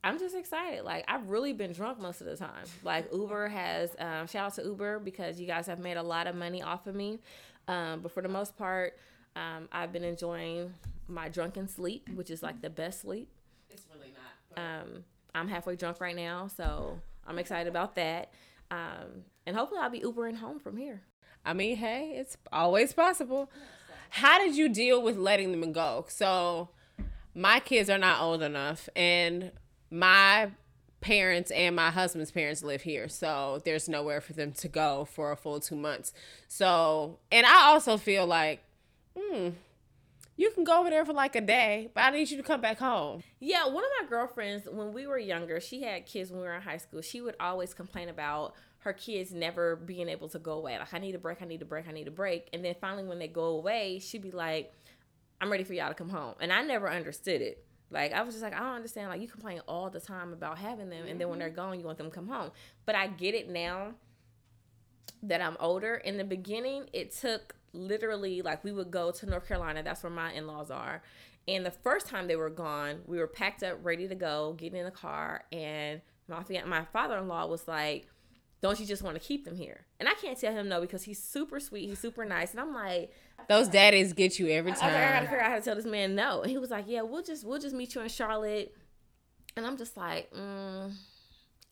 I'm 0.05 0.17
just 0.17 0.37
excited. 0.37 0.85
Like 0.85 1.05
I've 1.09 1.29
really 1.29 1.53
been 1.53 1.73
drunk 1.73 1.99
most 1.99 2.21
of 2.21 2.29
the 2.29 2.37
time. 2.37 2.67
Like 2.85 3.12
Uber 3.12 3.49
has 3.49 3.97
um, 3.99 4.29
shout 4.29 4.47
out 4.47 4.55
to 4.55 4.62
Uber 4.62 5.01
because 5.01 5.40
you 5.40 5.49
guys 5.49 5.67
have 5.67 5.81
made 5.81 5.97
a 5.97 6.05
lot 6.05 6.29
of 6.29 6.37
money 6.37 6.62
off 6.62 6.87
of 6.87 6.95
me. 6.95 7.19
Um, 7.67 7.99
but 8.01 8.12
for 8.12 8.23
the 8.23 8.29
most 8.29 8.57
part, 8.57 8.97
um, 9.35 9.69
I've 9.73 9.93
been 9.93 10.05
enjoying 10.05 10.73
my 11.09 11.29
drunken 11.29 11.67
sleep, 11.67 12.09
which 12.14 12.31
is 12.31 12.45
like 12.45 12.62
the 12.62 12.71
best 12.71 13.01
sleep. 13.01 13.29
It's 13.71 13.87
really 13.93 14.12
not. 14.12 14.55
But... 14.55 14.61
Um, 14.61 15.05
I'm 15.35 15.49
halfway 15.49 15.77
drunk 15.77 16.01
right 16.01 16.16
now, 16.16 16.49
so 16.49 16.99
I'm 17.27 17.38
excited 17.38 17.68
about 17.68 17.97
that. 17.97 18.33
Um, 18.70 19.25
and 19.47 19.57
hopefully, 19.57 19.81
I'll 19.83 19.90
be 19.90 20.01
Ubering 20.01 20.37
home 20.37 20.59
from 20.59 20.77
here. 20.77 21.03
I 21.44 21.53
mean, 21.53 21.77
hey, 21.77 22.14
it's 22.16 22.37
always 22.53 22.92
possible. 22.92 23.51
How 24.11 24.38
did 24.38 24.57
you 24.57 24.68
deal 24.68 25.03
with 25.03 25.16
letting 25.16 25.51
them 25.51 25.73
go? 25.73 26.07
So, 26.09 26.70
my 27.35 27.61
kids 27.61 27.90
are 27.90 27.99
not 27.99 28.20
old 28.20 28.42
enough, 28.42 28.88
and 28.94 29.51
my 29.90 30.51
parents 31.01 31.51
and 31.51 31.77
my 31.77 31.90
husband's 31.90 32.31
parents 32.31 32.62
live 32.62 32.83
here, 32.83 33.09
so 33.09 33.61
there's 33.64 33.88
nowhere 33.88 34.20
for 34.20 34.33
them 34.33 34.53
to 34.53 34.68
go 34.68 35.05
for 35.05 35.33
a 35.33 35.37
full 35.37 35.61
two 35.61 35.77
months. 35.77 36.12
So, 36.49 37.18
and 37.31 37.44
I 37.44 37.66
also 37.66 37.99
feel 37.99 38.27
like, 38.27 38.62
hmm, 39.16 39.51
you 40.37 40.51
can 40.51 40.64
go 40.64 40.81
over 40.81 40.90
there 40.90 41.05
for 41.05 41.12
like 41.12 41.37
a 41.37 41.40
day, 41.40 41.90
but 41.94 42.03
I 42.03 42.11
need 42.11 42.31
you 42.31 42.37
to 42.37 42.42
come 42.42 42.61
back 42.61 42.79
home. 42.79 43.23
Yeah, 43.40 43.66
one 43.66 43.85
of 43.85 43.90
my 44.01 44.09
girlfriends, 44.09 44.68
when 44.70 44.92
we 44.92 45.07
were 45.07 45.18
younger, 45.18 45.61
she 45.61 45.83
had 45.83 46.07
kids 46.07 46.31
when 46.31 46.40
we 46.40 46.47
were 46.47 46.55
in 46.55 46.62
high 46.62 46.79
school. 46.79 47.03
She 47.03 47.20
would 47.20 47.37
always 47.38 47.75
complain 47.75 48.09
about 48.09 48.55
her 48.79 48.92
kids 48.92 49.33
never 49.33 49.77
being 49.77 50.09
able 50.09 50.29
to 50.29 50.38
go 50.38 50.53
away. 50.53 50.79
Like, 50.79 50.92
I 50.92 50.99
need 50.99 51.14
a 51.14 51.18
break, 51.18 51.40
I 51.40 51.47
need 51.47 51.62
a 51.62 51.64
break, 51.64 51.88
I 51.88 51.92
need 51.92 52.09
a 52.09 52.12
break. 52.12 52.49
And 52.53 52.64
then 52.64 52.75
finally, 52.81 53.05
when 53.05 53.18
they 53.18 53.29
go 53.29 53.44
away, 53.44 53.99
she'd 53.99 54.23
be 54.23 54.31
like, 54.31 54.73
I'm 55.40 55.51
ready 55.51 55.64
for 55.64 55.73
y'all 55.73 55.88
to 55.88 55.94
come 55.94 56.11
home. 56.11 56.35
And 56.40 56.53
I 56.53 56.62
never 56.62 56.90
understood 56.90 57.40
it. 57.40 57.64
Like, 57.90 58.12
I 58.12 58.23
was 58.23 58.35
just 58.35 58.42
like, 58.42 58.55
I 58.55 58.59
don't 58.59 58.75
understand. 58.75 59.11
Like, 59.11 59.20
you 59.20 59.29
complain 59.29 59.61
all 59.68 59.88
the 59.88 60.01
time 60.01 60.33
about 60.33 60.59
having 60.59 60.90
them, 60.90 61.07
and 61.07 61.20
then 61.20 61.29
when 61.29 61.38
they're 61.38 61.49
mm-hmm. 61.49 61.57
gone, 61.57 61.79
you 61.79 61.87
want 61.87 61.99
them 61.99 62.09
to 62.09 62.14
come 62.14 62.29
home. 62.29 62.51
But 62.87 62.97
I 62.97 63.07
get 63.07 63.35
it 63.35 63.49
now 63.49 63.94
that 65.23 65.40
I'm 65.40 65.57
older. 65.61 65.94
In 65.94 66.16
the 66.16 66.25
beginning, 66.25 66.88
it 66.92 67.12
took 67.12 67.55
literally 67.75 68.43
like 68.43 68.65
we 68.65 68.73
would 68.73 68.91
go 68.91 69.11
to 69.11 69.27
North 69.27 69.47
Carolina. 69.47 69.83
That's 69.83 70.03
where 70.03 70.11
my 70.11 70.33
in 70.33 70.47
laws 70.47 70.71
are. 70.71 71.03
And 71.47 71.67
the 71.67 71.71
first 71.71 72.07
time 72.07 72.27
they 72.27 72.37
were 72.37 72.51
gone, 72.51 73.01
we 73.07 73.19
were 73.19 73.27
packed 73.27 73.63
up, 73.63 73.79
ready 73.83 74.09
to 74.09 74.15
go, 74.15 74.55
getting 74.57 74.79
in 74.79 74.85
the 74.85 74.91
car, 74.91 75.45
and 75.53 76.01
my 76.27 76.43
my 76.67 76.85
father 76.87 77.19
in 77.19 77.29
law 77.29 77.47
was 77.47 77.69
like, 77.69 78.07
"Don't 78.63 78.81
you 78.81 78.87
just 78.87 79.03
want 79.03 79.21
to 79.21 79.21
keep 79.21 79.45
them 79.45 79.57
here?" 79.57 79.85
And 80.01 80.09
I 80.09 80.15
can't 80.15 80.39
tell 80.41 80.53
him 80.55 80.69
no 80.69 80.81
because 80.81 81.03
he's 81.03 81.23
super 81.23 81.61
sweet, 81.61 81.87
he's 81.89 81.99
super 81.99 82.25
nice, 82.25 82.53
and 82.53 82.61
I'm 82.61 82.73
like, 82.73 83.13
"Those 83.49 83.69
daddies 83.69 84.15
get 84.15 84.39
you 84.39 84.49
every 84.49 84.73
time." 84.73 84.95
I, 84.95 85.07
I 85.07 85.13
gotta 85.13 85.27
figure 85.27 85.41
out 85.41 85.51
how 85.51 85.59
to 85.59 85.63
tell 85.63 85.75
this 85.75 85.85
man 85.85 86.15
no. 86.15 86.41
And 86.41 86.51
he 86.51 86.57
was 86.57 86.71
like, 86.71 86.87
"Yeah, 86.89 87.03
we'll 87.03 87.23
just 87.23 87.45
we'll 87.45 87.61
just 87.61 87.75
meet 87.75 87.95
you 87.95 88.01
in 88.01 88.09
Charlotte," 88.09 88.75
and 89.55 89.67
I'm 89.67 89.77
just 89.77 89.99
like, 89.99 90.33
mm, 90.33 90.91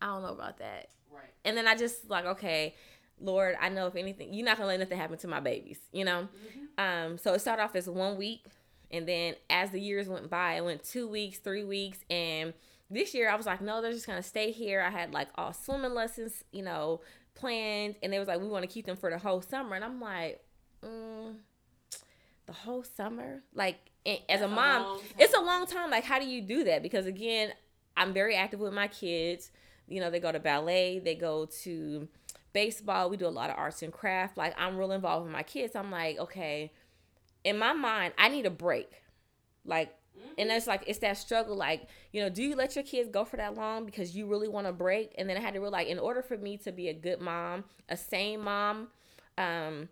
"I 0.02 0.06
don't 0.06 0.22
know 0.22 0.34
about 0.34 0.58
that." 0.58 0.90
Right. 1.10 1.30
And 1.44 1.56
then 1.56 1.66
I 1.66 1.76
just 1.76 2.08
like, 2.08 2.24
okay, 2.24 2.74
Lord, 3.22 3.56
I 3.60 3.68
know 3.68 3.86
if 3.86 3.96
anything, 3.96 4.32
you're 4.34 4.44
not 4.44 4.56
gonna 4.56 4.68
let 4.68 4.80
nothing 4.80 4.98
happen 4.98 5.18
to 5.18 5.28
my 5.28 5.40
babies, 5.40 5.78
you 5.92 6.04
know. 6.04 6.28
Mm-hmm. 6.78 6.80
Um, 7.12 7.18
so 7.18 7.32
it 7.34 7.40
started 7.40 7.62
off 7.62 7.76
as 7.76 7.88
one 7.88 8.16
week, 8.16 8.44
and 8.90 9.06
then 9.06 9.34
as 9.48 9.70
the 9.70 9.80
years 9.80 10.08
went 10.08 10.28
by, 10.28 10.54
it 10.54 10.64
went 10.64 10.82
two 10.84 11.08
weeks, 11.08 11.38
three 11.38 11.64
weeks, 11.64 11.98
and 12.10 12.52
this 12.90 13.14
year 13.14 13.30
I 13.30 13.36
was 13.36 13.46
like, 13.46 13.60
no, 13.60 13.80
they're 13.80 13.92
just 13.92 14.06
gonna 14.06 14.22
stay 14.22 14.50
here. 14.50 14.80
I 14.80 14.90
had 14.90 15.12
like 15.12 15.28
all 15.36 15.52
swimming 15.52 15.94
lessons, 15.94 16.44
you 16.52 16.62
know, 16.62 17.00
planned, 17.34 17.96
and 18.02 18.12
they 18.12 18.18
was 18.18 18.28
like, 18.28 18.40
we 18.40 18.48
want 18.48 18.62
to 18.64 18.68
keep 18.68 18.86
them 18.86 18.96
for 18.96 19.10
the 19.10 19.18
whole 19.18 19.40
summer, 19.40 19.76
and 19.76 19.84
I'm 19.84 20.00
like, 20.00 20.44
mm, 20.84 21.34
the 22.46 22.52
whole 22.52 22.82
summer, 22.82 23.42
like 23.54 23.76
as 24.06 24.18
That's 24.28 24.42
a 24.42 24.48
mom, 24.48 24.82
a 24.82 25.22
it's 25.22 25.34
a 25.34 25.40
long 25.40 25.66
time. 25.66 25.90
Like, 25.90 26.04
how 26.04 26.18
do 26.18 26.26
you 26.26 26.42
do 26.42 26.64
that? 26.64 26.82
Because 26.82 27.06
again, 27.06 27.52
I'm 27.96 28.12
very 28.12 28.34
active 28.34 28.60
with 28.60 28.72
my 28.72 28.88
kids. 28.88 29.50
You 29.88 30.00
know, 30.00 30.10
they 30.10 30.20
go 30.20 30.32
to 30.32 30.40
ballet, 30.40 30.98
they 30.98 31.14
go 31.14 31.46
to 31.62 32.08
baseball. 32.52 33.10
We 33.10 33.16
do 33.16 33.26
a 33.26 33.28
lot 33.28 33.50
of 33.50 33.58
arts 33.58 33.82
and 33.82 33.92
craft. 33.92 34.36
Like 34.36 34.54
I'm 34.58 34.76
real 34.76 34.92
involved 34.92 35.24
with 35.24 35.32
my 35.32 35.42
kids. 35.42 35.76
I'm 35.76 35.90
like, 35.90 36.18
okay, 36.18 36.72
in 37.44 37.58
my 37.58 37.72
mind, 37.72 38.14
I 38.18 38.28
need 38.28 38.46
a 38.46 38.50
break. 38.50 38.90
Like 39.64 39.94
and 40.38 40.50
it's 40.50 40.66
like 40.66 40.84
it's 40.86 40.98
that 41.00 41.16
struggle 41.16 41.56
like 41.56 41.88
you 42.12 42.20
know 42.22 42.28
do 42.28 42.42
you 42.42 42.54
let 42.54 42.74
your 42.74 42.84
kids 42.84 43.08
go 43.08 43.24
for 43.24 43.36
that 43.36 43.54
long 43.54 43.84
because 43.84 44.16
you 44.16 44.26
really 44.26 44.48
want 44.48 44.66
to 44.66 44.72
break 44.72 45.14
and 45.18 45.28
then 45.28 45.36
i 45.36 45.40
had 45.40 45.54
to 45.54 45.60
realize 45.60 45.86
in 45.86 45.98
order 45.98 46.22
for 46.22 46.36
me 46.36 46.56
to 46.56 46.72
be 46.72 46.88
a 46.88 46.94
good 46.94 47.20
mom 47.20 47.64
a 47.88 47.96
sane 47.96 48.40
mom 48.40 48.88
um 49.38 49.88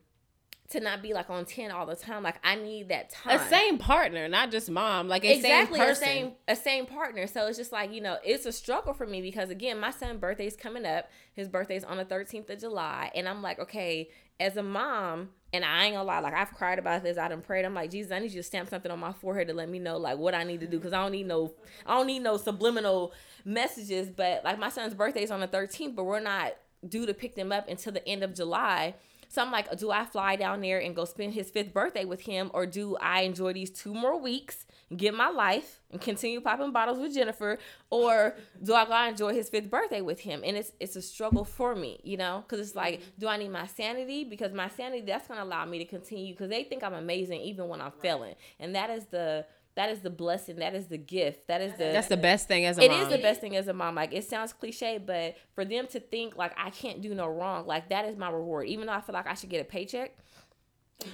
to 0.71 0.81
not 0.81 1.03
be 1.03 1.13
like 1.13 1.29
on 1.29 1.45
10 1.45 1.71
all 1.71 1.85
the 1.85 1.97
time 1.97 2.23
like 2.23 2.37
i 2.45 2.55
need 2.55 2.89
that 2.89 3.11
time 3.11 3.39
a 3.39 3.49
same 3.49 3.77
partner 3.77 4.29
not 4.29 4.51
just 4.51 4.71
mom 4.71 5.09
like 5.09 5.25
a 5.25 5.35
exactly 5.35 5.79
same 5.79 5.89
a 5.89 5.95
same 5.95 6.33
a 6.49 6.57
same 6.57 6.87
partner 6.87 7.27
so 7.27 7.47
it's 7.47 7.59
just 7.59 7.73
like 7.73 7.93
you 7.93 8.01
know 8.01 8.17
it's 8.25 8.47
a 8.47 8.53
struggle 8.53 8.95
for 8.95 9.07
me 9.07 9.21
because 9.21 9.51
again 9.51 9.79
my 9.79 9.91
son's 9.91 10.21
birthday's 10.21 10.57
coming 10.57 10.87
up 10.87 11.11
his 11.35 11.49
birthday's 11.49 11.85
on 11.85 11.97
the 11.97 12.05
13th 12.05 12.49
of 12.51 12.59
july 12.59 13.11
and 13.15 13.29
i'm 13.29 13.43
like 13.43 13.59
okay 13.59 14.09
as 14.41 14.57
a 14.57 14.63
mom, 14.63 15.29
and 15.53 15.65
I 15.65 15.85
ain't 15.85 15.95
gonna 15.95 16.07
lie, 16.07 16.21
like 16.21 16.33
I've 16.33 16.53
cried 16.55 16.79
about 16.79 17.03
this. 17.03 17.19
I 17.19 17.29
done 17.29 17.43
prayed. 17.43 17.65
I'm 17.65 17.75
like, 17.75 17.91
Jesus, 17.91 18.11
I 18.11 18.19
need 18.19 18.33
you 18.33 18.41
to 18.41 18.43
stamp 18.43 18.71
something 18.71 18.91
on 18.91 18.99
my 18.99 19.13
forehead 19.13 19.49
to 19.49 19.55
let 19.55 19.69
me 19.69 19.79
know 19.79 19.99
like 19.99 20.19
what 20.19 20.35
I 20.35 20.45
need 20.45 20.61
to 20.61 20.67
do 20.67 20.79
because 20.79 20.95
I 20.95 21.03
don't 21.03 21.13
need 21.13 21.27
no, 21.27 21.53
I 21.87 21.97
don't 21.97 22.07
need 22.07 22.21
no 22.21 22.39
subliminal 22.39 23.13
messages. 23.45 24.09
But 24.09 24.43
like 24.43 24.59
my 24.59 24.71
son's 24.71 24.95
birthday 24.95 25.23
is 25.23 25.31
on 25.31 25.41
the 25.41 25.49
13th, 25.49 25.95
but 25.95 26.05
we're 26.05 26.21
not 26.21 26.55
due 26.89 27.05
to 27.05 27.13
pick 27.13 27.35
them 27.35 27.53
up 27.53 27.69
until 27.69 27.93
the 27.93 28.07
end 28.09 28.25
of 28.25 28.35
July. 28.35 28.95
So 29.31 29.41
I'm 29.41 29.53
like, 29.53 29.79
do 29.79 29.93
I 29.93 30.05
fly 30.05 30.35
down 30.35 30.61
there 30.61 30.81
and 30.81 30.95
go 30.95 31.05
spend 31.05 31.35
his 31.35 31.51
fifth 31.51 31.73
birthday 31.73 32.05
with 32.05 32.23
him, 32.23 32.51
or 32.53 32.67
do 32.67 32.97
I 33.01 33.21
enjoy 33.21 33.53
these 33.53 33.71
two 33.71 33.95
more 33.95 34.21
weeks, 34.21 34.67
get 34.97 35.15
my 35.15 35.31
life, 35.31 35.79
and 35.93 36.01
continue 36.01 36.41
popping 36.41 36.73
bottles 36.73 36.99
with 36.99 37.15
Jennifer, 37.15 37.59
or 37.91 38.35
do 38.61 38.75
I 38.75 38.85
go 38.85 39.09
enjoy 39.09 39.33
his 39.33 39.49
fifth 39.49 39.71
birthday 39.71 40.01
with 40.01 40.19
him? 40.19 40.43
And 40.45 40.57
it's 40.57 40.73
it's 40.81 40.97
a 40.97 41.03
struggle 41.03 41.45
for 41.45 41.77
me, 41.77 42.01
you 42.03 42.17
know, 42.17 42.43
because 42.45 42.67
it's 42.67 42.75
like, 42.75 43.03
do 43.21 43.29
I 43.29 43.37
need 43.37 43.51
my 43.51 43.69
sanity? 43.69 44.25
Because 44.25 44.53
my 44.53 44.69
sanity 44.69 45.03
that's 45.03 45.29
gonna 45.29 45.45
allow 45.45 45.65
me 45.65 45.79
to 45.79 45.85
continue. 45.85 46.35
Because 46.35 46.51
they 46.51 46.65
think 46.65 46.83
I'm 46.83 46.95
amazing 46.95 47.41
even 47.43 47.69
when 47.69 47.81
I'm 47.81 47.93
failing, 47.93 48.35
and 48.59 48.75
that 48.75 48.91
is 48.91 49.07
the 49.07 49.47
that 49.77 49.89
is 49.91 50.01
the 50.01 50.11
blessing. 50.11 50.57
That 50.57 50.75
is 50.75 50.87
the 50.89 50.99
gift. 50.99 51.47
That 51.47 51.61
is 51.61 51.73
the 51.73 51.85
that's 51.85 52.09
the 52.09 52.17
best 52.17 52.49
thing 52.49 52.67
as 52.67 52.77
a 52.79 52.83
It 52.83 52.91
mom. 52.91 53.01
is 53.03 53.09
the 53.09 53.19
best 53.19 53.41
thing 53.41 53.57
as 53.57 53.69
a 53.69 53.73
mom. 53.73 53.95
Like 53.95 54.13
it 54.13 54.25
sounds 54.25 54.53
cliche 54.53 54.99
but 54.99 55.37
for 55.55 55.65
them 55.65 55.87
to 55.89 56.01
think 56.01 56.37
like 56.37 56.53
i 56.57 56.71
can't 56.71 57.01
do 57.01 57.15
no 57.15 57.29
wrong 57.29 57.67
like 57.67 57.89
that 57.91 58.05
is 58.05 58.17
my 58.17 58.31
reward. 58.31 58.67
Even 58.69 58.87
though 58.87 58.93
i 58.93 59.01
feel 59.01 59.15
like 59.15 59.27
i 59.27 59.35
should 59.35 59.51
get 59.51 59.61
a 59.61 59.65
paycheck 59.65 60.17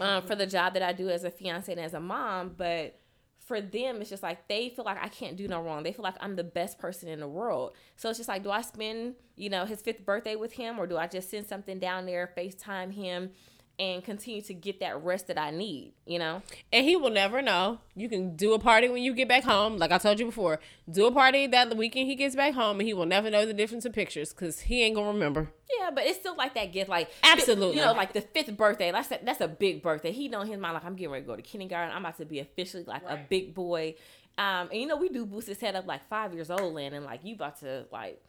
um, 0.01 0.23
for 0.23 0.35
the 0.35 0.47
job 0.47 0.75
that 0.75 0.83
i 0.83 0.93
do 0.93 1.09
as 1.09 1.23
a 1.25 1.31
fiance 1.31 1.71
and 1.71 1.81
as 1.81 1.95
a 1.95 2.01
mom 2.01 2.55
but 2.57 2.99
for 3.39 3.61
them 3.61 4.01
it's 4.01 4.11
just 4.11 4.23
like 4.23 4.49
they 4.49 4.69
feel 4.71 4.85
like 4.85 4.99
i 5.01 5.09
can't 5.09 5.37
do 5.37 5.47
no 5.47 5.63
wrong. 5.63 5.83
They 5.85 5.93
feel 5.93 6.03
like 6.03 6.17
i'm 6.21 6.35
the 6.35 6.43
best 6.45 6.79
person 6.79 7.09
in 7.09 7.21
the 7.21 7.29
world. 7.29 7.75
So 7.97 8.09
it's 8.09 8.19
just 8.19 8.29
like 8.29 8.43
do 8.43 8.51
i 8.51 8.63
spend 8.63 9.15
you 9.37 9.49
know 9.51 9.65
his 9.65 9.81
fifth 9.83 10.05
birthday 10.05 10.35
with 10.35 10.53
him 10.53 10.79
or 10.81 10.87
do 10.89 10.97
i 10.97 11.07
just 11.07 11.31
send 11.31 11.47
something 11.47 11.79
down 11.79 12.07
there 12.07 12.33
facetime 12.37 12.93
him 12.93 13.31
and 13.79 14.03
continue 14.03 14.41
to 14.41 14.55
get 14.55 14.81
that 14.81 15.03
rest 15.03 15.27
that 15.27 15.39
I 15.39 15.51
need, 15.51 15.93
you 16.07 16.19
know? 16.19 16.43
And 16.73 16.85
he 16.85 16.97
will 16.97 17.11
never 17.11 17.43
know. 17.43 17.79
You 17.95 18.09
can 18.09 18.35
do 18.35 18.55
a 18.55 18.59
party 18.59 18.89
when 18.89 19.03
you 19.03 19.13
get 19.13 19.29
back 19.29 19.45
home. 19.45 19.77
Like 19.77 19.93
I 19.93 19.99
told 19.99 20.19
you 20.19 20.27
before, 20.27 20.61
do 20.91 21.07
a 21.07 21.13
party 21.13 21.47
that 21.49 21.69
the 21.69 21.77
weekend 21.77 22.09
he 22.09 22.15
gets 22.15 22.35
back 22.35 22.55
home 22.55 22.81
and 22.81 22.87
he 22.87 22.95
will 22.95 23.07
never 23.07 23.29
know 23.29 23.45
the 23.45 23.53
difference 23.53 23.85
in 23.85 23.93
pictures 23.93 24.33
because 24.33 24.61
he 24.61 24.83
ain't 24.83 24.97
to 24.97 25.03
remember. 25.03 25.51
Yeah, 25.79 25.91
but 25.91 26.05
it's 26.07 26.19
still 26.19 26.37
like 26.37 26.55
that 26.55 26.73
gift. 26.73 26.89
Like, 26.89 27.11
Absolutely. 27.23 27.77
You 27.77 27.83
know, 27.83 27.93
like 27.93 28.13
the 28.15 28.23
fifth 28.23 28.57
birthday. 28.57 28.93
That's 28.93 29.11
a, 29.11 29.19
that's 29.23 29.41
a 29.41 29.49
big 29.49 29.83
birthday. 29.83 30.13
He 30.13 30.29
know 30.29 30.41
in 30.41 30.49
his 30.49 30.59
mind, 30.59 30.75
like, 30.75 30.85
I'm 30.85 30.97
getting 30.97 31.13
ready 31.13 31.25
to 31.25 31.29
go 31.29 31.37
to 31.37 31.43
kindergarten. 31.43 31.95
I'm 31.95 32.03
about 32.03 32.17
to 32.19 32.25
be 32.25 32.39
officially 32.39 32.85
like 32.85 33.05
right. 33.05 33.19
a 33.19 33.27
big 33.29 33.55
boy. 33.55 33.97
Um, 34.39 34.69
and 34.71 34.81
you 34.81 34.87
know, 34.87 34.97
we 34.97 35.09
do 35.09 35.27
boost 35.27 35.49
his 35.49 35.61
head 35.61 35.77
up 35.77 35.87
like 35.87 36.09
five 36.09 36.33
years 36.35 36.51
old, 36.51 36.79
and, 36.79 36.95
and 36.95 37.05
like, 37.05 37.21
you 37.25 37.35
about 37.35 37.61
to, 37.61 37.87
like, 37.91 38.23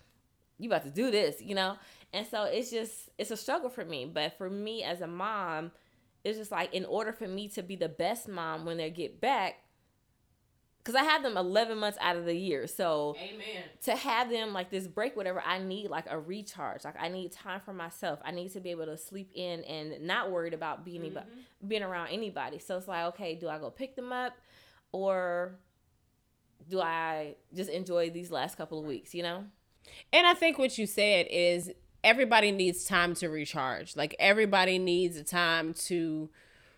you 0.57 0.69
about 0.69 0.83
to 0.83 0.89
do 0.89 1.11
this, 1.11 1.41
you 1.41 1.53
know? 1.53 1.77
And 2.13 2.25
so 2.25 2.43
it's 2.43 2.71
just 2.71 3.09
it's 3.17 3.31
a 3.31 3.37
struggle 3.37 3.69
for 3.69 3.85
me. 3.85 4.05
But 4.05 4.37
for 4.37 4.49
me 4.49 4.83
as 4.83 5.01
a 5.01 5.07
mom, 5.07 5.71
it's 6.23 6.37
just 6.37 6.51
like 6.51 6.73
in 6.73 6.85
order 6.85 7.11
for 7.11 7.27
me 7.27 7.47
to 7.49 7.63
be 7.63 7.75
the 7.75 7.89
best 7.89 8.27
mom 8.27 8.65
when 8.65 8.77
they 8.77 8.89
get 8.89 9.19
back, 9.19 9.55
because 10.87 10.95
I 10.95 11.03
have 11.03 11.21
them 11.21 11.35
11 11.35 11.77
months 11.77 11.97
out 12.01 12.15
of 12.15 12.25
the 12.25 12.33
year. 12.33 12.65
So 12.65 13.15
Amen. 13.19 13.63
to 13.83 13.95
have 13.95 14.29
them 14.29 14.53
like 14.53 14.69
this 14.69 14.87
break, 14.87 15.17
whatever, 15.17 15.41
I 15.45 15.59
need 15.59 15.89
like 15.89 16.05
a 16.09 16.17
recharge. 16.17 16.85
Like 16.85 16.95
I 16.97 17.09
need 17.09 17.33
time 17.33 17.59
for 17.59 17.73
myself. 17.73 18.19
I 18.23 18.31
need 18.31 18.53
to 18.53 18.61
be 18.61 18.71
able 18.71 18.85
to 18.85 18.97
sleep 18.97 19.31
in 19.35 19.63
and 19.65 20.07
not 20.07 20.31
worried 20.31 20.53
about 20.53 20.85
being 20.85 21.01
mm-hmm. 21.01 21.67
being 21.67 21.83
around 21.83 22.07
anybody. 22.07 22.59
So 22.59 22.77
it's 22.77 22.87
like, 22.87 23.05
okay, 23.07 23.35
do 23.35 23.49
I 23.49 23.59
go 23.59 23.69
pick 23.69 23.97
them 23.97 24.13
up 24.13 24.33
or 24.93 25.59
do 26.69 26.79
I 26.79 27.35
just 27.53 27.69
enjoy 27.69 28.09
these 28.09 28.31
last 28.31 28.57
couple 28.57 28.79
of 28.79 28.85
weeks, 28.85 29.13
you 29.13 29.23
know? 29.23 29.43
And 30.11 30.25
I 30.25 30.33
think 30.33 30.57
what 30.57 30.77
you 30.77 30.85
said 30.85 31.27
is 31.29 31.71
everybody 32.03 32.51
needs 32.51 32.85
time 32.85 33.13
to 33.15 33.29
recharge. 33.29 33.95
Like 33.95 34.15
everybody 34.19 34.79
needs 34.79 35.17
a 35.17 35.23
time 35.23 35.73
to 35.85 36.29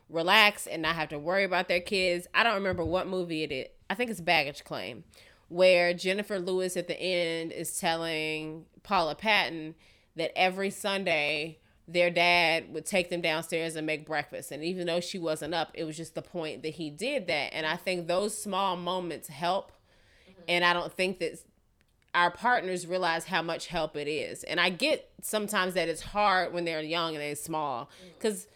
relax 0.09 0.65
and 0.67 0.81
not 0.81 0.95
have 0.95 1.09
to 1.09 1.19
worry 1.19 1.43
about 1.43 1.67
their 1.67 1.79
kids. 1.79 2.27
I 2.33 2.43
don't 2.43 2.55
remember 2.55 2.83
what 2.83 3.07
movie 3.07 3.43
it 3.43 3.51
is. 3.51 3.67
I 3.89 3.95
think 3.95 4.09
it's 4.11 4.21
Baggage 4.21 4.63
Claim, 4.63 5.03
where 5.47 5.93
Jenifer 5.93 6.43
Lewis 6.45 6.77
at 6.77 6.87
the 6.87 6.99
end 6.99 7.51
is 7.51 7.79
telling 7.79 8.65
Paula 8.83 9.15
Patton 9.15 9.75
that 10.15 10.37
every 10.37 10.69
Sunday 10.69 11.59
their 11.87 12.11
dad 12.11 12.71
would 12.71 12.85
take 12.85 13.09
them 13.09 13.21
downstairs 13.21 13.75
and 13.75 13.87
make 13.87 14.05
breakfast. 14.05 14.51
And 14.51 14.63
even 14.63 14.85
though 14.85 14.99
she 14.99 15.17
wasn't 15.17 15.55
up, 15.55 15.71
it 15.73 15.85
was 15.85 15.97
just 15.97 16.13
the 16.13 16.21
point 16.21 16.61
that 16.61 16.75
he 16.75 16.91
did 16.91 17.27
that. 17.27 17.53
And 17.53 17.65
I 17.65 17.77
think 17.77 18.07
those 18.07 18.39
small 18.39 18.75
moments 18.75 19.27
help. 19.27 19.71
And 20.47 20.63
I 20.63 20.73
don't 20.73 20.93
think 20.93 21.19
that 21.19 21.39
our 22.13 22.31
partners 22.31 22.87
realize 22.87 23.25
how 23.25 23.41
much 23.41 23.67
help 23.67 23.95
it 23.95 24.07
is. 24.07 24.43
And 24.43 24.59
I 24.59 24.69
get 24.69 25.09
sometimes 25.21 25.75
that 25.75 25.89
it's 25.89 26.01
hard 26.01 26.53
when 26.53 26.65
they're 26.65 26.81
young 26.81 27.15
and 27.15 27.21
they're 27.21 27.35
small 27.35 27.85
mm. 27.85 28.13
because 28.17 28.47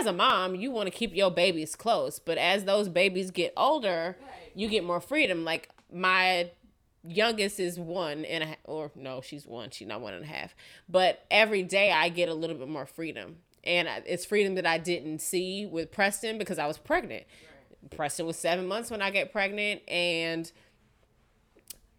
as 0.00 0.06
a 0.06 0.12
mom, 0.12 0.54
you 0.54 0.70
want 0.70 0.86
to 0.86 0.90
keep 0.90 1.14
your 1.14 1.30
babies 1.30 1.76
close. 1.76 2.18
But 2.18 2.38
as 2.38 2.64
those 2.64 2.88
babies 2.88 3.30
get 3.30 3.52
older, 3.56 4.16
you 4.54 4.68
get 4.68 4.84
more 4.84 5.00
freedom. 5.00 5.44
Like 5.44 5.68
my 5.92 6.50
youngest 7.06 7.60
is 7.60 7.78
one 7.78 8.24
and 8.24 8.44
a 8.44 8.56
or 8.64 8.90
no, 8.94 9.20
she's 9.20 9.46
one. 9.46 9.70
She's 9.70 9.86
not 9.86 10.00
one 10.00 10.14
and 10.14 10.24
a 10.24 10.28
half. 10.28 10.54
But 10.88 11.24
every 11.30 11.62
day 11.62 11.92
I 11.92 12.08
get 12.08 12.28
a 12.28 12.34
little 12.34 12.56
bit 12.56 12.68
more 12.68 12.86
freedom. 12.86 13.36
And 13.62 13.88
it's 14.06 14.24
freedom 14.24 14.56
that 14.56 14.66
I 14.66 14.78
didn't 14.78 15.20
see 15.20 15.66
with 15.66 15.90
Preston 15.90 16.38
because 16.38 16.58
I 16.58 16.66
was 16.66 16.76
pregnant. 16.76 17.24
Right. 17.82 17.96
Preston 17.96 18.26
was 18.26 18.36
seven 18.36 18.66
months 18.66 18.90
when 18.90 19.00
I 19.00 19.10
get 19.10 19.32
pregnant. 19.32 19.82
And 19.88 20.50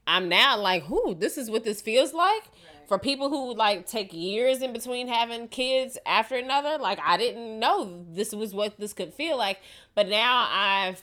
I'm 0.08 0.30
now 0.30 0.58
like, 0.58 0.84
who? 0.84 1.16
this 1.16 1.38
is 1.38 1.50
what 1.50 1.64
this 1.64 1.82
feels 1.82 2.14
like. 2.14 2.44
Right. 2.44 2.88
For 2.88 3.00
people 3.00 3.30
who 3.30 3.56
like 3.56 3.88
take 3.88 4.14
years 4.14 4.62
in 4.62 4.72
between 4.72 5.08
having 5.08 5.48
kids 5.48 5.98
after 6.06 6.36
another, 6.36 6.78
like 6.78 7.00
I 7.04 7.18
didn't 7.18 7.60
know 7.60 8.06
this 8.12 8.34
was 8.34 8.54
what 8.54 8.80
this 8.80 8.94
could 8.94 9.14
feel 9.14 9.38
like. 9.38 9.60
But 9.96 10.08
now 10.08 10.48
I 10.50 10.96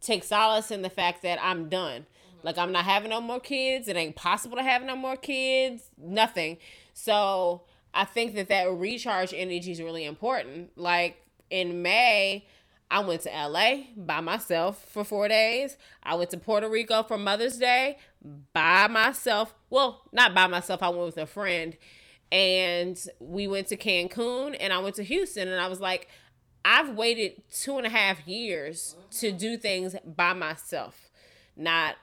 take 0.00 0.22
solace 0.22 0.70
in 0.70 0.82
the 0.82 0.90
fact 0.90 1.22
that 1.22 1.40
I'm 1.42 1.68
done. 1.68 2.02
Mm-hmm. 2.02 2.46
Like 2.46 2.58
I'm 2.58 2.70
not 2.70 2.84
having 2.84 3.10
no 3.10 3.20
more 3.20 3.40
kids. 3.40 3.88
It 3.88 3.96
ain't 3.96 4.14
possible 4.14 4.56
to 4.56 4.62
have 4.62 4.82
no 4.82 4.94
more 4.94 5.16
kids. 5.16 5.90
Nothing. 5.98 6.58
So 6.94 7.62
I 7.92 8.04
think 8.04 8.36
that 8.36 8.48
that 8.48 8.70
recharge 8.70 9.34
energy 9.34 9.72
is 9.72 9.82
really 9.82 10.04
important. 10.04 10.70
Like 10.78 11.20
in 11.50 11.82
May, 11.82 12.46
I 12.90 13.00
went 13.00 13.22
to 13.22 13.30
LA 13.30 13.84
by 13.96 14.20
myself 14.20 14.84
for 14.88 15.04
four 15.04 15.28
days. 15.28 15.76
I 16.02 16.14
went 16.14 16.30
to 16.30 16.36
Puerto 16.38 16.68
Rico 16.68 17.02
for 17.02 17.18
Mother's 17.18 17.58
Day 17.58 17.98
by 18.52 18.86
myself. 18.86 19.54
Well, 19.70 20.02
not 20.12 20.34
by 20.34 20.46
myself, 20.46 20.82
I 20.82 20.88
went 20.90 21.06
with 21.06 21.18
a 21.18 21.26
friend. 21.26 21.76
And 22.30 22.98
we 23.20 23.46
went 23.46 23.68
to 23.68 23.76
Cancun 23.76 24.56
and 24.58 24.72
I 24.72 24.78
went 24.78 24.96
to 24.96 25.02
Houston. 25.02 25.48
And 25.48 25.60
I 25.60 25.68
was 25.68 25.80
like, 25.80 26.08
I've 26.64 26.96
waited 26.96 27.42
two 27.52 27.76
and 27.76 27.86
a 27.86 27.90
half 27.90 28.26
years 28.26 28.96
to 29.18 29.30
do 29.30 29.56
things 29.56 29.94
by 30.04 30.32
myself, 30.32 31.10
not 31.56 31.94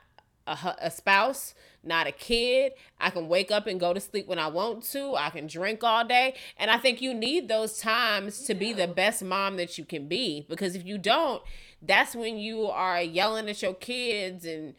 a, 0.48 0.76
a 0.82 0.90
spouse, 0.90 1.54
not 1.84 2.08
a 2.08 2.12
kid. 2.12 2.74
I 3.00 3.10
can 3.10 3.28
wake 3.28 3.52
up 3.52 3.68
and 3.68 3.80
go 3.80 3.94
to 3.94 4.00
sleep 4.00 4.28
when 4.28 4.40
I 4.40 4.48
want 4.48 4.84
to. 4.92 5.16
I 5.16 5.30
can 5.30 5.48
drink 5.48 5.84
all 5.84 6.06
day. 6.06 6.36
And 6.58 6.72
I 6.72 6.78
think 6.78 7.02
you 7.02 7.14
need 7.14 7.48
those 7.48 7.80
times 7.80 8.44
to 8.44 8.54
be 8.54 8.74
the 8.74 8.88
best 8.88 9.24
mom 9.24 9.58
that 9.58 9.78
you 9.78 9.86
can 9.86 10.08
be 10.08 10.46
because 10.50 10.76
if 10.76 10.86
you 10.86 10.98
don't, 10.98 11.42
that's 11.82 12.16
when 12.16 12.38
you 12.38 12.68
are 12.68 13.02
yelling 13.02 13.50
at 13.50 13.62
your 13.62 13.74
kids 13.74 14.46
and 14.46 14.76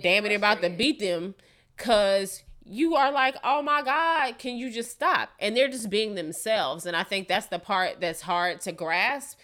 damn 0.00 0.26
it 0.26 0.34
about 0.34 0.62
to 0.62 0.70
beat 0.70 1.00
them 1.00 1.34
cuz 1.76 2.44
you 2.70 2.94
are 2.94 3.10
like, 3.10 3.34
"Oh 3.42 3.62
my 3.62 3.80
god, 3.82 4.38
can 4.38 4.56
you 4.56 4.70
just 4.70 4.90
stop?" 4.90 5.30
And 5.40 5.56
they're 5.56 5.68
just 5.68 5.88
being 5.88 6.14
themselves. 6.14 6.84
And 6.84 6.94
I 6.94 7.02
think 7.02 7.26
that's 7.26 7.46
the 7.46 7.58
part 7.58 8.00
that's 8.00 8.20
hard 8.22 8.60
to 8.62 8.72
grasp 8.72 9.38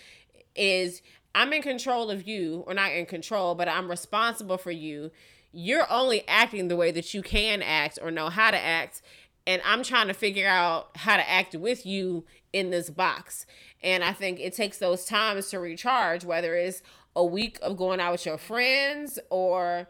is 0.55 1.01
I'm 1.35 1.53
in 1.53 1.63
control 1.63 2.11
of 2.11 2.29
you, 2.29 2.63
or 2.67 2.75
not 2.75 2.93
in 2.93 3.07
control, 3.07 3.55
but 3.55 3.69
I'm 3.69 3.91
responsible 3.91 4.59
for 4.59 4.71
you 4.71 5.11
you're 5.55 5.91
only 5.91 6.27
acting 6.27 6.69
the 6.69 6.77
way 6.77 6.91
that 6.91 7.15
you 7.15 7.23
can 7.23 7.63
act 7.63 7.99
or 8.03 8.11
know 8.11 8.29
how 8.29 8.51
to 8.51 8.59
act 8.59 9.01
and 9.47 9.61
I'm 9.65 9.83
trying 9.83 10.09
to 10.09 10.15
figure 10.15 10.49
out 10.49 10.97
how 10.97 11.17
to 11.17 11.31
act 11.31 11.55
with 11.55 11.85
you 11.85 12.25
in 12.53 12.71
this 12.71 12.89
box. 12.89 13.47
And 13.83 14.03
I 14.03 14.13
think 14.13 14.41
it 14.41 14.55
takes 14.55 14.79
those 14.79 15.05
times 15.05 15.51
to 15.51 15.59
recharge, 15.59 16.25
whether 16.25 16.55
it's 16.55 16.83
a 17.15 17.25
week 17.25 17.59
of 17.63 17.77
going 17.77 18.01
out 18.01 18.13
with 18.13 18.27
your 18.27 18.39
friends 18.39 19.19
or 19.31 19.87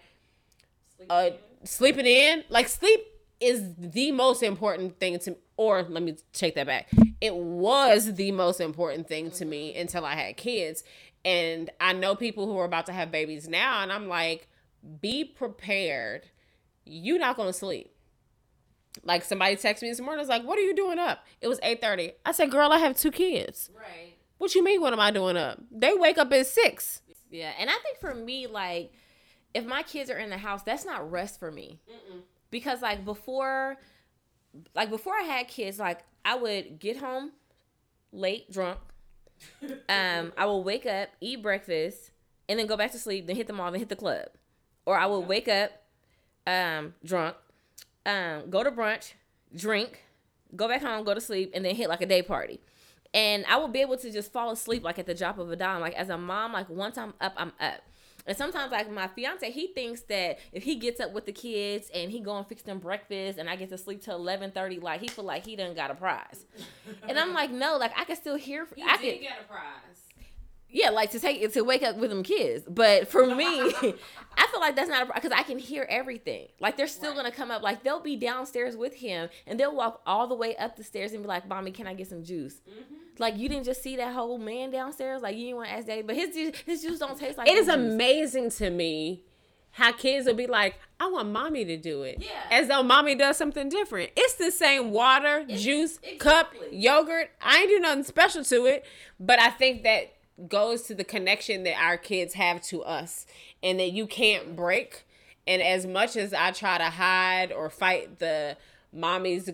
sleeping, 0.96 1.10
uh, 1.10 1.30
sleeping 1.62 2.06
in. 2.06 2.44
Like 2.48 2.68
sleep 2.68 3.00
is 3.40 3.74
the 3.78 4.10
most 4.12 4.42
important 4.42 4.98
thing 4.98 5.18
to 5.20 5.32
me. 5.32 5.36
or 5.56 5.82
let 5.84 6.02
me 6.02 6.16
take 6.32 6.56
that 6.56 6.66
back. 6.66 6.90
It 7.20 7.34
was 7.34 8.14
the 8.14 8.32
most 8.32 8.60
important 8.60 9.06
thing 9.06 9.30
to 9.32 9.44
me 9.44 9.76
until 9.76 10.04
I 10.04 10.14
had 10.14 10.36
kids. 10.36 10.82
And 11.24 11.70
I 11.80 11.92
know 11.92 12.16
people 12.16 12.46
who 12.46 12.58
are 12.58 12.64
about 12.64 12.86
to 12.86 12.92
have 12.92 13.10
babies 13.10 13.48
now, 13.48 13.82
and 13.82 13.90
I'm 13.90 14.08
like, 14.08 14.48
be 15.00 15.24
prepared. 15.24 16.28
You're 16.84 17.18
not 17.18 17.36
gonna 17.36 17.52
sleep. 17.52 17.90
Like 19.02 19.24
somebody 19.24 19.56
texted 19.56 19.82
me 19.82 19.88
this 19.88 20.00
morning, 20.00 20.18
I 20.18 20.22
was 20.22 20.28
like, 20.28 20.44
What 20.44 20.58
are 20.58 20.62
you 20.62 20.74
doing 20.74 20.98
up? 20.98 21.24
It 21.40 21.48
was 21.48 21.58
8:30. 21.60 22.12
I 22.24 22.32
said, 22.32 22.50
Girl, 22.50 22.72
I 22.72 22.78
have 22.78 22.96
two 22.96 23.10
kids. 23.10 23.70
Right. 23.74 24.14
What 24.38 24.54
you 24.54 24.62
mean 24.62 24.80
what 24.80 24.92
am 24.92 25.00
I 25.00 25.10
doing 25.10 25.36
up? 25.36 25.60
They 25.70 25.92
wake 25.94 26.18
up 26.18 26.32
at 26.32 26.46
six. 26.46 27.02
Yeah. 27.30 27.52
And 27.58 27.70
I 27.70 27.74
think 27.82 27.98
for 27.98 28.14
me, 28.14 28.46
like, 28.46 28.92
if 29.54 29.64
my 29.64 29.82
kids 29.82 30.10
are 30.10 30.18
in 30.18 30.30
the 30.30 30.38
house, 30.38 30.62
that's 30.62 30.84
not 30.84 31.10
rest 31.10 31.38
for 31.38 31.50
me. 31.50 31.80
Mm-mm. 31.88 32.20
Because 32.50 32.82
like 32.82 33.04
before 33.04 33.76
like 34.74 34.90
before 34.90 35.14
I 35.14 35.22
had 35.22 35.48
kids, 35.48 35.78
like 35.78 36.00
I 36.24 36.36
would 36.36 36.78
get 36.78 36.98
home 36.98 37.32
late, 38.12 38.50
drunk. 38.50 38.78
um, 39.88 40.32
I 40.38 40.46
will 40.46 40.62
wake 40.62 40.86
up, 40.86 41.08
eat 41.20 41.42
breakfast, 41.42 42.10
and 42.48 42.58
then 42.58 42.66
go 42.66 42.76
back 42.76 42.92
to 42.92 42.98
sleep, 42.98 43.26
then 43.26 43.36
hit 43.36 43.46
the 43.46 43.52
mall, 43.52 43.70
then 43.70 43.80
hit 43.80 43.88
the 43.88 43.96
club. 43.96 44.28
Or 44.86 44.98
I 44.98 45.06
will 45.06 45.24
wake 45.24 45.48
up, 45.48 45.70
um, 46.46 46.94
drunk, 47.04 47.36
um, 48.06 48.50
go 48.50 48.62
to 48.62 48.70
brunch, 48.70 49.14
drink, 49.54 50.02
go 50.54 50.68
back 50.68 50.82
home, 50.82 51.04
go 51.04 51.14
to 51.14 51.20
sleep, 51.20 51.52
and 51.54 51.64
then 51.64 51.74
hit 51.74 51.88
like 51.88 52.00
a 52.00 52.06
day 52.06 52.22
party. 52.22 52.60
And 53.12 53.44
I 53.48 53.56
would 53.56 53.72
be 53.72 53.80
able 53.80 53.96
to 53.98 54.10
just 54.10 54.32
fall 54.32 54.50
asleep 54.50 54.82
like 54.82 54.98
at 54.98 55.06
the 55.06 55.14
drop 55.14 55.38
of 55.38 55.50
a 55.50 55.56
dime. 55.56 55.80
Like 55.80 55.94
as 55.94 56.08
a 56.08 56.18
mom, 56.18 56.52
like 56.52 56.68
once 56.68 56.98
I'm 56.98 57.14
up, 57.20 57.32
I'm 57.36 57.52
up. 57.60 57.80
And 58.26 58.36
sometimes, 58.36 58.72
like 58.72 58.90
my 58.90 59.06
fiance, 59.08 59.50
he 59.50 59.66
thinks 59.68 60.00
that 60.02 60.38
if 60.52 60.62
he 60.62 60.76
gets 60.76 60.98
up 60.98 61.12
with 61.12 61.26
the 61.26 61.32
kids 61.32 61.90
and 61.94 62.10
he 62.10 62.20
go 62.20 62.36
and 62.38 62.46
fix 62.46 62.62
them 62.62 62.78
breakfast, 62.78 63.38
and 63.38 63.50
I 63.50 63.56
get 63.56 63.68
to 63.68 63.76
sleep 63.78 64.02
till 64.02 64.16
eleven 64.16 64.50
thirty, 64.50 64.80
like 64.80 65.00
he 65.00 65.08
feel 65.08 65.24
like 65.24 65.44
he 65.44 65.56
done 65.56 65.74
got 65.74 65.90
a 65.90 65.94
prize. 65.94 66.46
and 67.06 67.18
I'm 67.18 67.34
like, 67.34 67.50
no, 67.50 67.76
like 67.76 67.92
I 67.96 68.04
can 68.04 68.16
still 68.16 68.36
hear. 68.36 68.66
He 68.74 68.82
I 68.82 68.96
did 68.96 69.20
get 69.20 69.40
a 69.42 69.44
prize. 69.44 70.03
Yeah, 70.74 70.90
like 70.90 71.12
to 71.12 71.20
take 71.20 71.52
to 71.52 71.62
wake 71.62 71.84
up 71.84 71.96
with 71.96 72.10
them 72.10 72.24
kids. 72.24 72.64
But 72.68 73.06
for 73.06 73.32
me, 73.32 73.46
I 74.36 74.46
feel 74.50 74.58
like 74.58 74.74
that's 74.74 74.88
not 74.88 75.02
a 75.02 75.06
problem 75.06 75.22
because 75.22 75.38
I 75.38 75.44
can 75.44 75.56
hear 75.56 75.86
everything. 75.88 76.48
Like 76.58 76.76
they're 76.76 76.88
still 76.88 77.10
right. 77.10 77.18
gonna 77.18 77.30
come 77.30 77.52
up. 77.52 77.62
Like 77.62 77.84
they'll 77.84 78.00
be 78.00 78.16
downstairs 78.16 78.76
with 78.76 78.96
him, 78.96 79.28
and 79.46 79.58
they'll 79.58 79.74
walk 79.74 80.02
all 80.04 80.26
the 80.26 80.34
way 80.34 80.56
up 80.56 80.76
the 80.76 80.82
stairs 80.82 81.12
and 81.12 81.22
be 81.22 81.28
like, 81.28 81.46
"Mommy, 81.46 81.70
can 81.70 81.86
I 81.86 81.94
get 81.94 82.08
some 82.08 82.24
juice?" 82.24 82.54
Mm-hmm. 82.68 82.94
Like 83.18 83.38
you 83.38 83.48
didn't 83.48 83.66
just 83.66 83.84
see 83.84 83.96
that 83.96 84.12
whole 84.12 84.36
man 84.36 84.72
downstairs. 84.72 85.22
Like 85.22 85.36
you 85.36 85.44
didn't 85.44 85.58
want 85.58 85.68
to 85.68 85.74
ask 85.76 85.86
daddy, 85.86 86.02
but 86.02 86.16
his 86.16 86.34
juice, 86.34 86.56
his 86.66 86.82
juice 86.82 86.98
don't 86.98 87.16
taste 87.16 87.38
like. 87.38 87.48
It 87.48 87.56
is 87.56 87.66
juice. 87.66 87.74
amazing 87.76 88.50
to 88.50 88.70
me 88.70 89.22
how 89.70 89.92
kids 89.92 90.26
will 90.26 90.34
be 90.34 90.46
like, 90.46 90.76
I 90.98 91.08
want 91.08 91.30
mommy 91.30 91.64
to 91.64 91.76
do 91.76 92.02
it. 92.02 92.18
Yeah. 92.20 92.28
As 92.50 92.68
though 92.68 92.82
mommy 92.82 93.14
does 93.14 93.36
something 93.36 93.68
different. 93.68 94.10
It's 94.16 94.34
the 94.34 94.50
same 94.50 94.90
water, 94.90 95.44
it's, 95.48 95.62
juice, 95.62 95.98
exactly. 96.02 96.18
cup, 96.18 96.54
yogurt. 96.70 97.30
I 97.40 97.58
ain't 97.58 97.68
do 97.68 97.80
nothing 97.80 98.04
special 98.04 98.44
to 98.44 98.66
it. 98.66 98.84
But 99.18 99.40
I 99.40 99.50
think 99.50 99.82
that 99.82 100.14
goes 100.48 100.82
to 100.82 100.94
the 100.94 101.04
connection 101.04 101.62
that 101.64 101.76
our 101.80 101.96
kids 101.96 102.34
have 102.34 102.60
to 102.62 102.82
us 102.82 103.26
and 103.62 103.78
that 103.78 103.92
you 103.92 104.06
can't 104.06 104.56
break. 104.56 105.04
And 105.46 105.62
as 105.62 105.86
much 105.86 106.16
as 106.16 106.32
I 106.32 106.50
try 106.50 106.78
to 106.78 106.84
hide 106.84 107.52
or 107.52 107.70
fight 107.70 108.18
the 108.18 108.56
mommy's, 108.92 109.50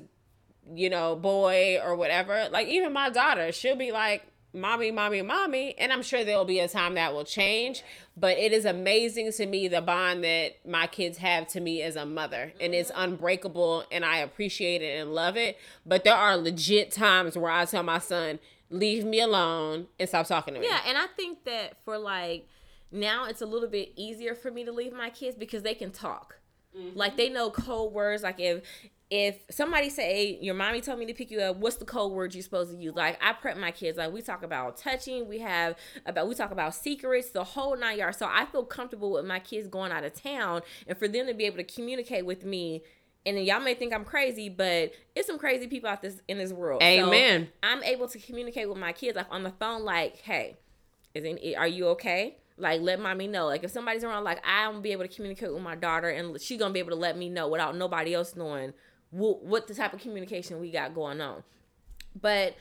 you 0.72 0.89
know, 0.89 1.16
boy 1.16 1.78
or 1.85 1.97
whatever, 1.97 2.49
like 2.51 2.68
even 2.68 2.93
my 2.93 3.11
daughter, 3.11 3.53
she'll 3.53 3.76
be 3.76 3.93
like, 3.93 4.26
mommy, 4.53 4.91
mommy, 4.91 5.22
mommy. 5.22 5.74
And 5.78 5.93
I'm 5.93 6.03
sure 6.03 6.24
there'll 6.24 6.45
be 6.45 6.61
a 6.61 6.68
time 6.68 6.95
that 6.95 7.12
will 7.12 7.24
change. 7.24 7.83
But 8.16 8.39
it 8.39 8.53
is 8.53 8.64
amazing 8.64 9.33
to 9.33 9.47
me 9.47 9.68
the 9.68 9.81
bond 9.81 10.24
that 10.24 10.66
my 10.66 10.87
kids 10.87 11.18
have 11.18 11.47
to 11.49 11.61
me 11.61 11.83
as 11.83 11.97
a 11.97 12.07
mother. 12.07 12.53
And 12.61 12.74
it's 12.74 12.91
mm-hmm. 12.91 13.12
unbreakable 13.12 13.85
and 13.91 14.05
I 14.05 14.18
appreciate 14.18 14.83
it 14.83 15.01
and 15.01 15.12
love 15.12 15.37
it. 15.37 15.59
But 15.87 16.05
there 16.05 16.16
are 16.16 16.37
legit 16.37 16.91
times 16.91 17.37
where 17.37 17.51
I 17.51 17.64
tell 17.64 17.83
my 17.83 17.99
son, 17.99 18.39
leave 18.70 19.04
me 19.04 19.20
alone 19.20 19.88
and 19.98 20.08
stop 20.08 20.26
talking 20.26 20.54
to 20.54 20.60
me. 20.60 20.66
Yeah, 20.66 20.80
and 20.86 20.96
I 20.96 21.06
think 21.16 21.44
that 21.44 21.82
for 21.84 21.98
like 21.98 22.48
now 22.90 23.26
it's 23.26 23.42
a 23.42 23.46
little 23.46 23.68
bit 23.68 23.92
easier 23.96 24.34
for 24.34 24.50
me 24.50 24.64
to 24.64 24.72
leave 24.72 24.92
my 24.92 25.10
kids 25.10 25.36
because 25.36 25.62
they 25.62 25.74
can 25.74 25.90
talk. 25.90 26.36
Mm-hmm. 26.76 26.96
Like 26.96 27.16
they 27.16 27.28
know 27.28 27.50
code 27.50 27.92
words. 27.92 28.22
Like 28.22 28.38
if 28.38 28.62
if 29.10 29.40
somebody 29.50 29.90
say 29.90 30.38
your 30.40 30.54
mommy 30.54 30.80
told 30.80 31.00
me 31.00 31.06
to 31.06 31.14
pick 31.14 31.32
you 31.32 31.40
up, 31.40 31.56
what's 31.56 31.76
the 31.76 31.84
code 31.84 32.12
word 32.12 32.32
you're 32.32 32.44
supposed 32.44 32.70
to 32.70 32.76
use? 32.76 32.94
Like 32.94 33.18
I 33.20 33.32
prep 33.32 33.56
my 33.56 33.72
kids. 33.72 33.98
Like 33.98 34.12
we 34.12 34.22
talk 34.22 34.44
about 34.44 34.76
touching, 34.76 35.26
we 35.28 35.40
have 35.40 35.74
about 36.06 36.28
we 36.28 36.36
talk 36.36 36.52
about 36.52 36.76
secrets, 36.76 37.30
the 37.30 37.42
whole 37.42 37.76
nine 37.76 37.98
yards. 37.98 38.18
So 38.18 38.28
I 38.30 38.46
feel 38.46 38.64
comfortable 38.64 39.10
with 39.10 39.24
my 39.24 39.40
kids 39.40 39.66
going 39.66 39.90
out 39.90 40.04
of 40.04 40.14
town, 40.14 40.62
and 40.86 40.96
for 40.96 41.08
them 41.08 41.26
to 41.26 41.34
be 41.34 41.44
able 41.44 41.56
to 41.56 41.64
communicate 41.64 42.24
with 42.24 42.44
me 42.44 42.82
and 43.26 43.36
then 43.36 43.44
y'all 43.44 43.60
may 43.60 43.74
think 43.74 43.92
I'm 43.92 44.04
crazy, 44.04 44.48
but 44.48 44.92
it's 45.14 45.26
some 45.26 45.38
crazy 45.38 45.66
people 45.66 45.90
out 45.90 46.02
this 46.02 46.20
in 46.28 46.38
this 46.38 46.52
world. 46.52 46.82
Amen. 46.82 47.46
So 47.46 47.68
I'm 47.68 47.82
able 47.82 48.08
to 48.08 48.18
communicate 48.18 48.68
with 48.68 48.78
my 48.78 48.92
kids 48.92 49.16
like 49.16 49.26
on 49.30 49.42
the 49.42 49.50
phone, 49.50 49.84
like, 49.84 50.16
hey, 50.18 50.56
is 51.14 51.24
any, 51.24 51.54
are 51.56 51.68
you 51.68 51.88
okay? 51.88 52.38
Like, 52.56 52.80
let 52.80 53.00
mommy 53.00 53.26
know. 53.26 53.46
Like, 53.46 53.64
if 53.64 53.70
somebody's 53.70 54.04
around, 54.04 54.24
like, 54.24 54.40
I'm 54.44 54.72
gonna 54.72 54.82
be 54.82 54.92
able 54.92 55.06
to 55.06 55.14
communicate 55.14 55.52
with 55.52 55.62
my 55.62 55.74
daughter, 55.74 56.08
and 56.08 56.40
she's 56.40 56.58
gonna 56.58 56.74
be 56.74 56.78
able 56.78 56.90
to 56.90 56.96
let 56.96 57.16
me 57.16 57.28
know 57.28 57.48
without 57.48 57.76
nobody 57.76 58.14
else 58.14 58.36
knowing 58.36 58.72
what, 59.10 59.42
what 59.42 59.66
the 59.66 59.74
type 59.74 59.92
of 59.92 60.00
communication 60.00 60.60
we 60.60 60.70
got 60.70 60.94
going 60.94 61.20
on. 61.20 61.42
But 62.20 62.54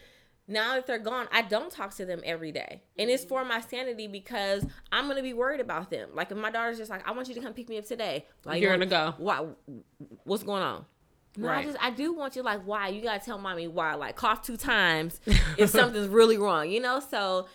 now 0.50 0.76
that 0.76 0.88
they're 0.88 1.00
gone, 1.00 1.28
I 1.32 1.44
don't 1.44 1.72
talk 1.72 1.96
to 1.96 2.06
them 2.06 2.22
every 2.26 2.52
day. 2.52 2.82
And 2.98 3.10
it's 3.10 3.24
for 3.24 3.46
my 3.46 3.62
sanity 3.62 4.08
because 4.08 4.66
I'm 4.92 5.08
gonna 5.08 5.22
be 5.22 5.34
worried 5.34 5.62
about 5.62 5.90
them. 5.90 6.10
Like 6.14 6.32
if 6.32 6.38
my 6.38 6.52
daughter's 6.52 6.78
just 6.78 6.90
like, 6.90 7.08
I 7.08 7.12
want 7.12 7.28
you 7.28 7.36
to 7.36 7.42
come 7.42 7.54
pick 7.54 7.70
me 7.70 7.78
up 7.78 7.86
today. 7.86 8.26
Like 8.46 8.62
you're 8.62 8.72
gonna 8.72 8.86
go. 8.86 9.14
Why 9.18 9.46
what's 10.24 10.44
going 10.44 10.64
on? 10.64 10.86
No, 11.38 11.48
right. 11.48 11.60
I 11.60 11.64
just 11.64 11.78
I 11.84 11.92
do 11.92 12.14
want 12.14 12.36
you 12.36 12.42
like 12.42 12.64
why? 12.64 12.90
You 12.90 13.02
gotta 13.02 13.24
tell 13.24 13.38
mommy 13.38 13.68
why. 13.68 13.94
Like 13.94 14.16
cough 14.16 14.42
two 14.42 14.58
times 14.58 15.22
if 15.58 15.70
something's 15.70 16.08
really 16.08 16.38
wrong, 16.38 16.70
you 16.70 16.82
know? 16.82 17.00
So 17.00 17.48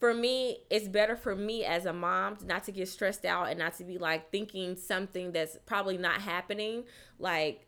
for 0.00 0.12
me, 0.12 0.58
it's 0.70 0.88
better 0.88 1.14
for 1.14 1.36
me 1.36 1.64
as 1.64 1.86
a 1.86 1.92
mom 1.92 2.38
not 2.44 2.64
to 2.64 2.72
get 2.72 2.88
stressed 2.88 3.24
out 3.24 3.48
and 3.48 3.58
not 3.58 3.74
to 3.74 3.84
be 3.84 3.98
like 3.98 4.32
thinking 4.32 4.74
something 4.74 5.30
that's 5.30 5.56
probably 5.66 5.98
not 5.98 6.20
happening. 6.22 6.84
Like 7.18 7.66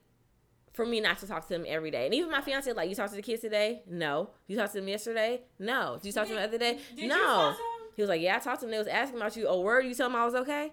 for 0.73 0.87
me 0.87 1.01
not 1.01 1.19
to 1.19 1.27
talk 1.27 1.43
to 1.43 1.49
them 1.49 1.65
every 1.67 1.91
day. 1.91 2.07
And 2.07 2.15
even 2.15 2.31
my 2.31 2.41
fiance, 2.41 2.73
like, 2.73 2.89
you 2.89 2.95
talked 2.95 3.11
to 3.11 3.17
the 3.17 3.23
kids 3.23 3.43
today? 3.43 3.83
No. 3.87 4.31
You 4.47 4.57
talked 4.57 4.73
to 4.73 4.81
them 4.81 4.89
yesterday? 4.89 5.43
No. 5.59 5.99
Did 6.01 6.07
you 6.07 6.13
talk 6.13 6.29
to 6.29 6.35
them 6.35 6.43
the 6.43 6.49
other 6.49 6.59
day? 6.59 6.79
Did 6.97 7.09
no. 7.09 7.55
He 7.95 8.03
was 8.03 8.09
like, 8.09 8.23
Yeah, 8.23 8.37
I 8.37 8.39
talked 8.39 8.61
to 8.61 8.67
them. 8.67 8.71
They 8.73 8.79
was 8.79 8.87
asking 8.87 9.19
about 9.19 9.37
you. 9.37 9.47
Oh, 9.47 9.61
word, 9.61 9.85
you 9.85 9.95
tell 9.95 10.09
them 10.09 10.17
I 10.17 10.25
was 10.25 10.35
okay? 10.35 10.73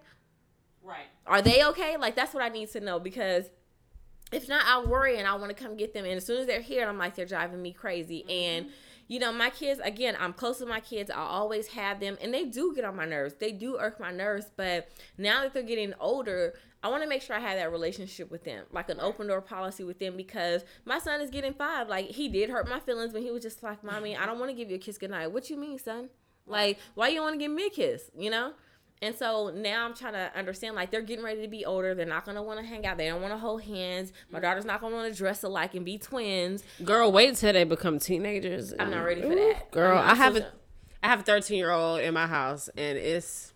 Right. 0.81 1.05
Are 1.27 1.41
they 1.41 1.63
okay? 1.65 1.97
Like, 1.97 2.15
that's 2.15 2.33
what 2.33 2.43
I 2.43 2.49
need 2.49 2.69
to 2.71 2.79
know 2.79 2.99
because 2.99 3.45
if 4.31 4.47
not, 4.47 4.63
I'll 4.65 4.87
worry 4.87 5.17
and 5.17 5.27
I 5.27 5.35
want 5.35 5.55
to 5.55 5.63
come 5.63 5.75
get 5.75 5.93
them. 5.93 6.05
And 6.05 6.13
as 6.13 6.25
soon 6.25 6.39
as 6.39 6.47
they're 6.47 6.61
here, 6.61 6.87
I'm 6.87 6.97
like, 6.97 7.15
they're 7.15 7.25
driving 7.25 7.61
me 7.61 7.73
crazy. 7.73 8.21
Mm-hmm. 8.21 8.31
And 8.31 8.69
you 9.09 9.17
know, 9.19 9.33
my 9.33 9.49
kids, 9.49 9.81
again, 9.83 10.15
I'm 10.19 10.33
close 10.33 10.59
to 10.59 10.67
my 10.67 10.79
kids. 10.79 11.09
I 11.09 11.15
always 11.15 11.67
have 11.69 11.99
them, 11.99 12.15
and 12.21 12.31
they 12.31 12.45
do 12.45 12.73
get 12.75 12.85
on 12.85 12.95
my 12.95 13.05
nerves. 13.05 13.33
They 13.39 13.51
do 13.51 13.77
irk 13.79 13.99
my 13.99 14.11
nerves. 14.11 14.45
But 14.55 14.87
now 15.17 15.41
that 15.41 15.53
they're 15.53 15.63
getting 15.63 15.95
older, 15.99 16.53
I 16.83 16.89
want 16.89 17.01
to 17.01 17.09
make 17.09 17.23
sure 17.23 17.35
I 17.35 17.39
have 17.39 17.57
that 17.57 17.71
relationship 17.71 18.29
with 18.29 18.43
them, 18.43 18.65
like 18.71 18.87
an 18.87 18.99
open 18.99 19.25
door 19.25 19.41
policy 19.41 19.83
with 19.83 19.97
them, 19.97 20.15
because 20.15 20.63
my 20.85 20.99
son 20.99 21.21
is 21.21 21.31
getting 21.31 21.55
five. 21.55 21.89
Like 21.89 22.05
he 22.05 22.29
did 22.29 22.51
hurt 22.51 22.69
my 22.69 22.79
feelings 22.79 23.11
when 23.11 23.23
he 23.23 23.31
was 23.31 23.41
just 23.41 23.63
like, 23.63 23.83
"Mommy, 23.83 24.15
I 24.15 24.27
don't 24.27 24.39
want 24.39 24.51
to 24.51 24.55
give 24.55 24.69
you 24.69 24.75
a 24.75 24.79
kiss 24.79 24.99
goodnight." 24.99 25.31
What 25.31 25.49
you 25.49 25.57
mean, 25.57 25.79
son? 25.79 26.09
Like, 26.45 26.77
why 26.93 27.07
you 27.07 27.21
want 27.21 27.33
to 27.33 27.39
give 27.39 27.51
me 27.51 27.65
a 27.65 27.69
kiss? 27.71 28.11
You 28.15 28.29
know? 28.29 28.53
And 29.01 29.15
so 29.15 29.49
now 29.49 29.85
I'm 29.85 29.93
trying 29.93 30.13
to 30.13 30.31
understand, 30.37 30.75
like 30.75 30.91
they're 30.91 31.01
getting 31.01 31.23
ready 31.23 31.41
to 31.41 31.47
be 31.47 31.65
older. 31.65 31.95
They're 31.95 32.05
not 32.05 32.25
gonna 32.25 32.43
want 32.43 32.59
to 32.59 32.65
hang 32.65 32.85
out. 32.85 32.97
They 32.97 33.07
don't 33.07 33.21
want 33.21 33.33
to 33.33 33.37
hold 33.37 33.61
hands. 33.61 34.11
My 34.29 34.37
mm-hmm. 34.37 34.45
daughter's 34.45 34.65
not 34.65 34.81
gonna 34.81 34.95
want 34.95 35.11
to 35.11 35.17
dress 35.17 35.43
alike 35.43 35.73
and 35.73 35.85
be 35.85 35.97
twins. 35.97 36.63
Girl, 36.83 37.09
wait 37.09 37.35
till 37.35 37.53
they 37.53 37.63
become 37.63 37.99
teenagers. 37.99 38.73
I'm 38.77 38.91
not 38.91 39.03
ready 39.03 39.21
for 39.21 39.35
that. 39.35 39.71
Girl, 39.71 39.97
I 39.97 40.15
have 40.15 40.35
a, 40.35 40.51
I 41.01 41.07
have 41.07 41.21
a 41.21 41.23
13 41.23 41.57
year 41.57 41.71
old 41.71 42.01
in 42.01 42.13
my 42.13 42.27
house, 42.27 42.69
and 42.75 42.97
it's 42.97 43.53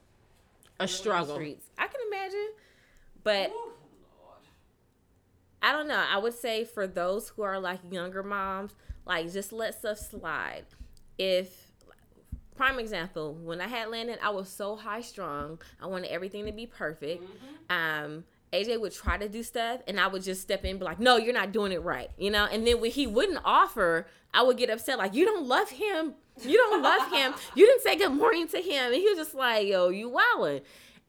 a 0.80 0.88
struggle. 0.88 1.36
I 1.36 1.88
can 1.88 2.00
imagine. 2.08 2.50
But 3.24 3.52
I 5.62 5.72
don't 5.72 5.88
know. 5.88 6.04
I 6.10 6.18
would 6.18 6.34
say 6.34 6.64
for 6.66 6.88
those 6.88 7.30
who 7.30 7.42
are 7.42 7.60
like 7.60 7.80
younger 7.92 8.24
moms, 8.24 8.76
like 9.06 9.32
just 9.32 9.52
let 9.52 9.76
stuff 9.76 9.98
slide. 9.98 10.66
If 11.18 11.63
prime 12.56 12.80
example, 12.80 13.34
when 13.34 13.62
I 13.62 13.68
had 13.68 13.90
Landon, 13.90 14.18
I 14.22 14.30
was 14.30 14.50
so 14.50 14.76
high 14.76 15.02
strung. 15.02 15.60
I 15.82 15.88
wanted 15.88 16.12
everything 16.12 16.46
to 16.46 16.52
be 16.52 16.66
perfect. 16.66 17.24
Mm-hmm. 17.24 18.06
Um, 18.06 18.24
AJ 18.54 18.80
would 18.80 18.94
try 18.94 19.18
to 19.18 19.28
do 19.28 19.42
stuff, 19.42 19.82
and 19.88 20.00
I 20.00 20.08
would 20.08 20.24
just 20.24 20.42
step 20.42 20.64
in 20.64 20.72
and 20.72 20.80
be 20.80 20.86
like, 20.86 21.00
"No, 21.00 21.18
you're 21.18 21.34
not 21.34 21.52
doing 21.52 21.72
it 21.72 21.82
right," 21.82 22.12
you 22.18 22.30
know. 22.30 22.46
And 22.46 22.66
then 22.66 22.80
when 22.80 22.92
he 22.92 23.08
wouldn't 23.08 23.40
offer, 23.44 24.06
I 24.34 24.44
would 24.44 24.58
get 24.58 24.70
upset, 24.70 25.00
like, 25.00 25.16
"You 25.16 25.26
don't 25.26 25.48
love 25.48 25.72
him. 25.72 26.14
You 26.42 26.58
don't 26.58 26.82
love 26.82 27.12
him. 27.12 27.34
You 27.56 27.66
didn't 27.66 27.82
say 27.82 27.96
good 27.96 28.12
morning 28.12 28.48
to 28.50 28.58
him." 28.58 28.94
And 28.94 28.96
he 28.96 29.08
was 29.10 29.18
just 29.18 29.34
like, 29.34 29.68
"Yo, 29.68 29.90
you 29.90 30.10
wildin'." 30.10 30.62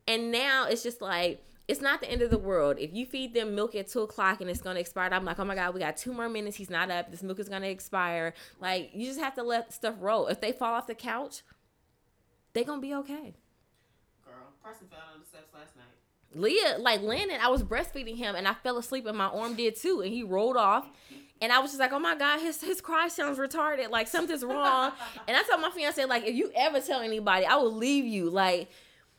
And 0.06 0.32
now 0.32 0.66
it's 0.68 0.82
just 0.82 1.02
like 1.02 1.44
it's 1.66 1.80
not 1.80 2.00
the 2.00 2.10
end 2.10 2.20
of 2.22 2.30
the 2.30 2.38
world. 2.38 2.76
If 2.78 2.92
you 2.92 3.06
feed 3.06 3.32
them 3.32 3.54
milk 3.54 3.74
at 3.74 3.88
two 3.88 4.00
o'clock 4.00 4.40
and 4.40 4.50
it's 4.50 4.60
gonna 4.60 4.80
expire, 4.80 5.08
I'm 5.12 5.24
like, 5.24 5.38
oh 5.38 5.44
my 5.44 5.54
god, 5.54 5.72
we 5.72 5.80
got 5.80 5.96
two 5.96 6.12
more 6.12 6.28
minutes. 6.28 6.56
He's 6.56 6.70
not 6.70 6.90
up. 6.90 7.10
This 7.10 7.22
milk 7.22 7.38
is 7.38 7.48
gonna 7.48 7.68
expire. 7.68 8.34
Like 8.60 8.90
you 8.92 9.06
just 9.06 9.20
have 9.20 9.34
to 9.36 9.42
let 9.42 9.72
stuff 9.72 9.94
roll. 10.00 10.26
If 10.26 10.40
they 10.40 10.52
fall 10.52 10.74
off 10.74 10.86
the 10.86 10.94
couch, 10.94 11.42
they 12.52 12.64
gonna 12.64 12.82
be 12.82 12.94
okay. 12.94 13.34
Girl, 14.24 14.52
Carson 14.62 14.88
fell 14.88 15.00
on 15.14 15.20
the 15.20 15.26
steps 15.26 15.54
last 15.54 15.74
night. 15.76 15.84
Leah, 16.34 16.76
like 16.78 17.00
Landon, 17.00 17.38
I 17.40 17.48
was 17.48 17.62
breastfeeding 17.62 18.16
him 18.16 18.34
and 18.34 18.46
I 18.46 18.54
fell 18.54 18.76
asleep 18.76 19.06
and 19.06 19.16
my 19.16 19.26
arm 19.26 19.54
did 19.54 19.76
too, 19.76 20.00
and 20.00 20.12
he 20.12 20.22
rolled 20.22 20.56
off. 20.56 20.86
And 21.40 21.52
I 21.52 21.58
was 21.58 21.72
just 21.72 21.80
like, 21.80 21.92
oh 21.92 21.98
my 21.98 22.16
God, 22.16 22.40
his 22.40 22.60
his 22.60 22.80
cry 22.80 23.08
sounds 23.08 23.38
retarded. 23.38 23.90
Like 23.90 24.08
something's 24.08 24.44
wrong. 24.44 24.92
and 25.28 25.36
I 25.36 25.42
told 25.42 25.60
my 25.60 25.70
fiance, 25.70 26.04
like, 26.04 26.24
if 26.24 26.34
you 26.34 26.50
ever 26.54 26.80
tell 26.80 27.00
anybody, 27.00 27.44
I 27.46 27.56
will 27.56 27.74
leave 27.74 28.04
you. 28.04 28.30
Like, 28.30 28.70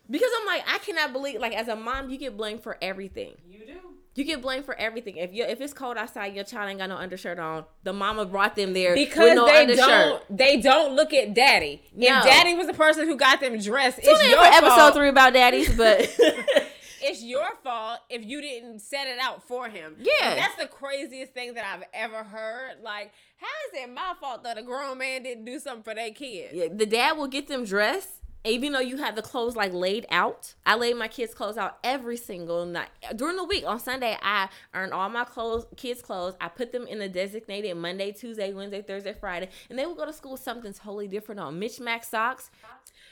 because 0.09 0.29
I'm 0.39 0.45
like, 0.45 0.63
I 0.67 0.77
cannot 0.79 1.13
believe 1.13 1.39
like 1.39 1.53
as 1.53 1.67
a 1.67 1.75
mom, 1.75 2.09
you 2.09 2.17
get 2.17 2.37
blamed 2.37 2.61
for 2.61 2.77
everything. 2.81 3.33
You 3.49 3.59
do. 3.65 3.79
You 4.15 4.23
get 4.23 4.41
blamed 4.41 4.63
for 4.63 4.75
everything. 4.75 5.17
If 5.17 5.33
you 5.33 5.43
if 5.43 5.59
it's 5.59 5.73
cold 5.73 5.97
outside, 5.97 6.33
your 6.35 6.45
child 6.45 6.69
ain't 6.69 6.79
got 6.79 6.87
no 6.87 6.95
undershirt 6.95 7.37
on. 7.37 7.65
The 7.83 7.91
mama 7.91 8.25
brought 8.25 8.55
them 8.55 8.71
there 8.73 8.95
because 8.95 9.35
no 9.35 9.45
they 9.45 9.63
undershirt. 9.63 9.79
don't. 9.87 10.37
They 10.37 10.61
don't 10.61 10.95
look 10.95 11.13
at 11.13 11.33
daddy. 11.33 11.81
No. 11.93 12.19
If 12.19 12.23
daddy 12.23 12.55
was 12.55 12.67
the 12.67 12.73
person 12.73 13.07
who 13.07 13.17
got 13.17 13.41
them 13.41 13.59
dressed, 13.59 14.01
Tune 14.01 14.13
it's 14.13 14.23
in 14.23 14.29
your 14.29 14.39
for 14.39 14.45
episode 14.45 14.93
three 14.93 15.09
about 15.09 15.33
daddies, 15.33 15.75
but 15.75 16.09
It's 17.07 17.21
your 17.21 17.47
fault 17.63 17.99
if 18.09 18.25
you 18.25 18.41
didn't 18.41 18.79
set 18.79 19.07
it 19.07 19.19
out 19.19 19.47
for 19.47 19.69
him. 19.69 19.95
Yeah. 19.99 20.31
And 20.31 20.39
that's 20.39 20.55
the 20.55 20.65
craziest 20.65 21.33
thing 21.33 21.53
that 21.53 21.63
I've 21.63 21.83
ever 21.93 22.23
heard. 22.23 22.77
Like, 22.81 23.11
how 23.37 23.45
is 23.67 23.83
it 23.83 23.93
my 23.93 24.13
fault 24.19 24.43
that 24.43 24.57
a 24.57 24.63
grown 24.63 24.97
man 24.97 25.21
didn't 25.21 25.45
do 25.45 25.59
something 25.59 25.83
for 25.83 25.93
their 25.93 26.09
kid? 26.09 26.49
Yeah, 26.51 26.67
the 26.73 26.87
dad 26.87 27.15
will 27.15 27.27
get 27.27 27.47
them 27.47 27.63
dressed. 27.63 28.09
Even 28.45 28.73
though 28.73 28.79
you 28.79 28.97
have 28.97 29.15
the 29.15 29.23
clothes 29.23 29.55
like 29.55 29.73
laid 29.73 30.05
out, 30.11 30.53
I 30.67 30.75
laid 30.75 30.97
my 30.97 31.07
kids' 31.07 31.33
clothes 31.33 31.57
out 31.57 31.79
every 31.83 32.15
single 32.15 32.63
night 32.65 32.89
during 33.15 33.37
the 33.37 33.43
week. 33.43 33.65
On 33.65 33.79
Sunday, 33.79 34.15
I 34.21 34.49
earned 34.75 34.93
all 34.93 35.09
my 35.09 35.23
clothes, 35.23 35.65
kids' 35.75 36.03
clothes. 36.03 36.35
I 36.39 36.49
put 36.49 36.71
them 36.71 36.85
in 36.85 37.01
a 37.01 37.09
designated 37.09 37.75
Monday, 37.75 38.11
Tuesday, 38.11 38.53
Wednesday, 38.53 38.83
Thursday, 38.83 39.13
Friday, 39.19 39.49
and 39.69 39.79
they 39.79 39.87
would 39.87 39.97
go 39.97 40.05
to 40.05 40.13
school 40.13 40.33
with 40.33 40.41
something 40.41 40.73
totally 40.73 41.07
different 41.07 41.41
on 41.41 41.57
mismatched 41.57 42.05
socks. 42.05 42.51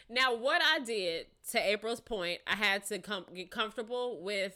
Now, 0.08 0.36
what 0.36 0.62
I 0.64 0.84
did 0.84 1.26
to 1.52 1.60
April's 1.60 2.00
point, 2.00 2.40
I 2.46 2.56
had 2.56 2.86
to 2.88 3.00
com- 3.00 3.26
get 3.34 3.50
comfortable 3.50 4.22
with 4.22 4.56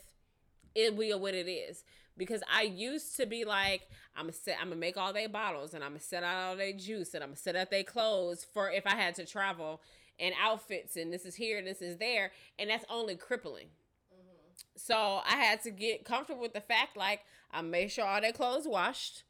it 0.76 0.98
being 0.98 1.20
what 1.20 1.34
it 1.34 1.50
is 1.50 1.84
because 2.18 2.44
I 2.52 2.64
used 2.64 3.16
to 3.18 3.26
be 3.26 3.46
like, 3.46 3.88
I'm 4.16 4.24
gonna 4.24 4.34
set, 4.34 4.58
I'm 4.60 4.70
gonna 4.70 4.80
make 4.80 4.98
all 4.98 5.12
their 5.12 5.30
bottles 5.30 5.74
and 5.74 5.84
I'm 5.84 5.92
gonna 5.92 6.02
set 6.02 6.24
out 6.24 6.50
all 6.50 6.56
their 6.56 6.74
juice 6.74 7.16
and 7.16 7.24
I'm 7.24 7.30
gonna 7.30 7.38
set 7.38 7.56
out 7.56 7.72
their 7.72 7.84
clothes 7.84 8.46
for 8.54 8.70
if 8.72 8.86
I 8.86 8.96
had 8.96 9.16
to 9.16 9.26
travel 9.26 9.82
and 10.20 10.34
outfits 10.42 10.96
and 10.96 11.12
this 11.14 11.26
is 11.26 11.36
here 11.36 11.58
and 11.58 11.68
this 11.68 11.82
is 11.82 11.98
there 11.98 12.32
and 12.58 12.70
that's 12.70 12.86
only 12.90 13.16
crippling. 13.16 13.68
Mm-hmm. 14.14 14.64
So 14.76 15.22
I 15.26 15.36
had 15.36 15.62
to 15.64 15.72
get 15.72 16.06
comfortable 16.06 16.42
with 16.42 16.54
the 16.54 16.62
fact 16.62 16.98
like 16.98 17.22
I 17.52 17.62
make 17.62 17.92
sure 17.92 18.06
all 18.06 18.22
their 18.22 18.32
clothes 18.32 18.68
washed. 18.68 19.24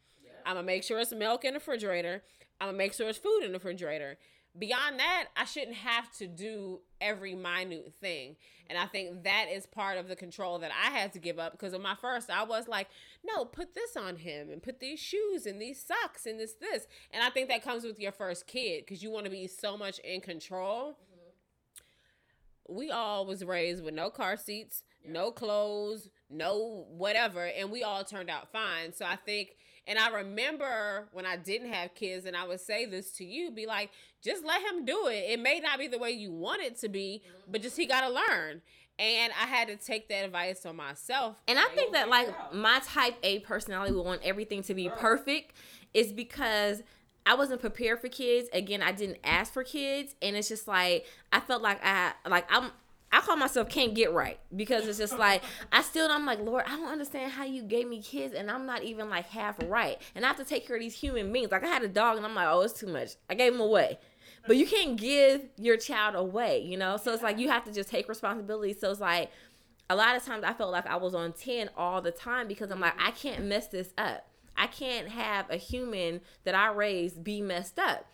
I'm 0.45 0.55
gonna 0.55 0.65
make 0.65 0.83
sure 0.83 0.99
it's 0.99 1.11
milk 1.11 1.43
in 1.43 1.53
the 1.53 1.59
refrigerator. 1.59 2.23
I'm 2.61 2.69
gonna 2.69 2.77
make 2.77 2.93
sure 2.93 3.09
it's 3.09 3.17
food 3.17 3.41
in 3.43 3.51
the 3.51 3.57
refrigerator. 3.57 4.17
Beyond 4.57 4.97
that, 4.99 5.27
I 5.35 5.43
shouldn't 5.43 5.75
have 5.75 6.11
to 6.17 6.25
do 6.25 6.79
every 7.01 7.35
minute 7.35 7.93
thing. 7.99 8.37
And 8.69 8.77
I 8.77 8.85
think 8.85 9.23
that 9.23 9.45
is 9.51 9.65
part 9.65 9.97
of 9.97 10.07
the 10.07 10.15
control 10.15 10.59
that 10.59 10.71
I 10.71 10.91
had 10.91 11.13
to 11.13 11.19
give 11.19 11.39
up 11.39 11.53
because 11.53 11.73
of 11.73 11.81
my 11.81 11.95
first, 11.95 12.29
I 12.29 12.43
was 12.43 12.67
like, 12.67 12.87
no, 13.23 13.45
put 13.45 13.73
this 13.73 13.95
on 13.95 14.17
him 14.17 14.49
and 14.49 14.61
put 14.61 14.79
these 14.79 14.99
shoes 14.99 15.45
and 15.45 15.61
these 15.61 15.81
socks 15.81 16.25
and 16.25 16.39
this, 16.39 16.53
this. 16.53 16.87
And 17.11 17.23
I 17.23 17.29
think 17.29 17.49
that 17.49 17.63
comes 17.63 17.83
with 17.83 17.99
your 17.99 18.11
first 18.11 18.47
kid 18.47 18.85
because 18.85 19.01
you 19.01 19.09
want 19.09 19.25
to 19.25 19.31
be 19.31 19.47
so 19.47 19.77
much 19.77 19.99
in 19.99 20.21
control. 20.21 20.91
Mm-hmm. 20.91 22.75
We 22.75 22.91
all 22.91 23.25
was 23.25 23.45
raised 23.45 23.83
with 23.83 23.93
no 23.93 24.09
car 24.09 24.35
seats, 24.35 24.83
no 25.07 25.31
clothes, 25.31 26.09
no 26.29 26.85
whatever, 26.89 27.45
and 27.45 27.71
we 27.71 27.83
all 27.83 28.03
turned 28.03 28.29
out 28.29 28.51
fine. 28.51 28.93
So 28.93 29.05
I 29.05 29.15
think 29.15 29.55
and 29.87 29.97
I 29.97 30.09
remember 30.09 31.07
when 31.13 31.25
I 31.25 31.37
didn't 31.37 31.71
have 31.71 31.95
kids, 31.95 32.25
and 32.25 32.35
I 32.35 32.45
would 32.45 32.59
say 32.59 32.85
this 32.85 33.11
to 33.13 33.25
you, 33.25 33.51
be 33.51 33.65
like, 33.65 33.89
just 34.21 34.43
let 34.45 34.61
him 34.61 34.85
do 34.85 35.07
it. 35.07 35.25
It 35.29 35.39
may 35.39 35.59
not 35.59 35.79
be 35.79 35.87
the 35.87 35.97
way 35.97 36.11
you 36.11 36.31
want 36.31 36.61
it 36.61 36.77
to 36.79 36.89
be, 36.89 37.23
mm-hmm. 37.23 37.51
but 37.51 37.61
just 37.61 37.77
he 37.77 37.85
got 37.85 38.01
to 38.01 38.09
learn. 38.09 38.61
And 38.99 39.31
I 39.39 39.45
had 39.45 39.67
to 39.67 39.75
take 39.75 40.09
that 40.09 40.25
advice 40.25 40.65
on 40.65 40.75
myself. 40.75 41.39
And 41.47 41.59
I 41.59 41.65
think 41.75 41.93
that 41.93 42.09
like 42.09 42.27
my 42.53 42.81
type 42.83 43.15
A 43.21 43.39
personality 43.39 43.93
would 43.93 44.05
want 44.05 44.21
everything 44.23 44.63
to 44.63 44.73
be 44.73 44.89
perfect 44.89 45.53
is 45.93 46.11
because 46.11 46.81
I 47.27 47.35
wasn't 47.35 47.61
prepared 47.61 47.99
for 47.99 48.07
kids. 48.07 48.49
Again, 48.53 48.81
I 48.81 48.93
didn't 48.93 49.19
ask 49.23 49.53
for 49.53 49.63
kids, 49.63 50.15
and 50.21 50.35
it's 50.35 50.47
just 50.47 50.67
like 50.67 51.05
I 51.31 51.39
felt 51.41 51.61
like 51.61 51.79
I 51.83 52.13
like 52.27 52.47
I'm 52.49 52.71
I 53.11 53.21
call 53.21 53.37
myself 53.37 53.69
can't 53.69 53.93
get 53.93 54.11
right 54.11 54.39
because 54.55 54.87
it's 54.87 54.97
just 54.97 55.17
like 55.17 55.41
I 55.71 55.81
still 55.81 56.09
I'm 56.11 56.25
like 56.25 56.39
Lord 56.39 56.65
I 56.67 56.75
don't 56.75 56.91
understand 56.91 57.31
how 57.31 57.45
you 57.45 57.63
gave 57.63 57.87
me 57.87 58.01
kids 58.01 58.33
and 58.33 58.51
I'm 58.51 58.65
not 58.65 58.83
even 58.83 59.09
like 59.09 59.27
half 59.27 59.57
right. 59.67 60.01
And 60.13 60.25
I 60.25 60.27
have 60.27 60.37
to 60.37 60.45
take 60.45 60.67
care 60.67 60.75
of 60.75 60.81
these 60.81 60.95
human 60.95 61.31
beings. 61.31 61.51
Like 61.51 61.63
I 61.63 61.67
had 61.67 61.83
a 61.83 61.87
dog 61.87 62.17
and 62.17 62.25
I'm 62.25 62.35
like 62.35 62.47
oh 62.49 62.61
it's 62.61 62.77
too 62.79 62.87
much. 62.87 63.11
I 63.29 63.35
gave 63.35 63.53
him 63.53 63.61
away. 63.61 63.99
But 64.45 64.57
you 64.57 64.65
can't 64.65 64.97
give 64.97 65.45
your 65.57 65.77
child 65.77 66.15
away 66.15 66.61
you 66.61 66.77
know? 66.77 66.97
So 66.97 67.13
it's 67.13 67.23
like 67.23 67.39
you 67.39 67.49
have 67.49 67.63
to 67.65 67.73
just 67.73 67.89
take 67.89 68.09
responsibility. 68.09 68.73
So 68.73 68.91
it's 68.91 68.99
like 68.99 69.31
a 69.89 69.95
lot 69.95 70.17
of 70.17 70.25
times 70.25 70.43
I 70.43 70.53
felt 70.53 70.71
like 70.71 70.85
I 70.85 70.97
was 70.97 71.15
on 71.15 71.31
10 71.31 71.69
all 71.77 72.01
the 72.01 72.11
time 72.11 72.47
because 72.47 72.71
I'm 72.71 72.81
like 72.81 72.95
I 72.99 73.11
can't 73.11 73.45
mess 73.45 73.67
this 73.67 73.93
up. 73.97 74.27
I 74.57 74.67
can't 74.67 75.07
have 75.07 75.49
a 75.49 75.57
human 75.57 76.21
that 76.43 76.55
I 76.55 76.71
raised 76.71 77.23
be 77.23 77.41
messed 77.41 77.79
up 77.79 78.05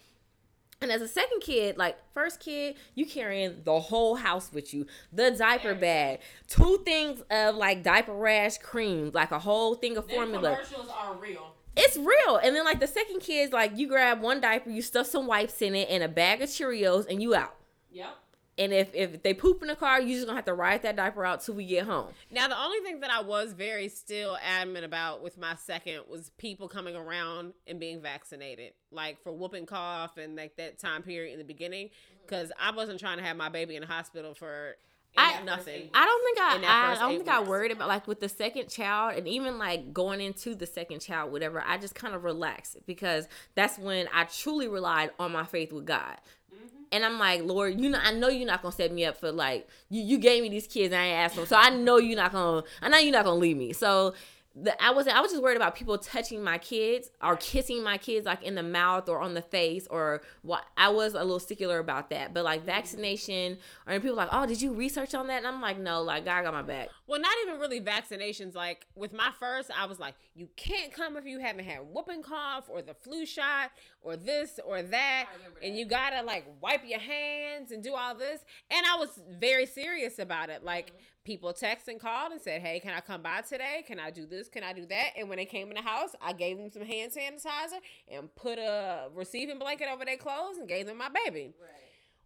and 0.83 0.91
as 0.91 1.01
a 1.01 1.07
second 1.07 1.39
kid, 1.39 1.77
like 1.77 1.97
first 2.13 2.39
kid, 2.39 2.75
you 2.95 3.05
carrying 3.05 3.61
the 3.63 3.79
whole 3.79 4.15
house 4.15 4.51
with 4.53 4.73
you, 4.73 4.85
the 5.11 5.31
diaper 5.31 5.73
bag, 5.73 6.19
two 6.47 6.81
things 6.85 7.23
of 7.31 7.55
like 7.55 7.83
diaper 7.83 8.13
rash 8.13 8.57
cream, 8.57 9.11
like 9.13 9.31
a 9.31 9.39
whole 9.39 9.75
thing 9.75 9.97
of 9.97 10.09
formula. 10.09 10.55
Commercials 10.55 10.89
are 10.93 11.15
real. 11.15 11.55
It's 11.75 11.97
real. 11.97 12.37
And 12.37 12.55
then 12.55 12.65
like 12.65 12.79
the 12.79 12.87
second 12.87 13.21
kid's 13.21 13.51
like 13.51 13.77
you 13.77 13.87
grab 13.87 14.21
one 14.21 14.41
diaper, 14.41 14.69
you 14.69 14.81
stuff 14.81 15.07
some 15.07 15.25
wipes 15.25 15.61
in 15.61 15.73
it, 15.73 15.89
and 15.89 16.03
a 16.03 16.07
bag 16.07 16.41
of 16.41 16.49
Cheerios, 16.49 17.07
and 17.09 17.21
you 17.21 17.33
out. 17.33 17.55
Yep. 17.91 18.15
And 18.57 18.71
if 18.71 18.93
if 18.93 19.23
they 19.23 19.33
poop 19.33 19.61
in 19.61 19.67
the 19.67 19.75
car, 19.75 19.99
you 19.99 20.15
just 20.15 20.27
gonna 20.27 20.37
have 20.37 20.45
to 20.45 20.53
ride 20.53 20.83
that 20.83 20.95
diaper 20.95 21.25
out 21.25 21.41
till 21.41 21.55
we 21.55 21.65
get 21.65 21.85
home. 21.85 22.09
Now, 22.29 22.47
the 22.47 22.59
only 22.59 22.79
thing 22.79 22.99
that 22.99 23.09
I 23.09 23.21
was 23.21 23.53
very 23.53 23.87
still 23.87 24.37
adamant 24.43 24.85
about 24.85 25.23
with 25.23 25.37
my 25.37 25.55
second 25.55 26.01
was 26.07 26.29
people 26.37 26.67
coming 26.67 26.95
around 26.95 27.53
and 27.65 27.79
being 27.79 28.01
vaccinated, 28.01 28.73
like 28.91 29.21
for 29.23 29.31
whooping 29.31 29.65
cough 29.65 30.17
and 30.17 30.35
like 30.35 30.55
that 30.57 30.77
time 30.77 31.01
period 31.01 31.33
in 31.33 31.39
the 31.39 31.45
beginning, 31.45 31.87
mm-hmm. 31.87 32.21
because 32.21 32.51
I 32.61 32.71
wasn't 32.71 32.99
trying 32.99 33.17
to 33.17 33.23
have 33.23 33.37
my 33.37 33.49
baby 33.49 33.75
in 33.75 33.81
the 33.81 33.87
hospital 33.87 34.35
for 34.35 34.75
I- 35.17 35.43
nothing. 35.43 35.89
I 35.93 36.05
don't 36.05 36.23
think 36.23 36.63
In 36.63 36.69
I, 36.69 36.91
I, 36.91 36.95
don't 36.99 37.17
think 37.17 37.29
I 37.29 37.41
worried 37.41 37.71
about 37.71 37.87
like 37.87 38.07
with 38.07 38.19
the 38.19 38.29
second 38.29 38.69
child 38.69 39.15
and 39.15 39.27
even 39.27 39.57
like 39.57 39.93
going 39.93 40.21
into 40.21 40.55
the 40.55 40.65
second 40.65 40.99
child, 40.99 41.31
whatever. 41.31 41.63
I 41.65 41.77
just 41.77 41.95
kind 41.95 42.15
of 42.15 42.23
relaxed 42.23 42.77
because 42.85 43.27
that's 43.55 43.77
when 43.77 44.07
I 44.13 44.23
truly 44.25 44.67
relied 44.67 45.11
on 45.19 45.31
my 45.31 45.45
faith 45.45 45.71
with 45.71 45.85
God. 45.85 46.17
Mm-hmm. 46.53 46.83
And 46.91 47.05
I'm 47.05 47.19
like, 47.19 47.43
Lord, 47.43 47.79
you 47.79 47.89
know, 47.89 47.99
I 48.01 48.13
know 48.13 48.27
you're 48.27 48.47
not 48.47 48.61
gonna 48.61 48.73
set 48.73 48.91
me 48.91 49.05
up 49.05 49.17
for 49.17 49.31
like 49.31 49.67
you. 49.89 50.01
You 50.01 50.17
gave 50.17 50.43
me 50.43 50.49
these 50.49 50.67
kids, 50.67 50.93
and 50.93 51.01
I 51.01 51.05
ain't 51.05 51.19
asked 51.19 51.35
them, 51.35 51.45
so 51.45 51.55
I 51.55 51.69
know 51.69 51.97
you're 51.97 52.15
not 52.15 52.31
gonna. 52.31 52.63
I 52.81 52.89
know 52.89 52.97
you're 52.97 53.13
not 53.13 53.25
gonna 53.25 53.39
leave 53.39 53.57
me. 53.57 53.73
So 53.73 54.13
the, 54.55 54.81
I 54.83 54.91
wasn't. 54.91 55.15
I 55.15 55.21
was 55.21 55.31
just 55.31 55.41
worried 55.41 55.55
about 55.55 55.73
people 55.73 55.97
touching 55.97 56.43
my 56.43 56.59
kids 56.59 57.09
or 57.23 57.35
kissing 57.37 57.83
my 57.83 57.97
kids 57.97 58.27
like 58.27 58.43
in 58.43 58.53
the 58.53 58.61
mouth 58.61 59.09
or 59.09 59.19
on 59.19 59.33
the 59.33 59.41
face 59.41 59.87
or 59.89 60.21
what. 60.43 60.63
I 60.77 60.89
was 60.89 61.15
a 61.15 61.23
little 61.23 61.39
stickler 61.39 61.79
about 61.79 62.11
that. 62.11 62.35
But 62.35 62.43
like 62.43 62.59
mm-hmm. 62.59 62.67
vaccination 62.67 63.57
or 63.87 63.99
people 63.99 64.15
like, 64.15 64.29
oh, 64.31 64.45
did 64.45 64.61
you 64.61 64.73
research 64.73 65.15
on 65.15 65.25
that? 65.27 65.37
And 65.37 65.47
I'm 65.47 65.59
like, 65.59 65.79
no, 65.79 66.03
like 66.03 66.25
God 66.25 66.43
got 66.43 66.53
my 66.53 66.61
back. 66.61 66.89
Well, 67.07 67.19
not 67.19 67.33
even 67.47 67.59
really 67.59 67.81
vaccinations. 67.81 68.53
Like 68.53 68.85
with 68.95 69.11
my 69.11 69.31
first, 69.39 69.71
I 69.75 69.87
was 69.87 69.99
like, 69.99 70.13
you 70.35 70.47
can't 70.55 70.93
come 70.93 71.17
if 71.17 71.25
you 71.25 71.39
haven't 71.39 71.65
had 71.65 71.79
whooping 71.91 72.21
cough 72.21 72.65
or 72.69 72.83
the 72.83 72.93
flu 72.93 73.25
shot 73.25 73.71
or 74.03 74.15
this 74.15 74.59
or 74.63 74.83
that. 74.83 75.29
And 75.63 75.75
you 75.75 75.85
gotta 75.85 76.21
like 76.21 76.45
wipe 76.61 76.81
your 76.85 76.99
hands 76.99 77.71
and 77.71 77.83
do 77.83 77.95
all 77.95 78.13
this. 78.13 78.41
And 78.69 78.85
I 78.85 78.97
was 78.97 79.19
very 79.39 79.65
serious 79.65 80.19
about 80.19 80.49
it. 80.49 80.63
Like 80.63 80.87
mm-hmm. 80.87 80.97
People 81.23 81.53
text 81.53 81.87
and 81.87 81.99
called 81.99 82.31
and 82.31 82.41
said, 82.41 82.61
hey, 82.61 82.79
can 82.79 82.93
I 82.93 82.99
come 82.99 83.21
by 83.21 83.41
today? 83.41 83.83
Can 83.87 83.99
I 83.99 84.11
do 84.11 84.25
this? 84.25 84.49
Can 84.49 84.63
I 84.63 84.73
do 84.73 84.85
that? 84.87 85.11
And 85.17 85.29
when 85.29 85.37
they 85.37 85.45
came 85.45 85.69
in 85.69 85.75
the 85.75 85.81
house, 85.81 86.15
I 86.21 86.33
gave 86.33 86.57
them 86.57 86.69
some 86.71 86.83
hand 86.83 87.11
sanitizer 87.11 87.79
and 88.11 88.33
put 88.35 88.59
a 88.59 89.09
receiving 89.13 89.59
blanket 89.59 89.87
over 89.91 90.03
their 90.05 90.17
clothes 90.17 90.57
and 90.57 90.67
gave 90.67 90.85
them 90.85 90.97
my 90.97 91.09
baby 91.25 91.53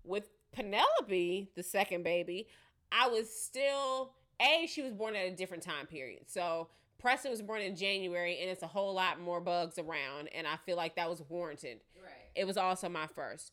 with 0.08 0.30
Penelope, 0.52 1.52
the 1.56 1.64
second 1.64 2.04
baby, 2.04 2.48
I 2.92 3.08
was 3.08 3.30
still 3.30 4.14
a 4.42 4.66
she 4.68 4.82
was 4.82 4.94
born 4.94 5.16
at 5.16 5.26
a 5.26 5.36
different 5.36 5.64
time 5.64 5.86
period. 5.86 6.24
So 6.28 6.70
Preston 7.00 7.30
was 7.30 7.42
born 7.42 7.62
in 7.62 7.76
January, 7.76 8.40
and 8.42 8.50
it's 8.50 8.64
a 8.64 8.68
whole 8.68 8.94
lot 8.94 9.20
more 9.20 9.40
bugs 9.40 9.78
around, 9.78 10.30
and 10.34 10.48
I 10.48 10.56
feel 10.66 10.78
like 10.78 10.96
that 10.96 11.10
was 11.10 11.22
warranted. 11.30 11.82
Right. 12.02 12.12
It 12.36 12.48
was 12.48 12.58
also 12.58 12.90
my 12.90 13.08
first. 13.08 13.52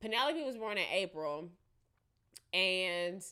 Penelope 0.00 0.42
was 0.42 0.56
born 0.56 0.78
in 0.78 0.84
April, 0.90 1.50
and 2.52 3.22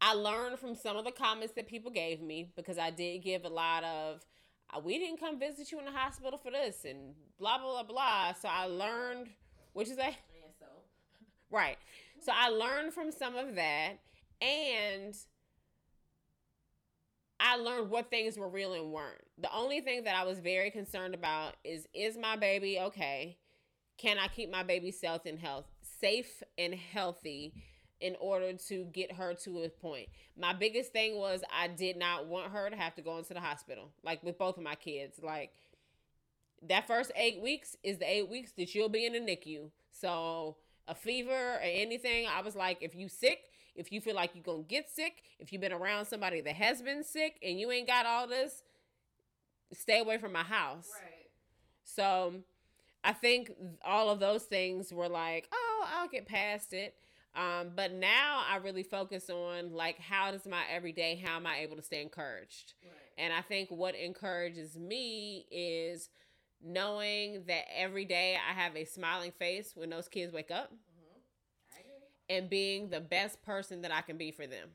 I 0.00 0.14
learned 0.14 0.58
from 0.58 0.74
some 0.74 0.96
of 0.96 1.04
the 1.04 1.12
comments 1.12 1.54
that 1.54 1.68
people 1.68 1.90
gave 1.90 2.20
me 2.22 2.52
because 2.56 2.78
I 2.78 2.90
did 2.90 3.22
give 3.22 3.44
a 3.44 3.48
lot 3.48 3.84
of. 3.84 4.24
"Uh, 4.74 4.80
We 4.80 4.98
didn't 4.98 5.18
come 5.18 5.38
visit 5.38 5.70
you 5.72 5.78
in 5.78 5.84
the 5.84 5.90
hospital 5.92 6.38
for 6.38 6.50
this, 6.50 6.84
and 6.84 7.14
blah 7.38 7.58
blah 7.58 7.82
blah 7.82 7.92
blah. 7.92 8.32
So 8.34 8.48
I 8.48 8.64
learned, 8.66 9.30
what 9.72 9.86
you 9.88 9.94
say? 9.94 10.16
Right. 11.50 11.78
So 12.20 12.32
I 12.34 12.48
learned 12.48 12.92
from 12.92 13.10
some 13.10 13.36
of 13.36 13.54
that 13.56 13.98
and 14.40 15.14
I 17.38 17.56
learned 17.56 17.90
what 17.90 18.10
things 18.10 18.36
were 18.36 18.48
real 18.48 18.74
and 18.74 18.92
weren't. 18.92 19.22
The 19.38 19.52
only 19.54 19.80
thing 19.80 20.04
that 20.04 20.14
I 20.14 20.24
was 20.24 20.38
very 20.40 20.70
concerned 20.70 21.14
about 21.14 21.54
is 21.64 21.86
is 21.94 22.16
my 22.18 22.36
baby 22.36 22.78
okay? 22.78 23.38
Can 23.98 24.18
I 24.18 24.28
keep 24.28 24.50
my 24.50 24.62
baby 24.62 24.90
safe 24.90 25.22
and 25.26 25.38
health 25.38 25.66
safe 26.00 26.42
and 26.58 26.74
healthy 26.74 27.54
in 28.00 28.16
order 28.20 28.52
to 28.54 28.84
get 28.92 29.12
her 29.12 29.34
to 29.34 29.62
a 29.62 29.68
point? 29.68 30.08
My 30.38 30.52
biggest 30.52 30.92
thing 30.92 31.16
was 31.16 31.42
I 31.54 31.68
did 31.68 31.96
not 31.96 32.26
want 32.26 32.52
her 32.52 32.70
to 32.70 32.76
have 32.76 32.94
to 32.96 33.02
go 33.02 33.18
into 33.18 33.34
the 33.34 33.40
hospital. 33.40 33.90
Like 34.02 34.22
with 34.22 34.38
both 34.38 34.56
of 34.56 34.62
my 34.62 34.74
kids. 34.74 35.20
Like 35.22 35.52
that 36.68 36.86
first 36.86 37.12
eight 37.16 37.40
weeks 37.40 37.76
is 37.82 37.98
the 37.98 38.10
eight 38.10 38.28
weeks 38.28 38.52
that 38.52 38.74
you'll 38.74 38.88
be 38.88 39.06
in 39.06 39.12
the 39.12 39.20
NICU. 39.20 39.70
So 39.92 40.56
a 40.88 40.94
fever 40.94 41.54
or 41.54 41.60
anything, 41.62 42.26
I 42.26 42.42
was 42.42 42.56
like, 42.56 42.78
if 42.80 42.94
you 42.94 43.08
sick, 43.08 43.50
if 43.74 43.92
you 43.92 44.00
feel 44.00 44.14
like 44.14 44.34
you're 44.34 44.44
gonna 44.44 44.62
get 44.62 44.90
sick, 44.90 45.22
if 45.38 45.52
you've 45.52 45.62
been 45.62 45.72
around 45.72 46.06
somebody 46.06 46.40
that 46.40 46.54
has 46.54 46.82
been 46.82 47.04
sick 47.04 47.38
and 47.42 47.58
you 47.58 47.70
ain't 47.70 47.86
got 47.86 48.06
all 48.06 48.26
this, 48.26 48.62
stay 49.72 50.00
away 50.00 50.18
from 50.18 50.32
my 50.32 50.42
house. 50.42 50.88
Right. 51.00 51.28
So 51.84 52.34
I 53.02 53.12
think 53.12 53.52
all 53.84 54.10
of 54.10 54.20
those 54.20 54.44
things 54.44 54.92
were 54.92 55.08
like, 55.08 55.48
oh, 55.52 55.86
I'll 55.94 56.08
get 56.08 56.26
past 56.26 56.72
it. 56.72 56.94
Um, 57.34 57.70
but 57.76 57.92
now 57.92 58.42
I 58.48 58.56
really 58.56 58.82
focus 58.82 59.30
on 59.30 59.72
like 59.72 59.98
how 59.98 60.32
does 60.32 60.46
my 60.46 60.62
everyday, 60.70 61.14
how 61.14 61.36
am 61.36 61.46
I 61.46 61.58
able 61.58 61.76
to 61.76 61.82
stay 61.82 62.02
encouraged? 62.02 62.74
Right. 62.82 62.92
And 63.18 63.32
I 63.32 63.40
think 63.42 63.70
what 63.70 63.94
encourages 63.94 64.76
me 64.76 65.46
is 65.50 66.08
knowing 66.62 67.44
that 67.46 67.64
every 67.74 68.04
day 68.04 68.36
I 68.36 68.52
have 68.52 68.76
a 68.76 68.84
smiling 68.84 69.32
face 69.32 69.72
when 69.74 69.90
those 69.90 70.08
kids 70.08 70.32
wake 70.32 70.50
up 70.50 70.72
mm-hmm. 70.72 71.80
and 72.28 72.50
being 72.50 72.90
the 72.90 73.00
best 73.00 73.42
person 73.42 73.82
that 73.82 73.92
I 73.92 74.00
can 74.00 74.16
be 74.16 74.32
for 74.32 74.46
them. 74.46 74.68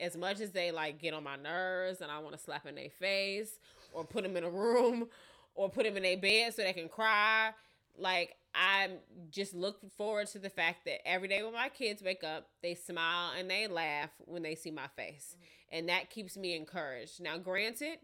As 0.00 0.16
much 0.16 0.40
as 0.40 0.50
they 0.50 0.72
like 0.72 0.98
get 0.98 1.14
on 1.14 1.22
my 1.22 1.36
nerves 1.36 2.00
and 2.00 2.10
I 2.10 2.18
want 2.18 2.36
to 2.36 2.42
slap 2.42 2.66
in 2.66 2.74
their 2.74 2.90
face 2.90 3.60
or 3.92 4.04
put 4.04 4.22
them 4.22 4.36
in 4.36 4.44
a 4.44 4.50
room 4.50 5.08
or 5.54 5.68
put 5.68 5.84
them 5.84 5.96
in 5.96 6.04
a 6.04 6.16
bed 6.16 6.54
so 6.54 6.62
they 6.62 6.72
can 6.72 6.88
cry, 6.88 7.50
like 7.98 8.36
I'm 8.54 8.98
just 9.30 9.54
looking 9.54 9.90
forward 9.90 10.26
to 10.28 10.38
the 10.38 10.50
fact 10.50 10.84
that 10.84 11.06
every 11.08 11.28
day 11.28 11.42
when 11.42 11.54
my 11.54 11.68
kids 11.68 12.02
wake 12.02 12.22
up, 12.22 12.48
they 12.62 12.74
smile 12.74 13.32
and 13.38 13.48
they 13.50 13.66
laugh 13.66 14.10
when 14.18 14.42
they 14.42 14.54
see 14.54 14.70
my 14.70 14.88
face. 14.96 15.36
Mm-hmm. 15.36 15.78
And 15.78 15.88
that 15.88 16.10
keeps 16.10 16.36
me 16.36 16.54
encouraged. 16.54 17.22
Now, 17.22 17.38
granted, 17.38 17.98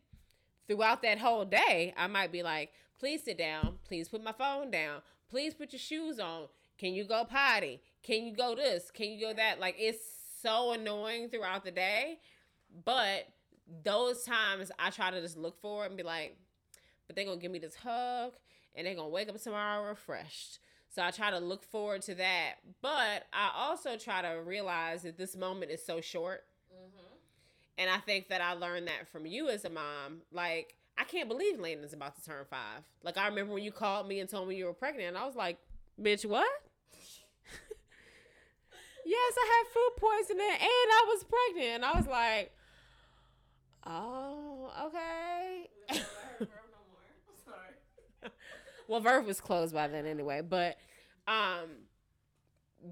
throughout 0.67 1.03
that 1.03 1.19
whole 1.19 1.45
day, 1.45 1.93
I 1.97 2.07
might 2.07 2.33
be 2.33 2.43
like, 2.43 2.73
please 2.99 3.25
sit 3.25 3.37
down. 3.37 3.79
Please 3.85 4.09
put 4.09 4.25
my 4.25 4.33
phone 4.33 4.71
down. 4.71 5.03
Please 5.29 5.53
put 5.53 5.73
your 5.73 5.81
shoes 5.81 6.19
on. 6.19 6.47
Can 6.79 6.95
you 6.95 7.05
go 7.05 7.25
potty? 7.25 7.83
Can 8.03 8.25
you 8.25 8.35
go 8.35 8.55
this? 8.55 8.91
Can 8.91 9.11
you 9.11 9.21
go 9.21 9.35
that? 9.35 9.61
Like, 9.61 9.77
it's 9.79 10.01
so 10.43 10.73
annoying 10.73 11.29
throughout 11.29 11.65
the 11.65 11.71
day. 11.71 12.21
But 12.85 13.29
those 13.85 14.25
times 14.25 14.71
I 14.79 14.91
try 14.91 15.11
to 15.11 15.21
just 15.21 15.37
look 15.37 15.61
for 15.61 15.85
it 15.85 15.89
and 15.89 15.97
be 15.97 16.03
like, 16.03 16.39
but 17.07 17.17
they're 17.17 17.25
going 17.27 17.39
to 17.39 17.43
give 17.43 17.53
me 17.53 17.59
this 17.59 17.75
hug 17.75 18.33
and 18.75 18.87
they're 18.87 18.95
to 18.95 19.05
wake 19.05 19.29
up 19.29 19.41
tomorrow 19.41 19.89
refreshed. 19.89 20.59
So 20.89 21.03
I 21.03 21.11
try 21.11 21.31
to 21.31 21.39
look 21.39 21.65
forward 21.65 22.03
to 22.03 22.15
that. 22.17 22.55
But 22.81 23.27
I 23.33 23.51
also 23.55 23.97
try 23.97 24.23
to 24.23 24.41
realize 24.43 25.03
that 25.03 25.19
this 25.19 25.37
moment 25.37 25.71
is 25.71 25.85
so 25.85 26.01
short. 26.01 26.45
Mm-hmm. 26.73 27.05
And 27.79 27.91
I 27.91 27.99
think 27.99 28.29
that 28.29 28.41
I 28.41 28.55
learned 28.55 28.89
that 28.89 29.09
from 29.09 29.27
you 29.27 29.49
as 29.49 29.65
a 29.65 29.71
mom. 29.71 30.23
Like, 30.33 30.75
I 30.97 31.05
can't 31.05 31.29
believe 31.29 31.61
Landon's 31.61 31.93
about 31.93 32.17
to 32.17 32.25
turn 32.25 32.45
five. 32.51 32.83
Like, 33.03 33.17
I 33.17 33.29
remember 33.29 33.55
when 33.55 33.63
you 33.63 33.71
called 33.71 34.09
me 34.09 34.21
and 34.21 34.29
told 34.29 34.49
me 34.49 34.57
you 34.57 34.65
were 34.65 34.73
pregnant, 34.73 35.09
and 35.09 35.19
I 35.19 35.27
was 35.27 35.37
like, 35.37 35.59
bitch, 36.01 36.25
what? 36.25 36.49
yes, 39.07 39.35
I 39.37 39.47
had 39.47 39.67
food 39.73 39.91
poisoning 39.97 40.51
and 40.51 40.63
I 40.63 41.05
was 41.09 41.25
pregnant. 41.25 41.75
And 41.77 41.85
I 41.85 41.93
was 41.93 42.07
like, 42.07 42.53
oh, 43.87 44.71
okay. 44.87 45.71
well, 48.89 49.01
Verve 49.01 49.27
was 49.27 49.41
closed 49.41 49.75
by 49.75 49.87
then 49.87 50.07
anyway, 50.07 50.43
but 50.43 50.77
um 51.27 51.69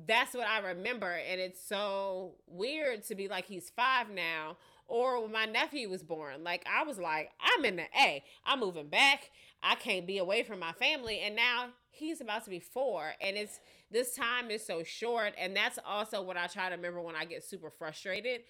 that's 0.07 0.35
what 0.35 0.49
I 0.49 0.59
remember. 0.59 1.13
And 1.13 1.41
it's 1.41 1.63
so 1.65 2.35
weird 2.47 3.05
to 3.05 3.15
be 3.15 3.29
like, 3.29 3.47
he's 3.47 3.71
five 3.71 4.11
now 4.11 4.57
or 4.89 5.23
when 5.23 5.33
my 5.33 5.47
nephew 5.47 5.89
was 5.89 6.03
born. 6.03 6.45
Like 6.45 6.67
I 6.73 6.85
was 6.85 6.99
like, 6.99 7.31
I'm 7.41 7.65
in 7.65 7.77
the 7.77 7.87
A. 7.99 8.23
I'm 8.45 8.61
moving 8.61 8.89
back. 8.89 9.31
I 9.63 9.75
can't 9.75 10.07
be 10.07 10.19
away 10.19 10.43
from 10.43 10.61
my 10.61 10.73
family. 10.73 11.21
And 11.21 11.35
now 11.37 11.69
he's 11.91 12.21
about 12.21 12.45
to 12.45 12.51
be 12.51 12.61
four. 12.61 13.13
And 13.21 13.37
it's 13.37 13.61
this 13.91 14.15
time 14.15 14.51
is 14.51 14.65
so 14.65 14.83
short. 14.83 15.35
And 15.39 15.57
that's 15.57 15.79
also 15.85 16.23
what 16.23 16.37
I 16.37 16.47
try 16.47 16.69
to 16.69 16.77
remember 16.77 17.01
when 17.01 17.17
I 17.17 17.25
get 17.25 17.45
super 17.45 17.71
frustrated. 17.71 18.43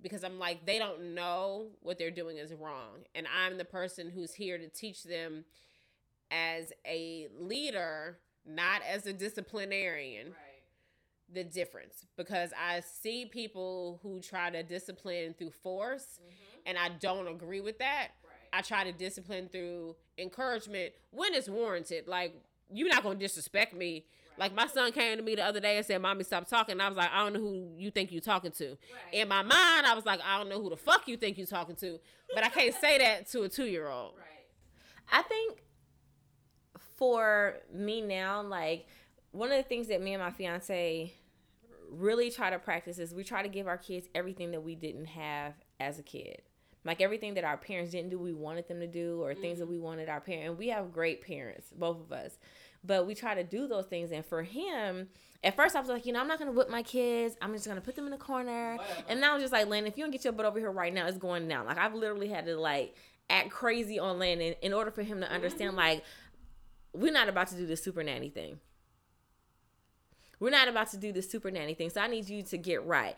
Because 0.00 0.24
I'm 0.24 0.38
like, 0.38 0.66
they 0.66 0.78
don't 0.78 1.14
know 1.14 1.68
what 1.80 1.96
they're 1.96 2.10
doing 2.10 2.36
is 2.36 2.52
wrong. 2.52 3.04
And 3.14 3.26
I'm 3.28 3.56
the 3.56 3.64
person 3.64 4.10
who's 4.10 4.34
here 4.34 4.58
to 4.58 4.68
teach 4.68 5.04
them 5.04 5.44
as 6.32 6.72
a 6.86 7.28
leader, 7.38 8.18
not 8.46 8.80
as 8.88 9.06
a 9.06 9.12
disciplinarian. 9.12 10.28
Right 10.28 10.52
the 11.32 11.44
difference 11.44 12.06
because 12.16 12.50
I 12.58 12.80
see 12.80 13.26
people 13.26 14.00
who 14.02 14.20
try 14.20 14.50
to 14.50 14.62
discipline 14.62 15.34
through 15.38 15.50
force, 15.50 16.20
mm-hmm. 16.20 16.60
and 16.66 16.78
I 16.78 16.90
don't 17.00 17.26
agree 17.28 17.60
with 17.60 17.78
that. 17.78 18.08
Right. 18.24 18.58
I 18.58 18.62
try 18.62 18.84
to 18.84 18.92
discipline 18.92 19.48
through 19.50 19.96
encouragement 20.18 20.92
when 21.10 21.34
it's 21.34 21.48
warranted. 21.48 22.06
Like, 22.06 22.34
you're 22.70 22.88
not 22.88 23.02
gonna 23.02 23.18
disrespect 23.18 23.74
me. 23.74 24.04
Right. 24.32 24.40
Like 24.40 24.54
my 24.54 24.66
son 24.66 24.92
came 24.92 25.16
to 25.16 25.22
me 25.22 25.34
the 25.34 25.44
other 25.44 25.60
day 25.60 25.76
and 25.76 25.86
said, 25.86 26.00
"Mommy, 26.00 26.24
stop 26.24 26.46
talking." 26.48 26.72
And 26.72 26.82
I 26.82 26.88
was 26.88 26.96
like, 26.96 27.10
"I 27.10 27.24
don't 27.24 27.34
know 27.34 27.40
who 27.40 27.74
you 27.76 27.90
think 27.90 28.12
you're 28.12 28.20
talking 28.20 28.52
to." 28.52 28.68
Right. 28.68 28.78
In 29.12 29.28
my 29.28 29.42
mind, 29.42 29.86
I 29.86 29.94
was 29.94 30.04
like, 30.04 30.20
"I 30.24 30.38
don't 30.38 30.48
know 30.48 30.60
who 30.60 30.70
the 30.70 30.76
fuck 30.76 31.08
you 31.08 31.16
think 31.16 31.38
you're 31.38 31.46
talking 31.46 31.76
to," 31.76 31.98
but 32.34 32.44
I 32.44 32.48
can't 32.48 32.74
say 32.74 32.98
that 32.98 33.28
to 33.28 33.42
a 33.42 33.48
two 33.48 33.66
year 33.66 33.88
old. 33.88 34.14
Right. 34.16 34.26
I 35.10 35.22
think 35.22 35.62
for 37.02 37.56
me 37.74 38.00
now, 38.00 38.40
like 38.42 38.86
one 39.32 39.50
of 39.50 39.56
the 39.56 39.64
things 39.64 39.88
that 39.88 40.00
me 40.00 40.14
and 40.14 40.22
my 40.22 40.30
fiance 40.30 41.12
really 41.90 42.30
try 42.30 42.48
to 42.48 42.60
practice 42.60 42.96
is 43.00 43.12
we 43.12 43.24
try 43.24 43.42
to 43.42 43.48
give 43.48 43.66
our 43.66 43.76
kids 43.76 44.06
everything 44.14 44.52
that 44.52 44.62
we 44.62 44.76
didn't 44.76 45.06
have 45.06 45.52
as 45.80 45.98
a 45.98 46.02
kid. 46.04 46.42
Like 46.84 47.00
everything 47.00 47.34
that 47.34 47.42
our 47.42 47.56
parents 47.56 47.90
didn't 47.90 48.10
do, 48.10 48.20
we 48.20 48.32
wanted 48.32 48.68
them 48.68 48.78
to 48.78 48.86
do, 48.86 49.20
or 49.20 49.32
mm-hmm. 49.32 49.40
things 49.40 49.58
that 49.58 49.66
we 49.66 49.80
wanted 49.80 50.08
our 50.08 50.20
parents. 50.20 50.50
And 50.50 50.58
we 50.58 50.68
have 50.68 50.92
great 50.92 51.26
parents, 51.26 51.72
both 51.76 51.98
of 51.98 52.12
us. 52.12 52.38
But 52.84 53.04
we 53.04 53.16
try 53.16 53.34
to 53.34 53.42
do 53.42 53.66
those 53.66 53.86
things. 53.86 54.12
And 54.12 54.24
for 54.24 54.44
him, 54.44 55.08
at 55.42 55.56
first 55.56 55.74
I 55.74 55.80
was 55.80 55.88
like, 55.88 56.06
you 56.06 56.12
know, 56.12 56.20
I'm 56.20 56.28
not 56.28 56.38
gonna 56.38 56.52
whip 56.52 56.70
my 56.70 56.84
kids. 56.84 57.34
I'm 57.42 57.52
just 57.52 57.66
gonna 57.66 57.80
put 57.80 57.96
them 57.96 58.04
in 58.04 58.12
the 58.12 58.16
corner. 58.16 58.76
Whatever. 58.76 59.02
And 59.08 59.20
now 59.20 59.34
I'm 59.34 59.40
just 59.40 59.52
like, 59.52 59.66
Landon, 59.66 59.90
if 59.90 59.98
you 59.98 60.04
don't 60.04 60.12
get 60.12 60.22
your 60.22 60.34
butt 60.34 60.46
over 60.46 60.60
here 60.60 60.70
right 60.70 60.94
now, 60.94 61.08
it's 61.08 61.18
going 61.18 61.48
down. 61.48 61.66
Like 61.66 61.78
I've 61.78 61.94
literally 61.94 62.28
had 62.28 62.46
to 62.46 62.56
like 62.56 62.94
act 63.28 63.50
crazy 63.50 63.98
on 63.98 64.20
Landon 64.20 64.54
in 64.62 64.72
order 64.72 64.92
for 64.92 65.02
him 65.02 65.20
to 65.20 65.28
understand, 65.28 65.70
mm-hmm. 65.70 65.78
like, 65.78 66.04
we're 66.94 67.12
not 67.12 67.28
about 67.28 67.48
to 67.48 67.56
do 67.56 67.66
the 67.66 67.76
super 67.76 68.02
nanny 68.02 68.28
thing. 68.28 68.58
We're 70.40 70.50
not 70.50 70.68
about 70.68 70.90
to 70.90 70.96
do 70.96 71.12
the 71.12 71.22
super 71.22 71.50
nanny 71.50 71.74
thing. 71.74 71.90
So 71.90 72.00
I 72.00 72.08
need 72.08 72.28
you 72.28 72.42
to 72.42 72.58
get 72.58 72.84
right. 72.84 73.16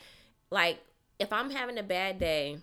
Like, 0.51 0.81
if 1.19 1.33
I'm 1.33 1.51
having 1.51 1.79
a 1.79 1.83
bad 1.83 2.19
day, 2.19 2.59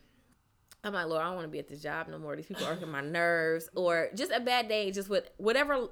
I'm 0.83 0.93
like, 0.93 1.07
Lord, 1.07 1.21
I 1.21 1.25
don't 1.25 1.35
want 1.35 1.45
to 1.45 1.51
be 1.51 1.59
at 1.59 1.67
this 1.67 1.81
job 1.81 2.07
no 2.07 2.19
more. 2.19 2.35
These 2.35 2.45
people 2.45 2.65
are 2.65 2.75
hurting 2.75 2.89
my 2.89 3.01
nerves, 3.01 3.69
or 3.75 4.09
just 4.15 4.31
a 4.31 4.39
bad 4.39 4.67
day, 4.67 4.91
just 4.91 5.09
with 5.09 5.29
whatever 5.37 5.87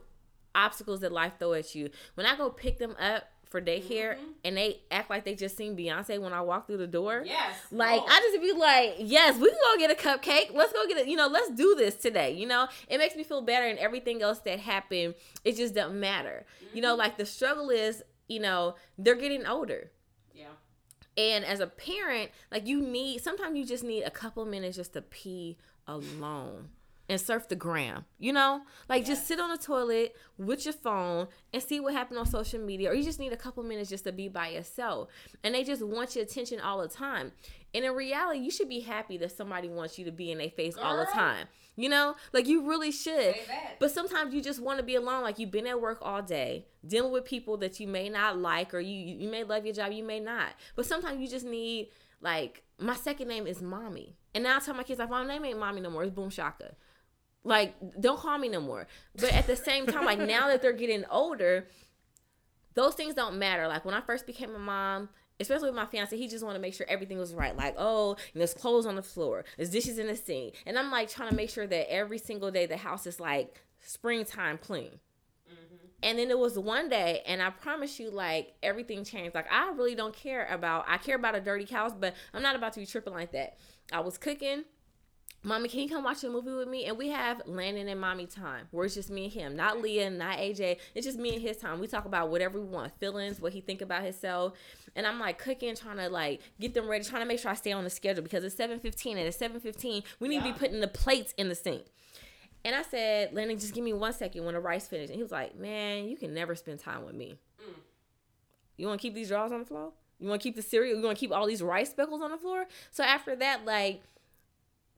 obstacles 0.56 1.02
that 1.02 1.12
life 1.12 1.34
throw 1.40 1.54
at 1.54 1.74
you. 1.76 1.90
When 2.16 2.26
I 2.26 2.36
go 2.36 2.50
pick 2.50 2.80
them 2.80 2.96
up 3.00 3.24
for 3.50 3.60
daycare 3.60 4.14
mm-hmm. 4.14 4.32
and 4.46 4.56
they 4.56 4.80
act 4.92 5.10
like 5.10 5.26
they 5.26 5.34
just 5.34 5.58
seen 5.58 5.76
Beyonce 5.76 6.22
when 6.22 6.34
I 6.34 6.42
walk 6.42 6.68
through 6.68 6.78
the 6.78 6.88
door. 6.88 7.24
Yes. 7.26 7.56
Like 7.72 8.02
oh. 8.02 8.08
I 8.08 8.20
just 8.20 8.42
be 8.42 8.54
like, 8.54 8.96
yes, 9.00 9.40
we 9.40 9.50
can 9.50 9.58
go 9.58 9.80
get 9.80 9.92
a 9.92 9.96
cupcake. 9.96 10.54
Let's 10.54 10.72
go 10.72 10.88
get 10.88 10.98
it. 10.98 11.08
You 11.08 11.18
know, 11.18 11.28
let's 11.28 11.50
do 11.52 11.76
this 11.76 11.96
today. 11.96 12.32
You 12.34 12.48
know, 12.48 12.68
it 12.88 13.00
makes 13.00 13.16
me 13.16 13.24
feel 13.24 13.42
better 13.42 13.66
and 13.66 13.80
everything 13.80 14.22
else 14.22 14.40
that 14.40 14.60
happened, 14.60 15.16
it 15.44 15.58
just 15.58 15.74
doesn't 15.74 16.00
matter. 16.00 16.46
Mm-hmm. 16.64 16.76
You 16.76 16.82
know, 16.84 16.92
mm-hmm. 16.92 17.00
like 17.00 17.18
the 17.18 17.26
struggle 17.26 17.70
is 17.70 18.04
you 18.30 18.40
know, 18.40 18.76
they're 18.98 19.16
getting 19.16 19.46
older. 19.46 19.92
Yeah. 20.34 20.46
And 21.18 21.44
as 21.44 21.60
a 21.60 21.68
parent, 21.68 22.32
like 22.52 22.66
you 22.68 22.80
need 22.80 23.22
sometimes 23.22 23.58
you 23.58 23.66
just 23.66 23.84
need 23.84 24.04
a 24.04 24.12
couple 24.12 24.46
minutes 24.46 24.78
just 24.78 24.94
to 24.94 25.02
pee 25.02 25.58
alone 25.88 26.70
and 27.10 27.20
surf 27.20 27.50
the 27.50 27.56
gram. 27.56 28.06
You 28.20 28.32
know, 28.32 28.62
like 28.88 29.02
yes. 29.02 29.18
just 29.18 29.28
sit 29.28 29.40
on 29.40 29.50
the 29.50 29.58
toilet 29.58 30.16
with 30.38 30.64
your 30.66 30.74
phone 30.74 31.28
and 31.52 31.62
see 31.62 31.80
what 31.80 31.94
happened 31.94 32.20
on 32.20 32.28
social 32.28 32.60
media, 32.60 32.92
or 32.92 32.94
you 32.94 33.04
just 33.04 33.20
need 33.20 33.34
a 33.34 33.38
couple 33.38 33.64
minutes 33.64 33.90
just 33.90 34.04
to 34.04 34.12
be 34.12 34.28
by 34.28 34.50
yourself. 34.50 35.10
And 35.44 35.56
they 35.56 35.64
just 35.64 35.82
want 35.82 36.16
your 36.16 36.24
attention 36.24 36.62
all 36.62 36.82
the 36.82 36.88
time. 36.88 37.32
And 37.74 37.84
in 37.84 37.94
reality, 37.94 38.40
you 38.40 38.52
should 38.52 38.70
be 38.70 38.80
happy 38.80 39.18
that 39.18 39.36
somebody 39.36 39.68
wants 39.68 39.98
you 40.00 40.06
to 40.06 40.12
be 40.12 40.32
in 40.32 40.38
their 40.38 40.50
face 40.50 40.76
Girl. 40.76 40.86
all 40.86 40.98
the 40.98 41.08
time. 41.12 41.48
You 41.76 41.88
know, 41.88 42.16
like 42.34 42.48
you 42.48 42.68
really 42.68 42.92
should. 42.92 43.36
But 43.80 43.92
sometimes 43.92 44.34
you 44.34 44.42
just 44.42 44.62
want 44.62 44.80
to 44.80 44.84
be 44.84 44.96
alone. 44.96 45.24
Like 45.24 45.40
you've 45.40 45.52
been 45.52 45.68
at 45.68 45.80
work 45.80 46.00
all 46.02 46.22
day, 46.22 46.66
dealing 46.86 47.12
with 47.12 47.26
people 47.26 47.58
that 47.58 47.80
you 47.80 47.88
may 47.88 48.10
not 48.10 48.38
like, 48.38 48.74
or 48.74 48.80
you 48.80 48.96
you 48.96 49.30
may 49.30 49.44
love 49.44 49.66
your 49.66 49.74
job, 49.74 49.94
you 49.94 50.04
may 50.04 50.20
not. 50.20 50.50
But 50.76 50.86
sometimes 50.86 51.22
you 51.22 51.28
just 51.28 51.46
need 51.46 51.88
like 52.22 52.64
my 52.80 52.96
second 52.96 53.30
name 53.30 53.48
is 53.48 53.62
mommy. 53.62 54.18
And 54.36 54.44
now 54.44 54.58
I 54.58 54.60
tell 54.60 54.74
my 54.74 54.84
kids 54.84 55.00
like 55.00 55.10
my 55.10 55.26
name 55.26 55.46
ain't 55.46 55.60
mommy 55.60 55.82
no 55.82 55.90
more, 55.90 56.04
it's 56.04 56.14
boom 56.14 56.30
shaka. 56.30 56.76
Like, 57.44 57.76
don't 58.00 58.20
call 58.20 58.38
me 58.38 58.50
no 58.50 58.60
more. 58.60 58.88
But 59.16 59.34
at 59.34 59.48
the 59.48 59.56
same 59.56 59.86
time, 59.86 60.06
like 60.06 60.20
now 60.20 60.48
that 60.48 60.62
they're 60.62 60.74
getting 60.74 61.06
older, 61.10 61.68
those 62.74 62.96
things 62.96 63.14
don't 63.14 63.40
matter. 63.40 63.68
Like 63.68 63.86
when 63.86 63.96
I 63.96 64.02
first 64.02 64.26
became 64.26 64.54
a 64.54 64.60
mom, 64.60 65.10
especially 65.40 65.70
with 65.70 65.76
my 65.76 65.86
fiance, 65.86 66.16
he 66.16 66.28
just 66.28 66.44
wanted 66.44 66.58
to 66.58 66.62
make 66.62 66.74
sure 66.74 66.86
everything 66.90 67.18
was 67.18 67.34
right. 67.34 67.56
Like, 67.56 67.76
oh, 67.78 68.18
there's 68.34 68.54
clothes 68.54 68.86
on 68.86 68.96
the 68.96 69.04
floor, 69.04 69.46
there's 69.58 69.70
dishes 69.70 69.98
in 69.98 70.08
the 70.08 70.16
sink, 70.16 70.56
and 70.66 70.78
I'm 70.78 70.92
like 70.92 71.10
trying 71.10 71.30
to 71.30 71.36
make 71.36 71.50
sure 71.50 71.68
that 71.68 71.92
every 71.92 72.18
single 72.18 72.52
day 72.52 72.66
the 72.66 72.78
house 72.78 73.08
is 73.08 73.20
like 73.20 73.62
springtime 73.80 74.58
clean. 74.58 75.00
Mm-hmm. 75.50 75.76
And 76.04 76.20
then 76.20 76.30
it 76.30 76.38
was 76.38 76.60
one 76.60 76.90
day, 76.90 77.22
and 77.26 77.42
I 77.42 77.50
promise 77.52 78.00
you, 78.00 78.12
like 78.12 78.54
everything 78.62 79.04
changed. 79.04 79.34
Like 79.34 79.52
I 79.52 79.72
really 79.72 79.96
don't 79.96 80.16
care 80.16 80.46
about. 80.48 80.86
I 80.88 80.98
care 80.98 81.16
about 81.16 81.36
a 81.36 81.42
dirty 81.42 81.66
house, 81.66 81.94
but 81.98 82.14
I'm 82.34 82.42
not 82.42 82.56
about 82.56 82.74
to 82.74 82.80
be 82.80 82.86
tripping 82.86 83.14
like 83.14 83.32
that. 83.32 83.58
I 83.92 84.02
was 84.02 84.18
cooking 84.18 84.66
Mommy, 85.42 85.70
can 85.70 85.80
you 85.80 85.88
come 85.88 86.04
watch 86.04 86.24
a 86.26 86.30
movie 86.30 86.52
with 86.52 86.68
me? 86.68 86.86
And 86.86 86.98
we 86.98 87.10
have 87.10 87.42
Landon 87.46 87.88
and 87.88 88.00
mommy 88.00 88.26
time 88.26 88.68
where 88.72 88.86
it's 88.86 88.96
just 88.96 89.10
me 89.10 89.26
and 89.26 89.34
him, 89.34 89.56
not 89.56 89.82
Leah, 89.82 90.10
not 90.10 90.38
AJ. 90.38 90.78
It's 90.94 91.06
just 91.06 91.18
me 91.18 91.34
and 91.34 91.42
his 91.42 91.56
time. 91.56 91.80
We 91.80 91.88
talk 91.88 92.04
about 92.04 92.30
whatever 92.30 92.60
we 92.60 92.66
want, 92.66 92.98
feelings, 93.00 93.40
what 93.40 93.54
he 93.54 93.62
think 93.62 93.82
about 93.82 94.04
himself. 94.04 94.54
And 94.98 95.08
I'm 95.08 95.18
like 95.18 95.38
cooking, 95.38 95.76
trying 95.76 95.96
to 95.98 96.10
like 96.10 96.42
get 96.60 96.74
them 96.74 96.90
ready, 96.90 97.06
trying 97.06 97.22
to 97.22 97.28
make 97.28 97.40
sure 97.40 97.52
I 97.52 97.54
stay 97.54 97.72
on 97.72 97.86
the 97.86 97.90
schedule 97.90 98.22
because 98.22 98.44
it's 98.44 98.56
7.15 98.56 99.12
and 99.12 99.20
at 99.20 99.34
7.15, 99.34 100.04
we 100.20 100.28
need 100.28 100.36
yeah. 100.36 100.48
to 100.48 100.54
be 100.54 100.60
putting 100.60 100.82
the 100.82 100.90
plates 100.90 101.34
in 101.38 101.48
the 101.48 101.56
sink. 101.56 101.84
And 102.66 102.76
I 102.76 102.82
said, 102.82 103.34
Landon, 103.34 103.58
just 103.58 103.74
give 103.74 103.86
me 103.86 103.94
one 103.94 104.12
second 104.12 104.44
when 104.44 104.56
the 104.56 104.60
rice 104.60 104.88
finished. 104.88 105.10
And 105.10 105.16
he 105.16 105.24
was 105.24 105.32
like, 105.32 105.58
man, 105.58 106.10
you 106.10 106.18
can 106.18 106.34
never 106.34 106.56
spend 106.56 106.80
time 106.80 107.06
with 107.06 107.16
me. 107.16 107.40
Mm. 107.62 107.74
You 108.76 108.88
want 108.88 109.00
to 109.00 109.08
keep 109.08 109.16
these 109.16 109.30
drawers 109.30 109.54
on 109.54 109.60
the 109.60 109.66
floor? 109.66 109.94
You 110.20 110.28
want 110.28 110.42
to 110.42 110.44
keep 110.44 110.58
the 110.58 110.62
cereal? 110.62 110.98
You 110.98 111.04
want 111.06 111.18
to 111.18 111.20
keep 111.20 111.32
all 111.32 111.48
these 111.48 111.64
rice 111.64 111.92
speckles 111.92 112.22
on 112.22 112.32
the 112.32 112.38
floor? 112.38 112.66
So 112.92 113.06
after 113.06 113.38
that, 113.38 113.64
like, 113.64 114.02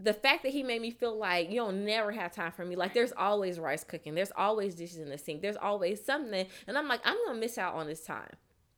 the 0.04 0.14
fact 0.14 0.44
that 0.44 0.52
he 0.52 0.64
made 0.64 0.82
me 0.82 0.92
feel 0.92 1.18
like 1.18 1.50
you 1.50 1.58
don't 1.58 1.86
never 1.86 2.12
have 2.12 2.34
time 2.34 2.52
for 2.52 2.66
me. 2.66 2.76
Like 2.76 2.94
there's 2.94 3.14
always 3.16 3.60
rice 3.60 3.84
cooking. 3.84 4.16
There's 4.16 4.32
always 4.36 4.76
dishes 4.76 4.98
in 4.98 5.10
the 5.10 5.18
sink. 5.18 5.42
There's 5.42 5.58
always 5.58 6.04
something. 6.04 6.48
And 6.68 6.78
i'm 6.78 6.88
like 6.88 7.02
i'm 7.06 7.18
gonna 7.26 7.40
miss 7.40 7.58
out 7.58 7.76
on 7.76 7.88
this 7.88 8.04
time. 8.04 8.32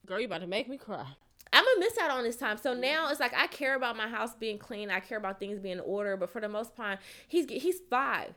Girl 0.05 0.19
you 0.19 0.25
about 0.25 0.41
to 0.41 0.47
make 0.47 0.67
me 0.67 0.77
cry. 0.77 1.05
I'm 1.51 1.63
gonna 1.63 1.79
miss 1.79 1.97
out 1.97 2.11
on 2.11 2.23
this 2.23 2.37
time. 2.37 2.57
So 2.57 2.73
now 2.73 3.09
it's 3.09 3.19
like 3.19 3.33
i 3.35 3.47
care 3.47 3.75
about 3.75 3.95
my 3.95 4.07
house 4.07 4.35
being 4.35 4.57
clean. 4.57 4.89
I 4.89 4.99
care 4.99 5.17
about 5.17 5.39
things 5.39 5.59
being 5.59 5.77
in 5.77 5.81
order. 5.81 6.17
But 6.17 6.29
for 6.29 6.41
the 6.41 6.49
most 6.49 6.75
part 6.75 6.99
he's 7.27 7.49
he's 7.49 7.79
five. 7.89 8.33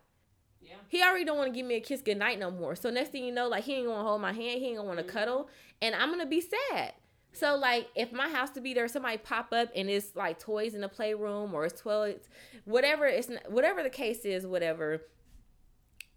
Yeah. 0.63 0.75
He 0.89 1.03
already 1.03 1.25
don't 1.25 1.39
want 1.39 1.53
to 1.53 1.57
give 1.57 1.67
me 1.67 1.77
a 1.77 1.81
kiss 1.81 2.03
goodnight 2.03 2.39
no 2.39 2.51
more. 2.51 2.75
So 2.75 2.91
next 2.91 3.11
thing 3.11 3.25
you 3.25 3.33
know, 3.33 3.49
like 3.49 3.65
he 3.65 3.75
ain't 3.75 3.87
gonna 3.87 4.03
hold 4.03 4.21
my 4.21 4.33
hand, 4.33 4.61
he 4.61 4.69
ain't 4.69 4.77
gonna 4.77 4.89
want 4.89 4.99
to 4.99 5.05
mm-hmm. 5.05 5.17
cuddle, 5.17 5.49
and 5.81 5.95
I'm 5.95 6.11
gonna 6.11 6.27
be 6.27 6.41
sad. 6.41 6.95
So 7.37 7.55
like 7.57 7.89
if 7.95 8.13
my 8.13 8.31
house 8.31 8.51
to 8.51 8.63
be 8.63 8.73
there, 8.73 8.89
somebody 8.89 9.19
pop 9.19 9.53
up 9.53 9.69
and 9.77 9.91
it's 9.91 10.17
like 10.17 10.39
toys 10.39 10.75
in 10.75 10.81
the 10.81 10.89
playroom 10.89 11.53
or 11.53 11.67
it's 11.67 11.81
toilets, 11.81 12.29
whatever 12.65 13.07
it's 13.07 13.31
whatever 13.49 13.83
the 13.83 13.91
case 13.91 14.25
is, 14.25 14.47
whatever. 14.47 15.03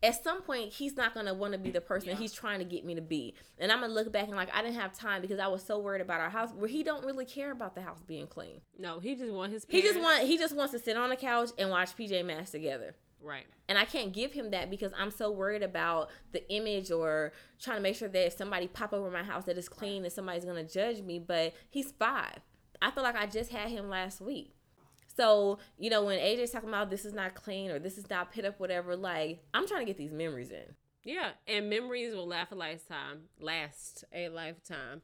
At 0.01 0.24
some 0.24 0.41
point, 0.43 0.72
he's 0.72 0.95
not 0.95 1.13
gonna 1.13 1.34
want 1.34 1.51
to 1.51 1.59
be 1.59 1.72
the 1.72 1.82
person 1.82 2.09
yeah. 2.09 2.15
he's 2.15 2.32
trying 2.32 2.59
to 2.59 2.65
get 2.65 2.86
me 2.86 2.95
to 2.95 3.01
be, 3.01 3.36
and 3.57 3.70
I'm 3.70 3.82
gonna 3.82 3.91
look 3.91 4.13
back 4.13 4.28
and 4.28 4.36
like 4.38 4.49
I 4.55 4.61
didn't 4.61 4.80
have 4.80 4.93
time 4.93 5.22
because 5.22 5.39
I 5.39 5.47
was 5.47 5.61
so 5.61 5.78
worried 5.80 6.01
about 6.01 6.22
our 6.22 6.30
house. 6.30 6.51
Where 6.55 6.70
he 6.70 6.84
don't 6.84 7.03
really 7.03 7.26
care 7.26 7.51
about 7.51 7.76
the 7.76 7.82
house 7.82 8.01
being 8.07 8.26
clean. 8.26 8.61
No, 8.78 9.01
he 9.01 9.15
just 9.15 9.34
want 9.34 9.51
his. 9.51 9.65
Parents. 9.65 9.88
He 9.88 9.93
just 9.93 10.01
want 10.01 10.24
he 10.26 10.38
just 10.38 10.55
wants 10.55 10.72
to 10.72 10.80
sit 10.80 10.95
on 10.95 11.09
the 11.09 11.17
couch 11.17 11.49
and 11.57 11.70
watch 11.70 11.97
PJ 11.97 12.26
Masks 12.26 12.51
together. 12.51 12.95
Right. 13.22 13.45
And 13.67 13.78
I 13.78 13.86
can't 13.86 14.13
give 14.13 14.34
him 14.34 14.51
that 14.51 14.70
because 14.70 14.91
I'm 14.97 15.11
so 15.11 15.30
worried 15.32 15.63
about 15.63 16.09
the 16.32 16.49
image 16.51 16.89
or 16.89 17.34
trying 17.59 17.78
to 17.78 17.82
make 17.82 17.95
sure 17.95 18.07
that 18.07 18.28
if 18.28 18.34
somebody 18.34 18.67
pop 18.67 18.93
over 18.93 19.11
my 19.11 19.24
house 19.24 19.45
that 19.45 19.57
is 19.57 19.67
clean 19.67 20.03
that 20.03 20.13
somebody's 20.13 20.45
gonna 20.45 20.63
judge 20.63 21.01
me. 21.01 21.20
But 21.20 21.53
he's 21.70 21.91
five. 21.91 22.39
I 22.82 22.91
feel 22.91 23.03
like 23.03 23.15
I 23.15 23.26
just 23.26 23.51
had 23.51 23.70
him 23.70 23.89
last 23.89 24.22
week. 24.22 24.53
So, 25.15 25.59
you 25.78 25.89
know, 25.89 26.05
when 26.05 26.17
AJ's 26.17 26.51
talking 26.51 26.70
about 26.70 26.89
this 26.89 27.03
is 27.03 27.13
not 27.13 27.36
clean 27.36 27.72
or 27.72 27.80
this 27.80 27.97
is 27.97 28.09
not 28.09 28.32
pit 28.32 28.45
up, 28.45 28.59
whatever, 28.59 28.95
like 28.95 29.43
I'm 29.53 29.67
trying 29.67 29.82
to 29.82 29.86
get 29.86 29.97
these 29.97 30.13
memories 30.13 30.51
in. 30.51 30.76
Yeah, 31.03 31.32
and 31.47 31.70
memories 31.70 32.13
will 32.13 32.28
last 32.28 32.51
a 32.51 32.55
lifetime, 32.55 33.24
last 33.39 34.05
a 34.13 34.30
lifetime. 34.30 35.01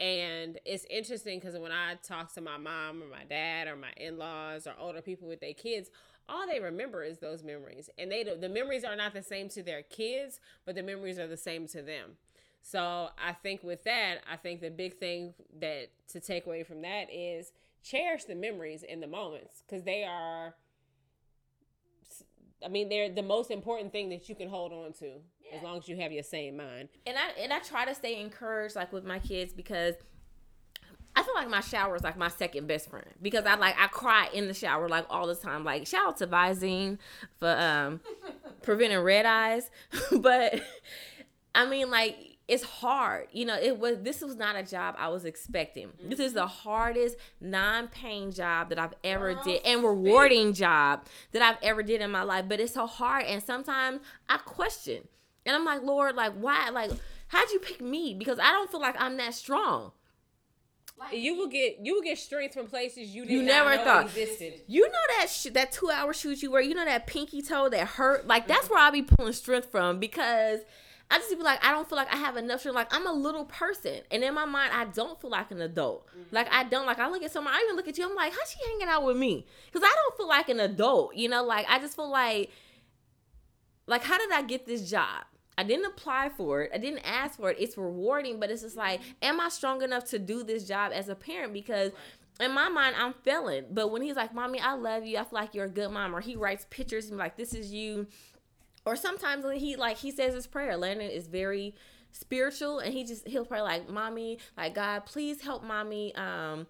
And 0.00 0.58
it's 0.64 0.84
interesting 0.90 1.38
because 1.38 1.56
when 1.56 1.70
I 1.70 1.94
talk 2.02 2.34
to 2.34 2.40
my 2.40 2.56
mom 2.56 3.02
or 3.02 3.06
my 3.06 3.24
dad 3.28 3.68
or 3.68 3.76
my 3.76 3.92
in 3.96 4.18
laws 4.18 4.66
or 4.66 4.74
older 4.78 5.00
people 5.00 5.28
with 5.28 5.40
their 5.40 5.54
kids, 5.54 5.88
all 6.28 6.46
they 6.46 6.60
remember 6.60 7.02
is 7.02 7.18
those 7.18 7.42
memories 7.42 7.90
and 7.98 8.10
they 8.10 8.24
the 8.24 8.48
memories 8.48 8.84
are 8.84 8.96
not 8.96 9.12
the 9.12 9.22
same 9.22 9.48
to 9.48 9.62
their 9.62 9.82
kids 9.82 10.40
but 10.64 10.74
the 10.74 10.82
memories 10.82 11.18
are 11.18 11.26
the 11.26 11.36
same 11.36 11.66
to 11.66 11.82
them 11.82 12.12
so 12.62 13.08
i 13.22 13.32
think 13.32 13.62
with 13.62 13.84
that 13.84 14.16
i 14.30 14.36
think 14.36 14.60
the 14.60 14.70
big 14.70 14.96
thing 14.96 15.34
that 15.60 15.88
to 16.08 16.20
take 16.20 16.46
away 16.46 16.62
from 16.62 16.82
that 16.82 17.12
is 17.12 17.52
cherish 17.82 18.24
the 18.24 18.34
memories 18.34 18.82
in 18.82 19.00
the 19.00 19.06
moments 19.06 19.62
because 19.66 19.84
they 19.84 20.04
are 20.04 20.54
I 22.64 22.68
mean, 22.68 22.88
they're 22.88 23.10
the 23.10 23.22
most 23.22 23.50
important 23.50 23.92
thing 23.92 24.08
that 24.08 24.28
you 24.28 24.34
can 24.34 24.48
hold 24.48 24.72
on 24.72 24.92
to 24.94 25.06
yeah. 25.06 25.56
as 25.56 25.62
long 25.62 25.78
as 25.78 25.88
you 25.88 25.96
have 25.96 26.12
your 26.12 26.22
same 26.22 26.56
mind. 26.56 26.88
And 27.06 27.16
I 27.18 27.40
and 27.42 27.52
I 27.52 27.58
try 27.58 27.84
to 27.84 27.94
stay 27.94 28.20
encouraged, 28.20 28.74
like 28.74 28.92
with 28.92 29.04
my 29.04 29.18
kids, 29.18 29.52
because 29.52 29.94
I 31.16 31.22
feel 31.22 31.34
like 31.34 31.48
my 31.48 31.60
shower 31.60 31.94
is 31.94 32.02
like 32.02 32.16
my 32.16 32.28
second 32.28 32.66
best 32.66 32.90
friend 32.90 33.06
because 33.22 33.44
I 33.46 33.54
like 33.54 33.76
I 33.78 33.86
cry 33.86 34.28
in 34.32 34.48
the 34.48 34.54
shower 34.54 34.88
like 34.88 35.06
all 35.10 35.26
the 35.26 35.34
time. 35.34 35.64
Like 35.64 35.86
shout 35.86 36.06
out 36.06 36.16
to 36.18 36.26
Visine 36.26 36.98
for 37.38 37.50
um 37.50 38.00
preventing 38.62 38.98
red 38.98 39.26
eyes, 39.26 39.70
but 40.20 40.60
I 41.54 41.66
mean 41.66 41.90
like 41.90 42.34
it's 42.46 42.64
hard. 42.64 43.28
You 43.32 43.46
know, 43.46 43.56
it 43.56 43.78
was 43.78 43.98
this 44.02 44.20
was 44.20 44.36
not 44.36 44.56
a 44.56 44.62
job 44.62 44.96
I 44.98 45.08
was 45.08 45.24
expecting. 45.24 45.88
Mm-hmm. 45.88 46.10
This 46.10 46.20
is 46.20 46.32
the 46.32 46.46
hardest 46.46 47.16
non-paying 47.40 48.32
job 48.32 48.68
that 48.70 48.78
I've 48.78 48.94
ever 49.02 49.34
did 49.44 49.62
and 49.64 49.82
rewarding 49.82 50.52
job 50.52 51.06
that 51.32 51.42
I've 51.42 51.62
ever 51.62 51.82
did 51.82 52.00
in 52.00 52.10
my 52.10 52.22
life. 52.22 52.46
But 52.48 52.60
it's 52.60 52.74
so 52.74 52.86
hard 52.86 53.24
and 53.24 53.42
sometimes 53.42 54.00
I 54.28 54.38
question. 54.38 55.08
And 55.46 55.54
I'm 55.54 55.64
like, 55.64 55.82
Lord, 55.82 56.16
like 56.16 56.32
why 56.32 56.70
like 56.70 56.90
how'd 57.28 57.50
you 57.50 57.60
pick 57.60 57.80
me? 57.80 58.14
Because 58.14 58.38
I 58.38 58.50
don't 58.50 58.70
feel 58.70 58.80
like 58.80 59.00
I'm 59.00 59.16
that 59.18 59.34
strong. 59.34 59.92
Like, 60.96 61.14
you 61.14 61.36
will 61.36 61.48
get 61.48 61.78
you 61.82 61.94
will 61.94 62.02
get 62.02 62.18
strength 62.18 62.54
from 62.54 62.66
places 62.66 63.14
you 63.14 63.24
you 63.24 63.42
never 63.42 63.76
thought 63.78 64.04
existed. 64.06 64.62
You 64.68 64.82
know 64.82 64.98
that 65.18 65.28
sh- 65.28 65.48
that 65.52 65.72
two 65.72 65.90
hour 65.90 66.12
shoot 66.12 66.40
you 66.40 66.52
wear. 66.52 66.62
You 66.62 66.74
know 66.74 66.84
that 66.84 67.06
pinky 67.06 67.42
toe 67.42 67.68
that 67.68 67.86
hurt. 67.86 68.26
Like 68.26 68.46
that's 68.46 68.70
where 68.70 68.78
I 68.78 68.90
be 68.90 69.02
pulling 69.02 69.32
strength 69.32 69.70
from 69.70 69.98
because 69.98 70.60
I 71.10 71.18
just 71.18 71.30
be 71.30 71.42
like 71.42 71.64
I 71.64 71.72
don't 71.72 71.88
feel 71.88 71.96
like 71.96 72.12
I 72.12 72.16
have 72.16 72.36
enough 72.36 72.60
strength. 72.60 72.76
Like 72.76 72.94
I'm 72.94 73.08
a 73.08 73.12
little 73.12 73.44
person, 73.44 74.02
and 74.12 74.22
in 74.22 74.34
my 74.34 74.44
mind 74.44 74.70
I 74.72 74.84
don't 74.86 75.20
feel 75.20 75.30
like 75.30 75.50
an 75.50 75.60
adult. 75.60 76.06
Mm-hmm. 76.08 76.34
Like 76.34 76.48
I 76.52 76.62
don't 76.62 76.86
like 76.86 77.00
I 77.00 77.08
look 77.10 77.24
at 77.24 77.32
someone. 77.32 77.52
I 77.54 77.62
even 77.64 77.74
look 77.74 77.88
at 77.88 77.98
you. 77.98 78.08
I'm 78.08 78.14
like, 78.14 78.32
how's 78.32 78.50
she 78.50 78.58
hanging 78.70 78.88
out 78.88 79.04
with 79.04 79.16
me? 79.16 79.46
Because 79.66 79.82
I 79.82 79.92
don't 79.92 80.16
feel 80.16 80.28
like 80.28 80.48
an 80.48 80.60
adult. 80.60 81.16
You 81.16 81.28
know, 81.28 81.42
like 81.44 81.66
I 81.68 81.80
just 81.80 81.96
feel 81.96 82.10
like 82.10 82.50
like 83.88 84.04
how 84.04 84.16
did 84.16 84.30
I 84.30 84.42
get 84.42 84.64
this 84.64 84.88
job? 84.88 85.24
I 85.56 85.62
didn't 85.62 85.86
apply 85.86 86.30
for 86.36 86.62
it. 86.62 86.70
I 86.74 86.78
didn't 86.78 87.00
ask 87.04 87.38
for 87.38 87.50
it. 87.50 87.56
It's 87.60 87.76
rewarding, 87.76 88.40
but 88.40 88.50
it's 88.50 88.62
just 88.62 88.76
like, 88.76 89.00
am 89.22 89.40
I 89.40 89.48
strong 89.48 89.82
enough 89.82 90.04
to 90.06 90.18
do 90.18 90.42
this 90.42 90.66
job 90.66 90.92
as 90.92 91.08
a 91.08 91.14
parent? 91.14 91.52
Because 91.52 91.92
in 92.40 92.52
my 92.52 92.68
mind, 92.68 92.96
I'm 92.98 93.14
failing. 93.22 93.66
But 93.70 93.90
when 93.90 94.02
he's 94.02 94.16
like, 94.16 94.34
Mommy, 94.34 94.60
I 94.60 94.72
love 94.72 95.04
you. 95.04 95.18
I 95.18 95.22
feel 95.22 95.38
like 95.38 95.54
you're 95.54 95.66
a 95.66 95.70
good 95.70 95.90
mom. 95.90 96.14
Or 96.14 96.20
he 96.20 96.36
writes 96.36 96.66
pictures 96.70 97.08
and 97.08 97.18
like, 97.18 97.36
this 97.36 97.54
is 97.54 97.72
you. 97.72 98.06
Or 98.84 98.96
sometimes 98.96 99.44
when 99.44 99.56
he 99.56 99.76
like 99.76 99.98
he 99.98 100.10
says 100.10 100.34
his 100.34 100.46
prayer. 100.46 100.76
Landon 100.76 101.10
is 101.10 101.26
very 101.26 101.74
spiritual 102.12 102.78
and 102.78 102.92
he 102.92 103.04
just 103.04 103.26
he'll 103.26 103.44
pray 103.44 103.62
like, 103.62 103.88
Mommy, 103.88 104.38
like 104.56 104.74
God, 104.74 105.06
please 105.06 105.40
help 105.40 105.62
mommy 105.64 106.14
um 106.16 106.66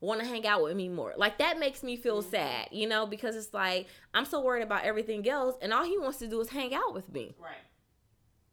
want 0.00 0.20
to 0.20 0.26
hang 0.26 0.46
out 0.46 0.62
with 0.62 0.76
me 0.76 0.88
more. 0.88 1.12
Like 1.16 1.38
that 1.38 1.58
makes 1.58 1.82
me 1.82 1.96
feel 1.96 2.22
sad, 2.22 2.68
you 2.70 2.88
know, 2.88 3.04
because 3.04 3.36
it's 3.36 3.52
like 3.52 3.88
I'm 4.14 4.24
so 4.24 4.40
worried 4.40 4.62
about 4.62 4.84
everything 4.84 5.28
else 5.28 5.56
and 5.60 5.72
all 5.72 5.84
he 5.84 5.98
wants 5.98 6.18
to 6.18 6.28
do 6.28 6.40
is 6.40 6.48
hang 6.48 6.72
out 6.72 6.94
with 6.94 7.12
me. 7.12 7.34
Right. 7.38 7.56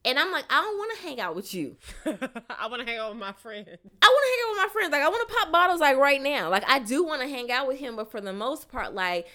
And 0.06 0.20
I'm 0.20 0.32
like, 0.32 0.46
I 0.50 0.62
don't 0.62 0.78
want 0.78 0.98
to 0.98 1.04
hang 1.04 1.20
out 1.20 1.36
with 1.36 1.54
you. 1.54 1.76
I 2.06 2.68
want 2.68 2.82
to 2.82 2.86
hang 2.86 3.00
out 3.00 3.10
with 3.10 3.20
my 3.20 3.34
friends. 3.34 3.68
I 3.68 4.08
want 4.08 4.24
to 4.24 4.30
hang 4.32 4.46
out 4.46 4.52
with 4.52 4.58
my 4.58 4.70
friends. 4.72 4.92
Like, 4.92 5.02
I 5.02 5.10
want 5.10 5.28
to 5.28 5.34
pop 5.34 5.52
bottles 5.52 5.82
like 5.82 5.98
right 5.98 6.22
now. 6.22 6.50
Like, 6.50 6.64
I 6.68 6.80
do 6.80 7.04
want 7.04 7.24
to 7.24 7.28
hang 7.28 7.52
out 7.52 7.68
with 7.68 7.80
him, 7.80 7.96
but 7.96 8.12
for 8.12 8.22
the 8.22 8.32
most 8.32 8.70
part, 8.70 8.94
like, 8.94 9.28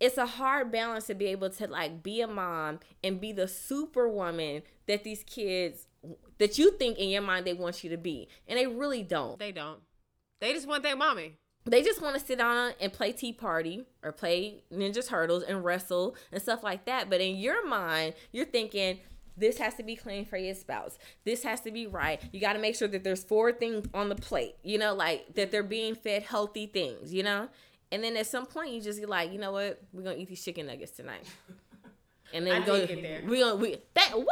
it's 0.00 0.16
a 0.16 0.26
hard 0.26 0.70
balance 0.70 1.06
to 1.06 1.14
be 1.14 1.26
able 1.26 1.50
to 1.50 1.66
like 1.66 2.02
be 2.02 2.20
a 2.20 2.26
mom 2.26 2.80
and 3.02 3.20
be 3.20 3.32
the 3.32 3.48
superwoman 3.48 4.62
that 4.86 5.04
these 5.04 5.22
kids 5.22 5.86
that 6.38 6.58
you 6.58 6.72
think 6.72 6.98
in 6.98 7.08
your 7.08 7.22
mind 7.22 7.46
they 7.46 7.54
want 7.54 7.82
you 7.82 7.90
to 7.90 7.96
be, 7.96 8.28
and 8.46 8.58
they 8.58 8.66
really 8.66 9.02
don't. 9.02 9.38
They 9.38 9.52
don't. 9.52 9.80
They 10.40 10.52
just 10.52 10.68
want 10.68 10.82
their 10.82 10.96
mommy. 10.96 11.38
They 11.64 11.82
just 11.82 12.02
want 12.02 12.18
to 12.18 12.24
sit 12.24 12.36
down 12.36 12.72
and 12.78 12.92
play 12.92 13.12
Tea 13.12 13.32
Party 13.32 13.86
or 14.02 14.12
play 14.12 14.64
Ninja 14.70 15.06
Turtles 15.06 15.44
and 15.44 15.64
wrestle 15.64 16.14
and 16.30 16.42
stuff 16.42 16.62
like 16.62 16.84
that. 16.84 17.08
But 17.08 17.22
in 17.22 17.36
your 17.36 17.66
mind, 17.66 18.14
you're 18.32 18.44
thinking 18.44 18.98
this 19.36 19.58
has 19.58 19.74
to 19.74 19.82
be 19.82 19.96
clean 19.96 20.24
for 20.24 20.36
your 20.36 20.54
spouse. 20.54 20.98
This 21.24 21.42
has 21.42 21.60
to 21.62 21.70
be 21.70 21.86
right. 21.86 22.20
You 22.32 22.40
got 22.40 22.54
to 22.54 22.58
make 22.58 22.76
sure 22.76 22.88
that 22.88 23.04
there's 23.04 23.24
four 23.24 23.52
things 23.52 23.86
on 23.92 24.08
the 24.08 24.14
plate, 24.14 24.54
you 24.62 24.78
know, 24.78 24.94
like 24.94 25.34
that 25.34 25.50
they're 25.50 25.62
being 25.62 25.94
fed 25.94 26.22
healthy 26.22 26.66
things, 26.66 27.12
you 27.12 27.22
know? 27.22 27.48
And 27.90 28.02
then 28.02 28.16
at 28.16 28.26
some 28.26 28.46
point 28.46 28.72
you 28.72 28.80
just 28.80 28.98
get 28.98 29.08
like, 29.08 29.32
you 29.32 29.38
know 29.38 29.52
what? 29.52 29.82
We're 29.92 30.02
going 30.02 30.16
to 30.16 30.22
eat 30.22 30.28
these 30.28 30.44
chicken 30.44 30.66
nuggets 30.66 30.92
tonight. 30.92 31.24
And 32.32 32.46
then 32.46 32.60
we're 32.60 32.66
going 32.66 32.86
to 32.88 33.22
we 33.26 33.38
gonna 33.38 33.56
we 33.56 33.76
that 33.94 34.10
what? 34.12 34.28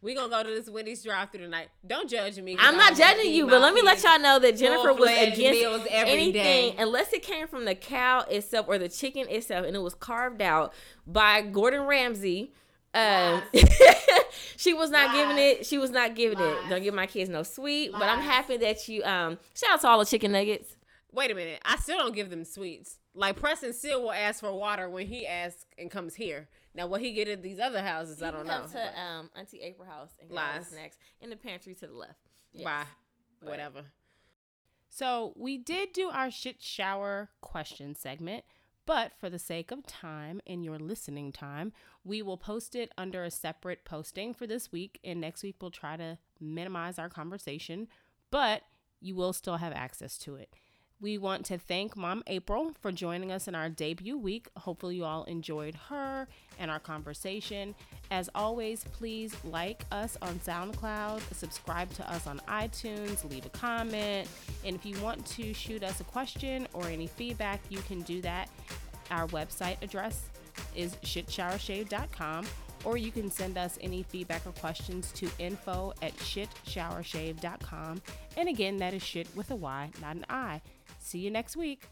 We're 0.00 0.16
gonna 0.16 0.30
go 0.30 0.42
to 0.42 0.48
this 0.48 0.68
Wendy's 0.68 1.04
drive-through 1.04 1.42
tonight. 1.42 1.68
Don't 1.86 2.10
judge 2.10 2.36
me. 2.40 2.56
I'm 2.58 2.76
not 2.76 2.96
judging 2.96 3.32
you, 3.32 3.46
but 3.46 3.60
let 3.60 3.72
me 3.72 3.82
let 3.82 4.02
y'all 4.02 4.18
know 4.18 4.40
that 4.40 4.56
Jennifer 4.56 4.92
was 4.92 5.08
against 5.08 5.86
anything 5.88 6.32
day. 6.32 6.74
unless 6.76 7.12
it 7.12 7.22
came 7.22 7.46
from 7.46 7.66
the 7.66 7.76
cow 7.76 8.24
itself 8.28 8.66
or 8.68 8.78
the 8.78 8.88
chicken 8.88 9.28
itself, 9.28 9.64
and 9.64 9.76
it 9.76 9.78
was 9.78 9.94
carved 9.94 10.42
out 10.42 10.74
by 11.06 11.40
Gordon 11.40 11.82
Ramsay 11.82 12.52
um, 12.94 13.42
she 14.56 14.74
was 14.74 14.90
not 14.90 15.08
Lies. 15.08 15.16
giving 15.16 15.38
it. 15.38 15.66
She 15.66 15.78
was 15.78 15.90
not 15.90 16.14
giving 16.14 16.38
Lies. 16.38 16.56
it. 16.66 16.68
Don't 16.70 16.82
give 16.82 16.94
my 16.94 17.06
kids 17.06 17.30
no 17.30 17.42
sweet. 17.42 17.92
Lies. 17.92 18.00
But 18.00 18.08
I'm 18.08 18.20
happy 18.20 18.56
that 18.58 18.88
you 18.88 19.02
um 19.04 19.38
shout 19.54 19.70
out 19.72 19.80
to 19.82 19.88
all 19.88 19.98
the 19.98 20.04
chicken 20.06 20.32
nuggets. 20.32 20.76
Wait 21.12 21.30
a 21.30 21.34
minute. 21.34 21.60
I 21.64 21.76
still 21.76 21.98
don't 21.98 22.14
give 22.14 22.30
them 22.30 22.44
sweets. 22.44 22.98
Like 23.14 23.36
Preston 23.36 23.72
still 23.74 24.02
will 24.02 24.12
ask 24.12 24.40
for 24.40 24.52
water 24.52 24.88
when 24.88 25.06
he 25.06 25.26
asks 25.26 25.66
and 25.76 25.90
comes 25.90 26.14
here. 26.14 26.48
Now 26.74 26.86
what 26.86 27.02
he 27.02 27.12
get 27.12 27.28
at 27.28 27.42
these 27.42 27.58
other 27.60 27.82
houses, 27.82 28.20
he 28.20 28.24
I 28.24 28.30
don't 28.30 28.46
know. 28.46 28.64
to 28.72 29.00
um 29.00 29.30
Auntie 29.36 29.60
April 29.60 29.86
house 29.86 30.10
and 30.20 30.30
get 30.30 30.66
snacks 30.66 30.98
in 31.20 31.28
the 31.30 31.36
pantry 31.36 31.74
to 31.74 31.86
the 31.86 31.92
left. 31.92 32.14
Yes. 32.52 32.64
Bye. 32.64 32.84
Whatever. 33.42 33.82
So 34.88 35.32
we 35.36 35.56
did 35.58 35.92
do 35.92 36.10
our 36.10 36.30
shit 36.30 36.62
shower 36.62 37.30
question 37.40 37.94
segment, 37.94 38.44
But 38.84 39.12
for 39.18 39.30
the 39.30 39.38
sake 39.38 39.70
of 39.70 39.86
time 39.86 40.40
and 40.46 40.64
your 40.64 40.78
listening 40.78 41.30
time, 41.30 41.72
we 42.04 42.20
will 42.20 42.36
post 42.36 42.74
it 42.74 42.90
under 42.98 43.22
a 43.22 43.30
separate 43.30 43.84
posting 43.84 44.34
for 44.34 44.46
this 44.46 44.72
week. 44.72 44.98
And 45.04 45.20
next 45.20 45.42
week, 45.42 45.56
we'll 45.60 45.70
try 45.70 45.96
to 45.96 46.18
minimize 46.40 46.98
our 46.98 47.08
conversation, 47.08 47.88
but 48.30 48.62
you 49.00 49.14
will 49.14 49.32
still 49.32 49.58
have 49.58 49.72
access 49.72 50.18
to 50.18 50.34
it. 50.34 50.54
We 51.02 51.18
want 51.18 51.44
to 51.46 51.58
thank 51.58 51.96
Mom 51.96 52.22
April 52.28 52.70
for 52.80 52.92
joining 52.92 53.32
us 53.32 53.48
in 53.48 53.56
our 53.56 53.68
debut 53.68 54.16
week. 54.16 54.46
Hopefully, 54.56 54.94
you 54.94 55.04
all 55.04 55.24
enjoyed 55.24 55.74
her 55.88 56.28
and 56.60 56.70
our 56.70 56.78
conversation. 56.78 57.74
As 58.12 58.30
always, 58.36 58.84
please 58.92 59.34
like 59.42 59.84
us 59.90 60.16
on 60.22 60.38
SoundCloud, 60.38 61.20
subscribe 61.34 61.90
to 61.94 62.08
us 62.08 62.28
on 62.28 62.38
iTunes, 62.46 63.28
leave 63.28 63.44
a 63.44 63.48
comment. 63.48 64.28
And 64.64 64.76
if 64.76 64.86
you 64.86 64.96
want 65.00 65.26
to 65.26 65.52
shoot 65.52 65.82
us 65.82 65.98
a 65.98 66.04
question 66.04 66.68
or 66.72 66.86
any 66.86 67.08
feedback, 67.08 67.60
you 67.68 67.78
can 67.78 68.02
do 68.02 68.20
that. 68.20 68.48
Our 69.10 69.26
website 69.28 69.82
address 69.82 70.30
is 70.76 70.94
shitshowershave.com 71.02 72.46
or 72.84 72.96
you 72.96 73.10
can 73.10 73.30
send 73.30 73.58
us 73.58 73.78
any 73.80 74.02
feedback 74.04 74.46
or 74.46 74.52
questions 74.52 75.12
to 75.12 75.28
info 75.38 75.92
at 76.02 76.14
shitshowershave.com. 76.16 78.02
And 78.36 78.48
again, 78.48 78.76
that 78.78 78.94
is 78.94 79.02
shit 79.02 79.28
with 79.36 79.50
a 79.50 79.56
Y, 79.56 79.90
not 80.00 80.16
an 80.16 80.26
I. 80.28 80.60
See 81.02 81.18
you 81.18 81.30
next 81.30 81.56
week. 81.56 81.88